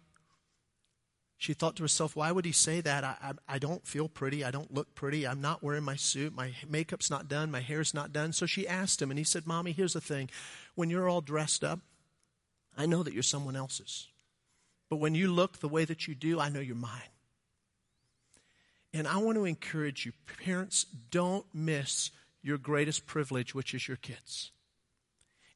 she 1.37 1.53
thought 1.53 1.75
to 1.75 1.83
herself, 1.83 2.15
why 2.15 2.31
would 2.31 2.45
he 2.45 2.51
say 2.51 2.81
that? 2.81 3.03
I, 3.03 3.15
I, 3.21 3.33
I, 3.47 3.59
don't 3.59 3.85
feel 3.85 4.09
pretty. 4.09 4.43
I 4.43 4.49
don't 4.49 4.73
look 4.73 4.95
pretty. 4.95 5.27
I'm 5.27 5.39
not 5.39 5.61
wearing 5.61 5.83
my 5.83 5.97
suit. 5.97 6.33
My 6.33 6.53
makeup's 6.67 7.11
not 7.11 7.27
done. 7.27 7.51
My 7.51 7.61
hair's 7.61 7.93
not 7.93 8.11
done. 8.11 8.33
So 8.33 8.47
she 8.47 8.67
asked 8.67 9.03
him, 9.03 9.11
and 9.11 9.19
he 9.19 9.23
said, 9.23 9.45
Mommy, 9.45 9.71
here's 9.71 9.93
the 9.93 10.01
thing. 10.01 10.31
When 10.73 10.89
you're 10.89 11.07
all 11.07 11.21
dressed 11.21 11.63
up, 11.63 11.79
I 12.75 12.87
know 12.87 13.03
that 13.03 13.13
you're 13.13 13.21
someone 13.21 13.55
else's. 13.55 14.07
But 14.91 14.97
when 14.97 15.15
you 15.15 15.31
look 15.31 15.59
the 15.59 15.69
way 15.69 15.85
that 15.85 16.05
you 16.05 16.15
do, 16.15 16.37
I 16.37 16.49
know 16.49 16.59
you're 16.59 16.75
mine. 16.75 17.13
And 18.93 19.07
I 19.07 19.19
want 19.19 19.37
to 19.37 19.45
encourage 19.45 20.05
you, 20.05 20.11
parents, 20.43 20.85
don't 21.11 21.45
miss 21.53 22.11
your 22.43 22.57
greatest 22.57 23.07
privilege, 23.07 23.55
which 23.55 23.73
is 23.73 23.87
your 23.87 23.95
kids. 23.95 24.51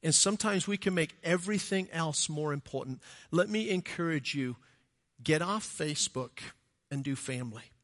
And 0.01 0.15
sometimes 0.15 0.67
we 0.67 0.77
can 0.77 0.93
make 0.93 1.17
everything 1.21 1.89
else 1.91 2.29
more 2.29 2.53
important. 2.53 3.01
Let 3.29 3.49
me 3.49 3.69
encourage 3.69 4.35
you 4.35 4.55
get 5.21 5.41
off 5.41 5.67
Facebook 5.67 6.39
and 6.89 7.03
do 7.03 7.17
family. 7.17 7.74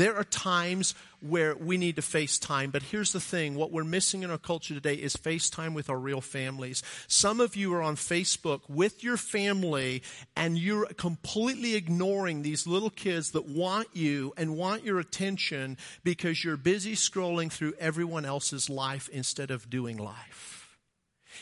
There 0.00 0.16
are 0.16 0.24
times 0.24 0.94
where 1.20 1.54
we 1.54 1.76
need 1.76 1.96
to 1.96 2.00
FaceTime, 2.00 2.72
but 2.72 2.84
here's 2.84 3.12
the 3.12 3.20
thing 3.20 3.54
what 3.54 3.70
we're 3.70 3.84
missing 3.84 4.22
in 4.22 4.30
our 4.30 4.38
culture 4.38 4.72
today 4.72 4.94
is 4.94 5.14
FaceTime 5.14 5.74
with 5.74 5.90
our 5.90 5.98
real 5.98 6.22
families. 6.22 6.82
Some 7.06 7.38
of 7.38 7.54
you 7.54 7.74
are 7.74 7.82
on 7.82 7.96
Facebook 7.96 8.62
with 8.66 9.04
your 9.04 9.18
family 9.18 10.02
and 10.34 10.56
you're 10.56 10.86
completely 10.96 11.74
ignoring 11.74 12.40
these 12.40 12.66
little 12.66 12.88
kids 12.88 13.32
that 13.32 13.46
want 13.46 13.88
you 13.92 14.32
and 14.38 14.56
want 14.56 14.84
your 14.84 15.00
attention 15.00 15.76
because 16.02 16.42
you're 16.42 16.56
busy 16.56 16.94
scrolling 16.94 17.52
through 17.52 17.74
everyone 17.78 18.24
else's 18.24 18.70
life 18.70 19.06
instead 19.12 19.50
of 19.50 19.68
doing 19.68 19.98
life. 19.98 20.59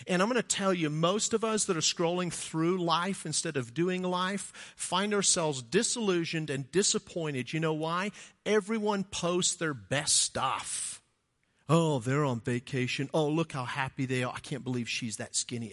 And 0.07 0.22
I'm 0.22 0.28
going 0.28 0.40
to 0.40 0.46
tell 0.46 0.72
you, 0.72 0.90
most 0.90 1.34
of 1.34 1.44
us 1.44 1.64
that 1.64 1.76
are 1.76 1.80
scrolling 1.80 2.32
through 2.32 2.78
life 2.78 3.26
instead 3.26 3.57
of 3.57 3.74
doing 3.74 4.03
life 4.03 4.53
find 4.76 5.12
ourselves 5.12 5.62
disillusioned 5.62 6.51
and 6.51 6.70
disappointed. 6.70 7.53
You 7.53 7.61
know 7.61 7.74
why? 7.74 8.12
Everyone 8.46 9.05
posts 9.05 9.57
their 9.57 9.74
best 9.74 10.16
stuff. 10.16 11.03
Oh, 11.68 11.99
they're 11.99 12.24
on 12.24 12.40
vacation. 12.40 13.11
Oh, 13.12 13.28
look 13.28 13.53
how 13.53 13.64
happy 13.64 14.07
they 14.07 14.22
are. 14.22 14.32
I 14.34 14.40
can't 14.40 14.64
believe 14.64 14.88
she's 14.88 15.16
that 15.18 15.36
skinny. 15.36 15.72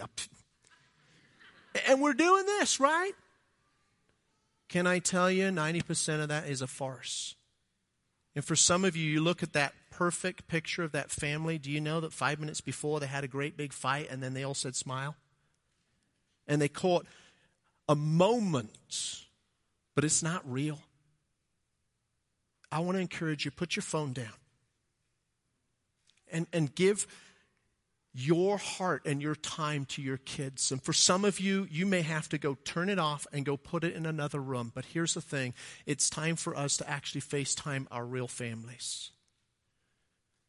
And 1.87 2.01
we're 2.01 2.13
doing 2.13 2.45
this, 2.45 2.79
right? 2.79 3.13
Can 4.67 4.87
I 4.87 4.99
tell 4.99 5.31
you, 5.31 5.45
90% 5.45 6.21
of 6.21 6.29
that 6.29 6.47
is 6.47 6.61
a 6.61 6.67
farce. 6.67 7.35
And 8.35 8.43
for 8.43 8.55
some 8.55 8.83
of 8.83 8.97
you, 8.97 9.09
you 9.09 9.21
look 9.21 9.43
at 9.43 9.53
that 9.53 9.73
perfect 9.97 10.47
picture 10.47 10.83
of 10.83 10.91
that 10.91 11.09
family. 11.09 11.57
Do 11.57 11.71
you 11.71 11.79
know 11.79 12.01
that 12.01 12.11
five 12.11 12.39
minutes 12.39 12.61
before 12.61 12.99
they 12.99 13.07
had 13.07 13.23
a 13.23 13.27
great 13.27 13.55
big 13.55 13.71
fight 13.71 14.07
and 14.09 14.21
then 14.21 14.33
they 14.33 14.43
all 14.43 14.53
said 14.53 14.75
smile? 14.75 15.15
And 16.47 16.61
they 16.61 16.67
caught 16.67 17.05
a 17.87 17.95
moment, 17.95 19.23
but 19.95 20.03
it's 20.03 20.21
not 20.21 20.41
real. 20.51 20.79
I 22.71 22.79
want 22.79 22.97
to 22.97 23.01
encourage 23.01 23.45
you 23.45 23.51
put 23.51 23.75
your 23.75 23.83
phone 23.83 24.11
down 24.11 24.33
and, 26.31 26.45
and 26.51 26.75
give 26.75 27.07
your 28.13 28.57
heart 28.57 29.03
and 29.05 29.21
your 29.21 29.35
time 29.35 29.85
to 29.85 30.01
your 30.01 30.17
kids. 30.17 30.71
And 30.71 30.81
for 30.81 30.93
some 30.93 31.25
of 31.25 31.39
you, 31.39 31.67
you 31.71 31.85
may 31.85 32.01
have 32.01 32.29
to 32.29 32.37
go 32.37 32.57
turn 32.65 32.89
it 32.89 32.99
off 32.99 33.27
and 33.31 33.45
go 33.45 33.55
put 33.57 33.83
it 33.83 33.93
in 33.93 34.05
another 34.05 34.39
room. 34.39 34.71
But 34.73 34.85
here's 34.85 35.13
the 35.13 35.21
thing 35.21 35.53
it's 35.85 36.09
time 36.09 36.35
for 36.35 36.55
us 36.55 36.77
to 36.77 36.89
actually 36.89 37.21
FaceTime 37.21 37.87
our 37.91 38.05
real 38.05 38.27
families. 38.27 39.11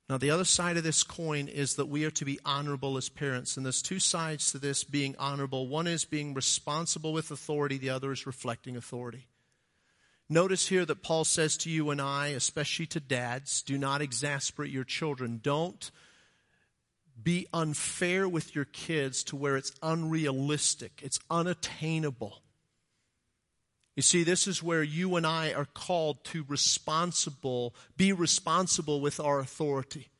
Now, 0.08 0.18
the 0.18 0.30
other 0.30 0.44
side 0.44 0.76
of 0.76 0.84
this 0.84 1.02
coin 1.02 1.48
is 1.48 1.74
that 1.74 1.88
we 1.88 2.04
are 2.04 2.12
to 2.12 2.24
be 2.24 2.38
honorable 2.44 2.96
as 2.96 3.08
parents. 3.08 3.56
And 3.56 3.66
there's 3.66 3.82
two 3.82 3.98
sides 3.98 4.52
to 4.52 4.58
this 4.58 4.84
being 4.84 5.16
honorable. 5.18 5.66
One 5.66 5.88
is 5.88 6.04
being 6.04 6.32
responsible 6.32 7.12
with 7.12 7.30
authority, 7.32 7.76
the 7.76 7.90
other 7.90 8.12
is 8.12 8.26
reflecting 8.26 8.76
authority. 8.76 9.26
Notice 10.28 10.68
here 10.68 10.84
that 10.84 11.02
Paul 11.02 11.24
says 11.24 11.56
to 11.58 11.70
you 11.70 11.90
and 11.90 12.00
I, 12.00 12.28
especially 12.28 12.86
to 12.86 13.00
dads, 13.00 13.62
do 13.62 13.78
not 13.78 14.02
exasperate 14.02 14.72
your 14.72 14.84
children. 14.84 15.40
Don't 15.42 15.90
be 17.20 17.46
unfair 17.52 18.28
with 18.28 18.54
your 18.54 18.64
kids 18.64 19.24
to 19.24 19.36
where 19.36 19.56
it's 19.56 19.72
unrealistic, 19.82 21.00
it's 21.02 21.18
unattainable. 21.30 22.42
You 23.96 24.02
see, 24.02 24.24
this 24.24 24.46
is 24.46 24.62
where 24.62 24.82
you 24.82 25.16
and 25.16 25.26
I 25.26 25.54
are 25.54 25.64
called 25.64 26.22
to 26.24 26.44
responsible, 26.48 27.74
be 27.96 28.12
responsible 28.12 29.00
with 29.00 29.18
our 29.18 29.40
authority. 29.40 30.10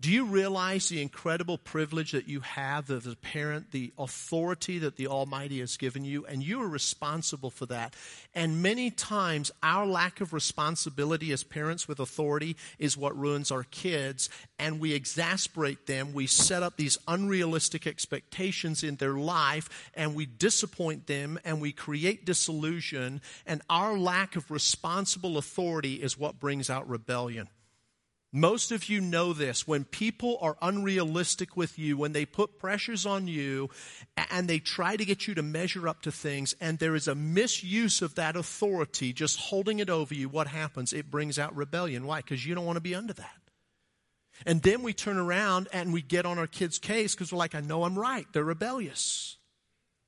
Do 0.00 0.10
you 0.10 0.24
realize 0.24 0.88
the 0.88 1.02
incredible 1.02 1.58
privilege 1.58 2.12
that 2.12 2.26
you 2.26 2.40
have 2.40 2.90
as 2.90 3.06
a 3.06 3.14
parent, 3.14 3.70
the 3.70 3.92
authority 3.98 4.78
that 4.78 4.96
the 4.96 5.08
Almighty 5.08 5.60
has 5.60 5.76
given 5.76 6.06
you, 6.06 6.24
and 6.24 6.42
you 6.42 6.62
are 6.62 6.68
responsible 6.68 7.50
for 7.50 7.66
that? 7.66 7.94
And 8.34 8.62
many 8.62 8.90
times, 8.90 9.50
our 9.62 9.84
lack 9.84 10.22
of 10.22 10.32
responsibility 10.32 11.32
as 11.32 11.44
parents 11.44 11.86
with 11.86 12.00
authority 12.00 12.56
is 12.78 12.96
what 12.96 13.14
ruins 13.14 13.50
our 13.50 13.64
kids, 13.64 14.30
and 14.58 14.80
we 14.80 14.94
exasperate 14.94 15.86
them. 15.86 16.14
We 16.14 16.26
set 16.26 16.62
up 16.62 16.78
these 16.78 16.96
unrealistic 17.06 17.86
expectations 17.86 18.82
in 18.82 18.96
their 18.96 19.16
life, 19.18 19.90
and 19.92 20.14
we 20.14 20.24
disappoint 20.24 21.08
them, 21.08 21.38
and 21.44 21.60
we 21.60 21.72
create 21.72 22.24
disillusion, 22.24 23.20
and 23.44 23.60
our 23.68 23.98
lack 23.98 24.34
of 24.34 24.50
responsible 24.50 25.36
authority 25.36 25.96
is 25.96 26.16
what 26.16 26.40
brings 26.40 26.70
out 26.70 26.88
rebellion. 26.88 27.48
Most 28.32 28.70
of 28.70 28.88
you 28.88 29.00
know 29.00 29.32
this. 29.32 29.66
When 29.66 29.84
people 29.84 30.38
are 30.40 30.56
unrealistic 30.62 31.56
with 31.56 31.78
you, 31.80 31.96
when 31.96 32.12
they 32.12 32.24
put 32.24 32.60
pressures 32.60 33.04
on 33.04 33.26
you 33.26 33.70
and 34.30 34.48
they 34.48 34.60
try 34.60 34.96
to 34.96 35.04
get 35.04 35.26
you 35.26 35.34
to 35.34 35.42
measure 35.42 35.88
up 35.88 36.02
to 36.02 36.12
things, 36.12 36.54
and 36.60 36.78
there 36.78 36.94
is 36.94 37.08
a 37.08 37.16
misuse 37.16 38.02
of 38.02 38.14
that 38.14 38.36
authority, 38.36 39.12
just 39.12 39.40
holding 39.40 39.80
it 39.80 39.90
over 39.90 40.14
you, 40.14 40.28
what 40.28 40.46
happens? 40.46 40.92
It 40.92 41.10
brings 41.10 41.40
out 41.40 41.56
rebellion. 41.56 42.06
Why? 42.06 42.18
Because 42.18 42.46
you 42.46 42.54
don't 42.54 42.66
want 42.66 42.76
to 42.76 42.80
be 42.80 42.94
under 42.94 43.14
that. 43.14 43.34
And 44.46 44.62
then 44.62 44.82
we 44.82 44.92
turn 44.92 45.18
around 45.18 45.68
and 45.72 45.92
we 45.92 46.00
get 46.00 46.24
on 46.24 46.38
our 46.38 46.46
kids' 46.46 46.78
case 46.78 47.14
because 47.14 47.32
we're 47.32 47.38
like, 47.38 47.56
I 47.56 47.60
know 47.60 47.82
I'm 47.82 47.98
right. 47.98 48.26
They're 48.32 48.44
rebellious. 48.44 49.38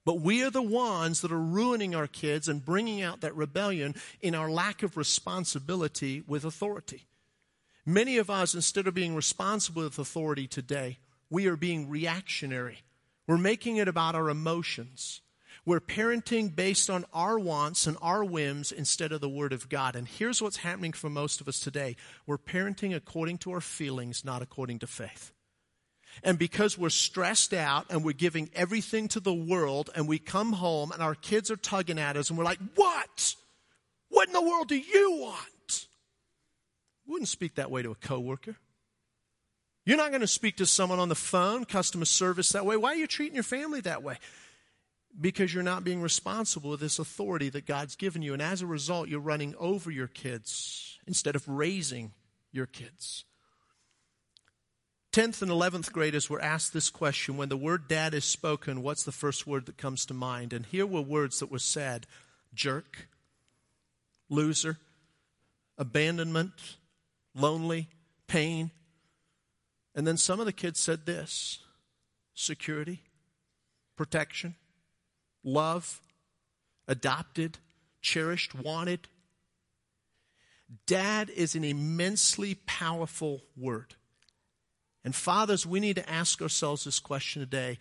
But 0.05 0.21
we 0.21 0.43
are 0.45 0.51
the 0.51 0.63
ones 0.63 1.21
that 1.21 1.33
are 1.33 1.39
ruining 1.39 1.95
our 1.95 2.07
kids 2.07 2.49
and 2.49 2.65
bringing 2.65 3.03
out 3.03 3.21
that 3.21 3.37
rebellion 3.37 3.95
in 4.21 4.35
our 4.35 4.51
lack 4.51 4.83
of 4.83 4.97
responsibility 4.97 6.23
with 6.27 6.45
authority. 6.45 7.07
Many 7.85 8.17
of 8.19 8.31
us, 8.31 8.55
instead 8.55 8.87
of 8.87 8.95
being 8.95 9.15
responsible 9.15 9.83
with 9.83 9.99
authority 9.99 10.47
today, 10.47 10.99
we 11.31 11.47
are 11.47 11.57
being 11.57 11.89
reactionary. 11.89 12.79
We're 13.27 13.39
making 13.39 13.77
it 13.77 13.89
about 13.89 14.15
our 14.15 14.29
emotions. 14.29 15.21
We're 15.65 15.81
parenting 15.81 16.55
based 16.55 16.91
on 16.91 17.05
our 17.13 17.39
wants 17.39 17.87
and 17.87 17.97
our 18.03 18.25
whims 18.25 18.73
instead 18.73 19.13
of 19.13 19.21
the 19.21 19.29
Word 19.29 19.53
of 19.53 19.69
God. 19.69 19.95
And 19.97 20.09
here's 20.09 20.43
what's 20.43 20.59
happening 20.59 20.93
for 20.93 21.09
most 21.09 21.41
of 21.41 21.49
us 21.49 21.61
today 21.61 21.97
we're 22.27 22.39
parenting 22.39 22.95
according 22.95 23.39
to 23.39 23.53
our 23.53 23.61
feelings, 23.61 24.25
not 24.25 24.43
according 24.43 24.81
to 24.81 24.87
faith. 24.87 25.33
And 26.23 26.39
because 26.39 26.77
we're 26.77 26.91
stressed 26.91 27.55
out 27.55 27.87
and 27.91 28.05
we're 28.05 28.13
giving 28.13 28.51
everything 28.55 29.09
to 29.09 29.21
the 29.21 29.33
world, 29.33 29.91
and 29.95 30.07
we 30.07 30.19
come 30.19 30.53
home 30.53 30.93
and 30.93 31.03
our 31.03 31.15
kids 31.15 31.51
are 31.51 31.57
tugging 31.57 31.99
at 31.99 32.17
us, 32.17 32.29
and 32.29 32.39
we're 32.39 32.45
like, 32.45 32.61
What? 32.75 33.35
What 34.09 34.29
in 34.29 34.35
the 34.35 34.43
world 34.43 34.69
do 34.69 34.77
you 34.77 35.13
want? 35.21 35.49
Wouldn't 37.13 37.29
speak 37.29 37.55
that 37.55 37.71
way 37.71 37.83
to 37.83 37.91
a 37.91 37.95
coworker. 37.95 38.57
You're 39.85 39.97
not 39.97 40.11
going 40.11 40.21
to 40.23 40.27
speak 40.27 40.57
to 40.57 40.67
someone 40.67 40.99
on 40.99 41.09
the 41.09 41.15
phone, 41.15 41.65
customer 41.65 42.05
service 42.05 42.51
that 42.51 42.67
way. 42.67 42.77
Why 42.77 42.91
are 42.91 42.97
you 42.97 43.07
treating 43.07 43.35
your 43.35 43.45
family 43.45 43.81
that 43.83 44.03
way? 44.03 44.19
because 45.21 45.53
you're 45.53 45.63
not 45.63 45.85
being 45.85 46.01
responsible 46.01 46.71
with 46.71 46.81
this 46.81 46.99
authority 46.99 47.49
that 47.51 47.67
God's 47.67 47.97
given 47.97 48.23
you. 48.23 48.33
And 48.33 48.43
as 48.43 48.63
a 48.63 48.67
result, 48.67 49.09
you're 49.09 49.21
running 49.21 49.55
over 49.59 49.91
your 49.91 50.07
kids 50.07 50.99
instead 51.07 51.37
of 51.37 51.47
raising 51.47 52.13
your 52.51 52.67
kids. 52.67 53.25
10th 55.13 55.43
and 55.43 55.51
11th 55.51 55.93
graders 55.93 56.31
were 56.31 56.41
asked 56.41 56.73
this 56.73 56.89
question 56.89 57.37
when 57.37 57.51
the 57.51 57.57
word 57.57 57.87
dad 57.87 58.15
is 58.15 58.25
spoken, 58.25 58.83
what's 58.83 59.03
the 59.03 59.13
first 59.13 59.47
word 59.47 59.67
that 59.67 59.77
comes 59.77 60.07
to 60.07 60.15
mind? 60.15 60.55
And 60.55 60.65
here 60.65 60.87
were 60.87 61.03
words 61.03 61.41
that 61.41 61.51
were 61.51 61.59
said 61.59 62.07
jerk, 62.55 63.09
loser, 64.31 64.79
abandonment, 65.77 66.53
lonely, 67.35 67.89
pain. 68.27 68.71
And 69.95 70.07
then 70.07 70.17
some 70.17 70.41
of 70.41 70.47
the 70.47 70.53
kids 70.53 70.81
said 70.81 71.07
this 71.07 71.61
security, 72.35 73.03
protection, 73.97 74.55
love, 75.45 76.01
adopted, 76.89 77.59
cherished, 78.01 78.55
wanted. 78.55 79.09
Dad 80.87 81.31
is 81.31 81.55
an 81.55 81.65
immensely 81.65 82.55
powerful 82.67 83.43
word. 83.57 83.95
And 85.05 85.15
fathers, 85.15 85.67
we 85.67 85.81
need 85.81 85.97
to 85.97 86.11
ask 86.11 86.41
ourselves 86.41 86.85
this 86.85 87.01
question 87.01 87.43
today. 87.43 87.79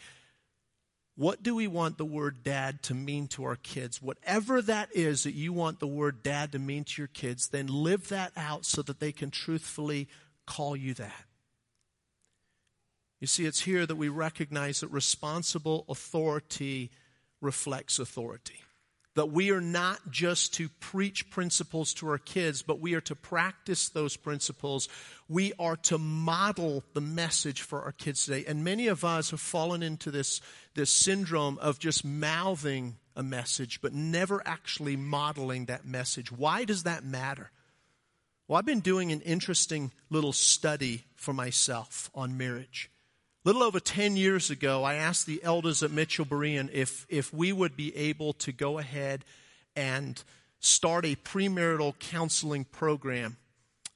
What 1.21 1.43
do 1.43 1.53
we 1.53 1.67
want 1.67 1.99
the 1.99 2.03
word 2.03 2.43
dad 2.43 2.81
to 2.81 2.95
mean 2.95 3.27
to 3.27 3.43
our 3.43 3.55
kids? 3.55 4.01
Whatever 4.01 4.59
that 4.59 4.89
is 4.91 5.21
that 5.21 5.35
you 5.35 5.53
want 5.53 5.79
the 5.79 5.85
word 5.85 6.23
dad 6.23 6.51
to 6.53 6.57
mean 6.57 6.83
to 6.83 6.99
your 6.99 7.09
kids, 7.09 7.49
then 7.49 7.67
live 7.67 8.09
that 8.09 8.31
out 8.35 8.65
so 8.65 8.81
that 8.81 8.99
they 8.99 9.11
can 9.11 9.29
truthfully 9.29 10.07
call 10.47 10.75
you 10.75 10.95
that. 10.95 11.25
You 13.19 13.27
see, 13.27 13.45
it's 13.45 13.59
here 13.59 13.85
that 13.85 13.97
we 13.97 14.09
recognize 14.09 14.79
that 14.79 14.87
responsible 14.87 15.85
authority 15.87 16.89
reflects 17.39 17.99
authority. 17.99 18.63
That 19.15 19.31
we 19.31 19.51
are 19.51 19.61
not 19.61 20.09
just 20.09 20.53
to 20.53 20.69
preach 20.79 21.29
principles 21.29 21.93
to 21.95 22.07
our 22.07 22.17
kids, 22.17 22.61
but 22.61 22.79
we 22.79 22.93
are 22.93 23.01
to 23.01 23.15
practice 23.15 23.89
those 23.89 24.15
principles. 24.15 24.87
We 25.27 25.51
are 25.59 25.75
to 25.77 25.97
model 25.97 26.83
the 26.93 27.01
message 27.01 27.61
for 27.61 27.81
our 27.81 27.91
kids 27.91 28.25
today. 28.25 28.45
And 28.47 28.63
many 28.63 28.87
of 28.87 29.03
us 29.03 29.31
have 29.31 29.41
fallen 29.41 29.83
into 29.83 30.11
this, 30.11 30.39
this 30.75 30.91
syndrome 30.91 31.57
of 31.59 31.77
just 31.77 32.05
mouthing 32.05 32.97
a 33.15 33.23
message, 33.23 33.81
but 33.81 33.93
never 33.93 34.41
actually 34.45 34.95
modeling 34.95 35.65
that 35.65 35.85
message. 35.85 36.31
Why 36.31 36.63
does 36.63 36.83
that 36.83 37.03
matter? 37.03 37.51
Well, 38.47 38.57
I've 38.57 38.65
been 38.65 38.79
doing 38.79 39.11
an 39.11 39.21
interesting 39.21 39.91
little 40.09 40.33
study 40.33 41.05
for 41.15 41.33
myself 41.33 42.09
on 42.15 42.37
marriage 42.37 42.89
little 43.43 43.63
over 43.63 43.79
10 43.79 44.17
years 44.17 44.49
ago, 44.49 44.83
I 44.83 44.95
asked 44.95 45.25
the 45.25 45.43
elders 45.43 45.81
at 45.83 45.91
Mitchell 45.91 46.25
Berean 46.25 46.69
if, 46.71 47.05
if 47.09 47.33
we 47.33 47.51
would 47.51 47.75
be 47.75 47.95
able 47.95 48.33
to 48.33 48.51
go 48.51 48.77
ahead 48.77 49.25
and 49.75 50.21
start 50.59 51.05
a 51.05 51.15
premarital 51.15 51.97
counseling 51.99 52.65
program 52.65 53.37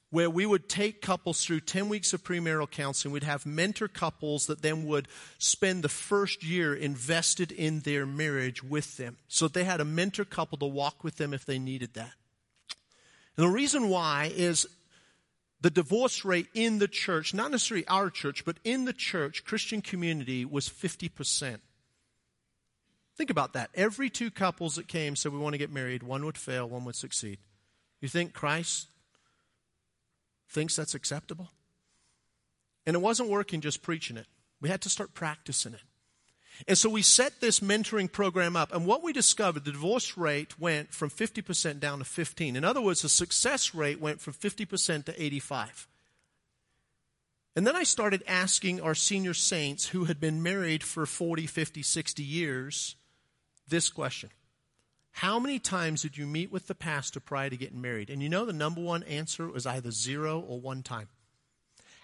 where 0.09 0.29
we 0.29 0.45
would 0.45 0.69
take 0.69 1.01
couples 1.01 1.43
through 1.43 1.59
10 1.59 1.89
weeks 1.89 2.13
of 2.13 2.23
premarital 2.23 2.71
counseling. 2.71 3.11
We'd 3.11 3.23
have 3.23 3.45
mentor 3.45 3.87
couples 3.87 4.47
that 4.47 4.61
then 4.61 4.85
would 4.85 5.07
spend 5.37 5.83
the 5.83 5.89
first 5.89 6.43
year 6.43 6.73
invested 6.73 7.51
in 7.51 7.81
their 7.81 8.05
marriage 8.05 8.63
with 8.63 8.97
them. 8.97 9.17
So 9.27 9.47
they 9.47 9.65
had 9.65 9.81
a 9.81 9.85
mentor 9.85 10.25
couple 10.25 10.57
to 10.59 10.65
walk 10.65 11.03
with 11.03 11.17
them 11.17 11.33
if 11.33 11.45
they 11.45 11.59
needed 11.59 11.95
that. 11.95 12.13
And 13.35 13.45
the 13.45 13.49
reason 13.49 13.89
why 13.89 14.31
is 14.33 14.65
the 15.61 15.69
divorce 15.69 16.25
rate 16.25 16.47
in 16.53 16.79
the 16.79 16.87
church, 16.87 17.33
not 17.33 17.51
necessarily 17.51 17.87
our 17.87 18.09
church, 18.09 18.45
but 18.45 18.57
in 18.63 18.85
the 18.85 18.93
church, 18.93 19.45
Christian 19.45 19.81
community, 19.81 20.45
was 20.45 20.69
50%. 20.69 21.59
Think 23.15 23.29
about 23.29 23.53
that. 23.53 23.69
Every 23.73 24.09
two 24.09 24.29
couples 24.29 24.75
that 24.75 24.87
came 24.87 25.15
said, 25.15 25.31
We 25.31 25.39
want 25.39 25.53
to 25.53 25.57
get 25.57 25.71
married. 25.71 26.03
One 26.03 26.25
would 26.25 26.37
fail, 26.37 26.67
one 26.67 26.83
would 26.85 26.95
succeed. 26.95 27.39
You 28.01 28.09
think 28.09 28.33
Christ 28.33 28.89
thinks 30.49 30.75
that's 30.75 30.93
acceptable? 30.93 31.49
And 32.85 32.95
it 32.95 33.01
wasn't 33.01 33.29
working 33.29 33.61
just 33.61 33.81
preaching 33.81 34.17
it, 34.17 34.27
we 34.61 34.69
had 34.69 34.81
to 34.81 34.89
start 34.89 35.13
practicing 35.13 35.73
it. 35.73 35.81
And 36.67 36.77
so 36.77 36.89
we 36.89 37.01
set 37.01 37.41
this 37.41 37.59
mentoring 37.59 38.11
program 38.11 38.55
up, 38.55 38.73
and 38.73 38.85
what 38.85 39.03
we 39.03 39.13
discovered, 39.13 39.65
the 39.65 39.71
divorce 39.71 40.17
rate 40.17 40.59
went 40.59 40.93
from 40.93 41.09
50% 41.09 41.79
down 41.79 41.99
to 41.99 42.05
15. 42.05 42.55
In 42.55 42.63
other 42.63 42.81
words, 42.81 43.01
the 43.01 43.09
success 43.09 43.75
rate 43.75 43.99
went 43.99 44.21
from 44.21 44.33
50% 44.33 45.05
to 45.05 45.23
85. 45.23 45.87
And 47.55 47.65
then 47.65 47.75
I 47.75 47.83
started 47.83 48.23
asking 48.27 48.81
our 48.81 48.95
senior 48.95 49.33
saints 49.33 49.87
who 49.87 50.05
had 50.05 50.19
been 50.19 50.43
married 50.43 50.83
for 50.83 51.05
40, 51.05 51.47
50, 51.47 51.81
60 51.83 52.23
years 52.23 52.95
this 53.67 53.89
question. 53.89 54.29
How 55.11 55.39
many 55.39 55.59
times 55.59 56.01
did 56.01 56.17
you 56.17 56.27
meet 56.27 56.51
with 56.51 56.67
the 56.67 56.75
pastor 56.75 57.21
prior 57.21 57.49
to 57.49 57.55
getting 57.55 57.81
married? 57.81 58.09
And 58.09 58.21
you 58.21 58.27
know 58.27 58.43
the 58.43 58.51
number 58.51 58.81
one 58.81 59.03
answer 59.03 59.47
was 59.47 59.65
either 59.65 59.89
zero 59.89 60.41
or 60.41 60.59
one 60.59 60.83
time. 60.83 61.07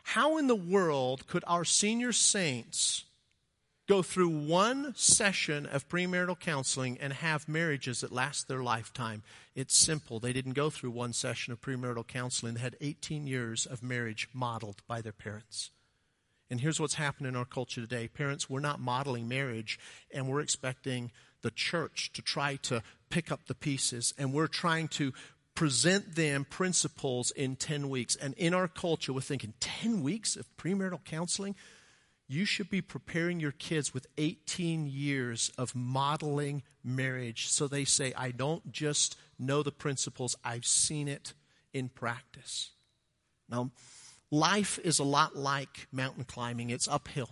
How 0.03 0.37
in 0.37 0.47
the 0.47 0.55
world 0.55 1.27
could 1.27 1.43
our 1.45 1.65
senior 1.65 2.13
saints 2.13 3.03
go 3.91 4.01
through 4.01 4.29
one 4.29 4.93
session 4.95 5.65
of 5.65 5.89
premarital 5.89 6.39
counseling 6.39 6.97
and 7.01 7.11
have 7.11 7.49
marriages 7.49 7.99
that 7.99 8.09
last 8.09 8.47
their 8.47 8.63
lifetime. 8.63 9.21
It's 9.53 9.75
simple. 9.75 10.17
They 10.17 10.31
didn't 10.31 10.53
go 10.53 10.69
through 10.69 10.91
one 10.91 11.11
session 11.11 11.51
of 11.51 11.59
premarital 11.59 12.07
counseling. 12.07 12.53
They 12.53 12.61
had 12.61 12.77
18 12.79 13.27
years 13.27 13.65
of 13.65 13.83
marriage 13.83 14.29
modeled 14.31 14.81
by 14.87 15.01
their 15.01 15.11
parents. 15.11 15.71
And 16.49 16.61
here's 16.61 16.79
what's 16.79 16.93
happening 16.93 17.27
in 17.27 17.35
our 17.35 17.43
culture 17.43 17.81
today 17.81 18.07
parents, 18.07 18.49
we're 18.49 18.61
not 18.61 18.79
modeling 18.79 19.27
marriage, 19.27 19.77
and 20.13 20.29
we're 20.29 20.39
expecting 20.39 21.11
the 21.41 21.51
church 21.51 22.13
to 22.13 22.21
try 22.21 22.55
to 22.61 22.83
pick 23.09 23.29
up 23.29 23.41
the 23.47 23.55
pieces, 23.55 24.13
and 24.17 24.31
we're 24.31 24.47
trying 24.47 24.87
to 24.87 25.11
present 25.53 26.15
them 26.15 26.45
principles 26.45 27.31
in 27.31 27.57
10 27.57 27.89
weeks. 27.89 28.15
And 28.15 28.35
in 28.35 28.53
our 28.53 28.69
culture, 28.69 29.11
we're 29.11 29.19
thinking 29.19 29.53
10 29.59 30.01
weeks 30.01 30.37
of 30.37 30.45
premarital 30.55 31.03
counseling? 31.03 31.55
You 32.31 32.45
should 32.45 32.69
be 32.69 32.81
preparing 32.81 33.39
your 33.39 33.51
kids 33.51 33.93
with 33.93 34.07
18 34.17 34.87
years 34.87 35.51
of 35.57 35.75
modeling 35.75 36.63
marriage 36.83 37.47
so 37.47 37.67
they 37.67 37.83
say, 37.83 38.13
I 38.15 38.31
don't 38.31 38.71
just 38.71 39.17
know 39.37 39.61
the 39.63 39.71
principles, 39.71 40.35
I've 40.43 40.65
seen 40.65 41.07
it 41.07 41.33
in 41.73 41.89
practice. 41.89 42.71
Now, 43.49 43.71
life 44.29 44.79
is 44.83 44.97
a 44.97 45.03
lot 45.03 45.35
like 45.35 45.87
mountain 45.91 46.23
climbing, 46.23 46.69
it's 46.69 46.87
uphill. 46.87 47.31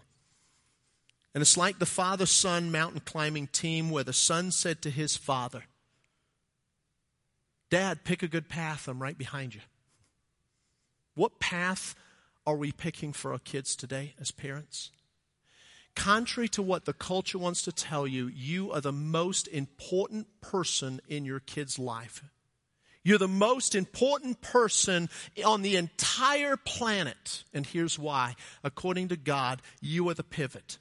And 1.34 1.42
it's 1.42 1.56
like 1.56 1.80
the 1.80 1.86
father 1.86 2.26
son 2.26 2.72
mountain 2.72 3.02
climbing 3.06 3.48
team 3.48 3.92
where 3.92 4.04
the 4.04 4.12
son 4.12 4.52
said 4.52 4.82
to 4.82 4.90
his 4.90 5.16
father, 5.16 5.64
Dad, 7.70 8.04
pick 8.04 8.24
a 8.24 8.28
good 8.28 8.50
path, 8.50 8.88
I'm 8.88 9.02
right 9.02 9.18
behind 9.18 9.56
you. 9.56 9.62
What 11.14 11.40
path 11.40 11.96
are 12.50 12.56
we 12.56 12.72
picking 12.72 13.14
for 13.14 13.32
our 13.32 13.40
kids 13.40 13.76
today 13.76 14.16
as 14.20 14.32
parents? 14.32 14.90
Contrary 15.96 16.48
to 16.50 16.64
what 16.64 16.86
the 16.86 16.94
culture 16.94 17.38
wants 17.38 17.62
to 17.62 17.72
tell 17.72 18.08
you, 18.08 18.28
you 18.28 18.72
are 18.72 18.82
the 18.82 18.92
most 18.92 19.48
important 19.48 20.28
person 20.42 21.00
in 21.08 21.26
your 21.26 21.40
kid's 21.40 21.78
life. 21.78 22.24
You're 23.04 23.20
the 23.20 23.28
most 23.28 23.76
important 23.76 24.42
person 24.42 25.10
on 25.46 25.62
the 25.62 25.76
entire 25.76 26.58
planet. 26.58 27.44
And 27.54 27.66
here's 27.66 28.00
why. 28.00 28.36
According 28.64 29.10
to 29.10 29.16
God, 29.16 29.62
you 29.80 30.10
are 30.10 30.16
the 30.16 30.24
pivot. 30.24 30.80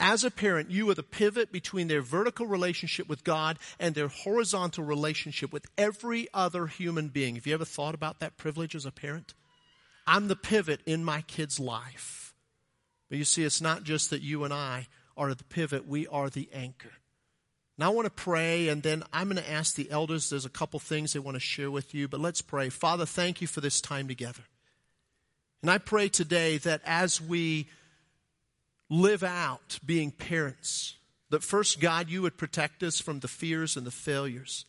As 0.00 0.24
a 0.24 0.30
parent, 0.30 0.70
you 0.70 0.90
are 0.90 0.94
the 0.94 1.02
pivot 1.04 1.52
between 1.52 1.86
their 1.86 2.02
vertical 2.02 2.46
relationship 2.46 3.08
with 3.08 3.22
God 3.22 3.58
and 3.78 3.94
their 3.94 4.08
horizontal 4.08 4.82
relationship 4.82 5.52
with 5.52 5.66
every 5.78 6.26
other 6.34 6.66
human 6.66 7.08
being. 7.08 7.36
Have 7.36 7.46
you 7.46 7.54
ever 7.54 7.64
thought 7.64 7.94
about 7.94 8.18
that 8.18 8.36
privilege 8.36 8.74
as 8.74 8.84
a 8.84 8.90
parent? 8.90 9.34
I'm 10.06 10.28
the 10.28 10.36
pivot 10.36 10.80
in 10.86 11.04
my 11.04 11.22
kid's 11.22 11.58
life. 11.58 12.34
But 13.08 13.18
you 13.18 13.24
see, 13.24 13.44
it's 13.44 13.60
not 13.60 13.84
just 13.84 14.10
that 14.10 14.22
you 14.22 14.44
and 14.44 14.52
I 14.52 14.88
are 15.16 15.34
the 15.34 15.44
pivot, 15.44 15.86
we 15.86 16.06
are 16.06 16.28
the 16.28 16.48
anchor. 16.52 16.92
Now 17.78 17.90
I 17.90 17.94
want 17.94 18.06
to 18.06 18.10
pray, 18.10 18.68
and 18.68 18.82
then 18.82 19.02
I'm 19.12 19.28
going 19.28 19.42
to 19.42 19.50
ask 19.50 19.74
the 19.74 19.90
elders. 19.90 20.30
There's 20.30 20.46
a 20.46 20.50
couple 20.50 20.80
things 20.80 21.12
they 21.12 21.18
want 21.18 21.34
to 21.34 21.40
share 21.40 21.70
with 21.70 21.94
you, 21.94 22.08
but 22.08 22.20
let's 22.20 22.40
pray. 22.40 22.70
Father, 22.70 23.04
thank 23.04 23.40
you 23.40 23.46
for 23.46 23.60
this 23.60 23.80
time 23.80 24.08
together. 24.08 24.42
And 25.62 25.70
I 25.70 25.78
pray 25.78 26.08
today 26.08 26.58
that 26.58 26.80
as 26.84 27.20
we 27.20 27.68
live 28.88 29.22
out 29.22 29.78
being 29.84 30.10
parents, 30.10 30.94
that 31.30 31.42
first, 31.42 31.80
God, 31.80 32.08
you 32.08 32.22
would 32.22 32.38
protect 32.38 32.82
us 32.82 33.00
from 33.00 33.20
the 33.20 33.28
fears 33.28 33.76
and 33.76 33.86
the 33.86 33.90
failures, 33.90 34.64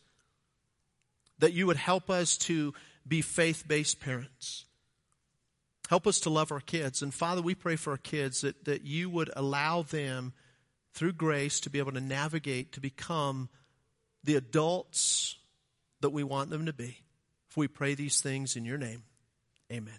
that 1.38 1.52
you 1.52 1.66
would 1.66 1.76
help 1.76 2.10
us 2.10 2.36
to 2.36 2.74
be 3.06 3.22
faith 3.22 3.64
based 3.66 4.00
parents. 4.00 4.64
Help 5.88 6.06
us 6.06 6.20
to 6.20 6.30
love 6.30 6.52
our 6.52 6.60
kids. 6.60 7.00
And 7.00 7.14
Father, 7.14 7.40
we 7.40 7.54
pray 7.54 7.76
for 7.76 7.92
our 7.92 7.96
kids 7.96 8.42
that, 8.42 8.66
that 8.66 8.84
you 8.84 9.08
would 9.08 9.30
allow 9.34 9.82
them, 9.82 10.34
through 10.92 11.14
grace, 11.14 11.60
to 11.60 11.70
be 11.70 11.78
able 11.78 11.92
to 11.92 12.00
navigate, 12.00 12.72
to 12.72 12.80
become 12.80 13.48
the 14.22 14.34
adults 14.36 15.36
that 16.00 16.10
we 16.10 16.22
want 16.22 16.50
them 16.50 16.66
to 16.66 16.72
be. 16.72 16.98
If 17.48 17.56
we 17.56 17.68
pray 17.68 17.94
these 17.94 18.20
things 18.20 18.54
in 18.56 18.64
your 18.64 18.78
name, 18.78 19.04
amen. 19.72 19.98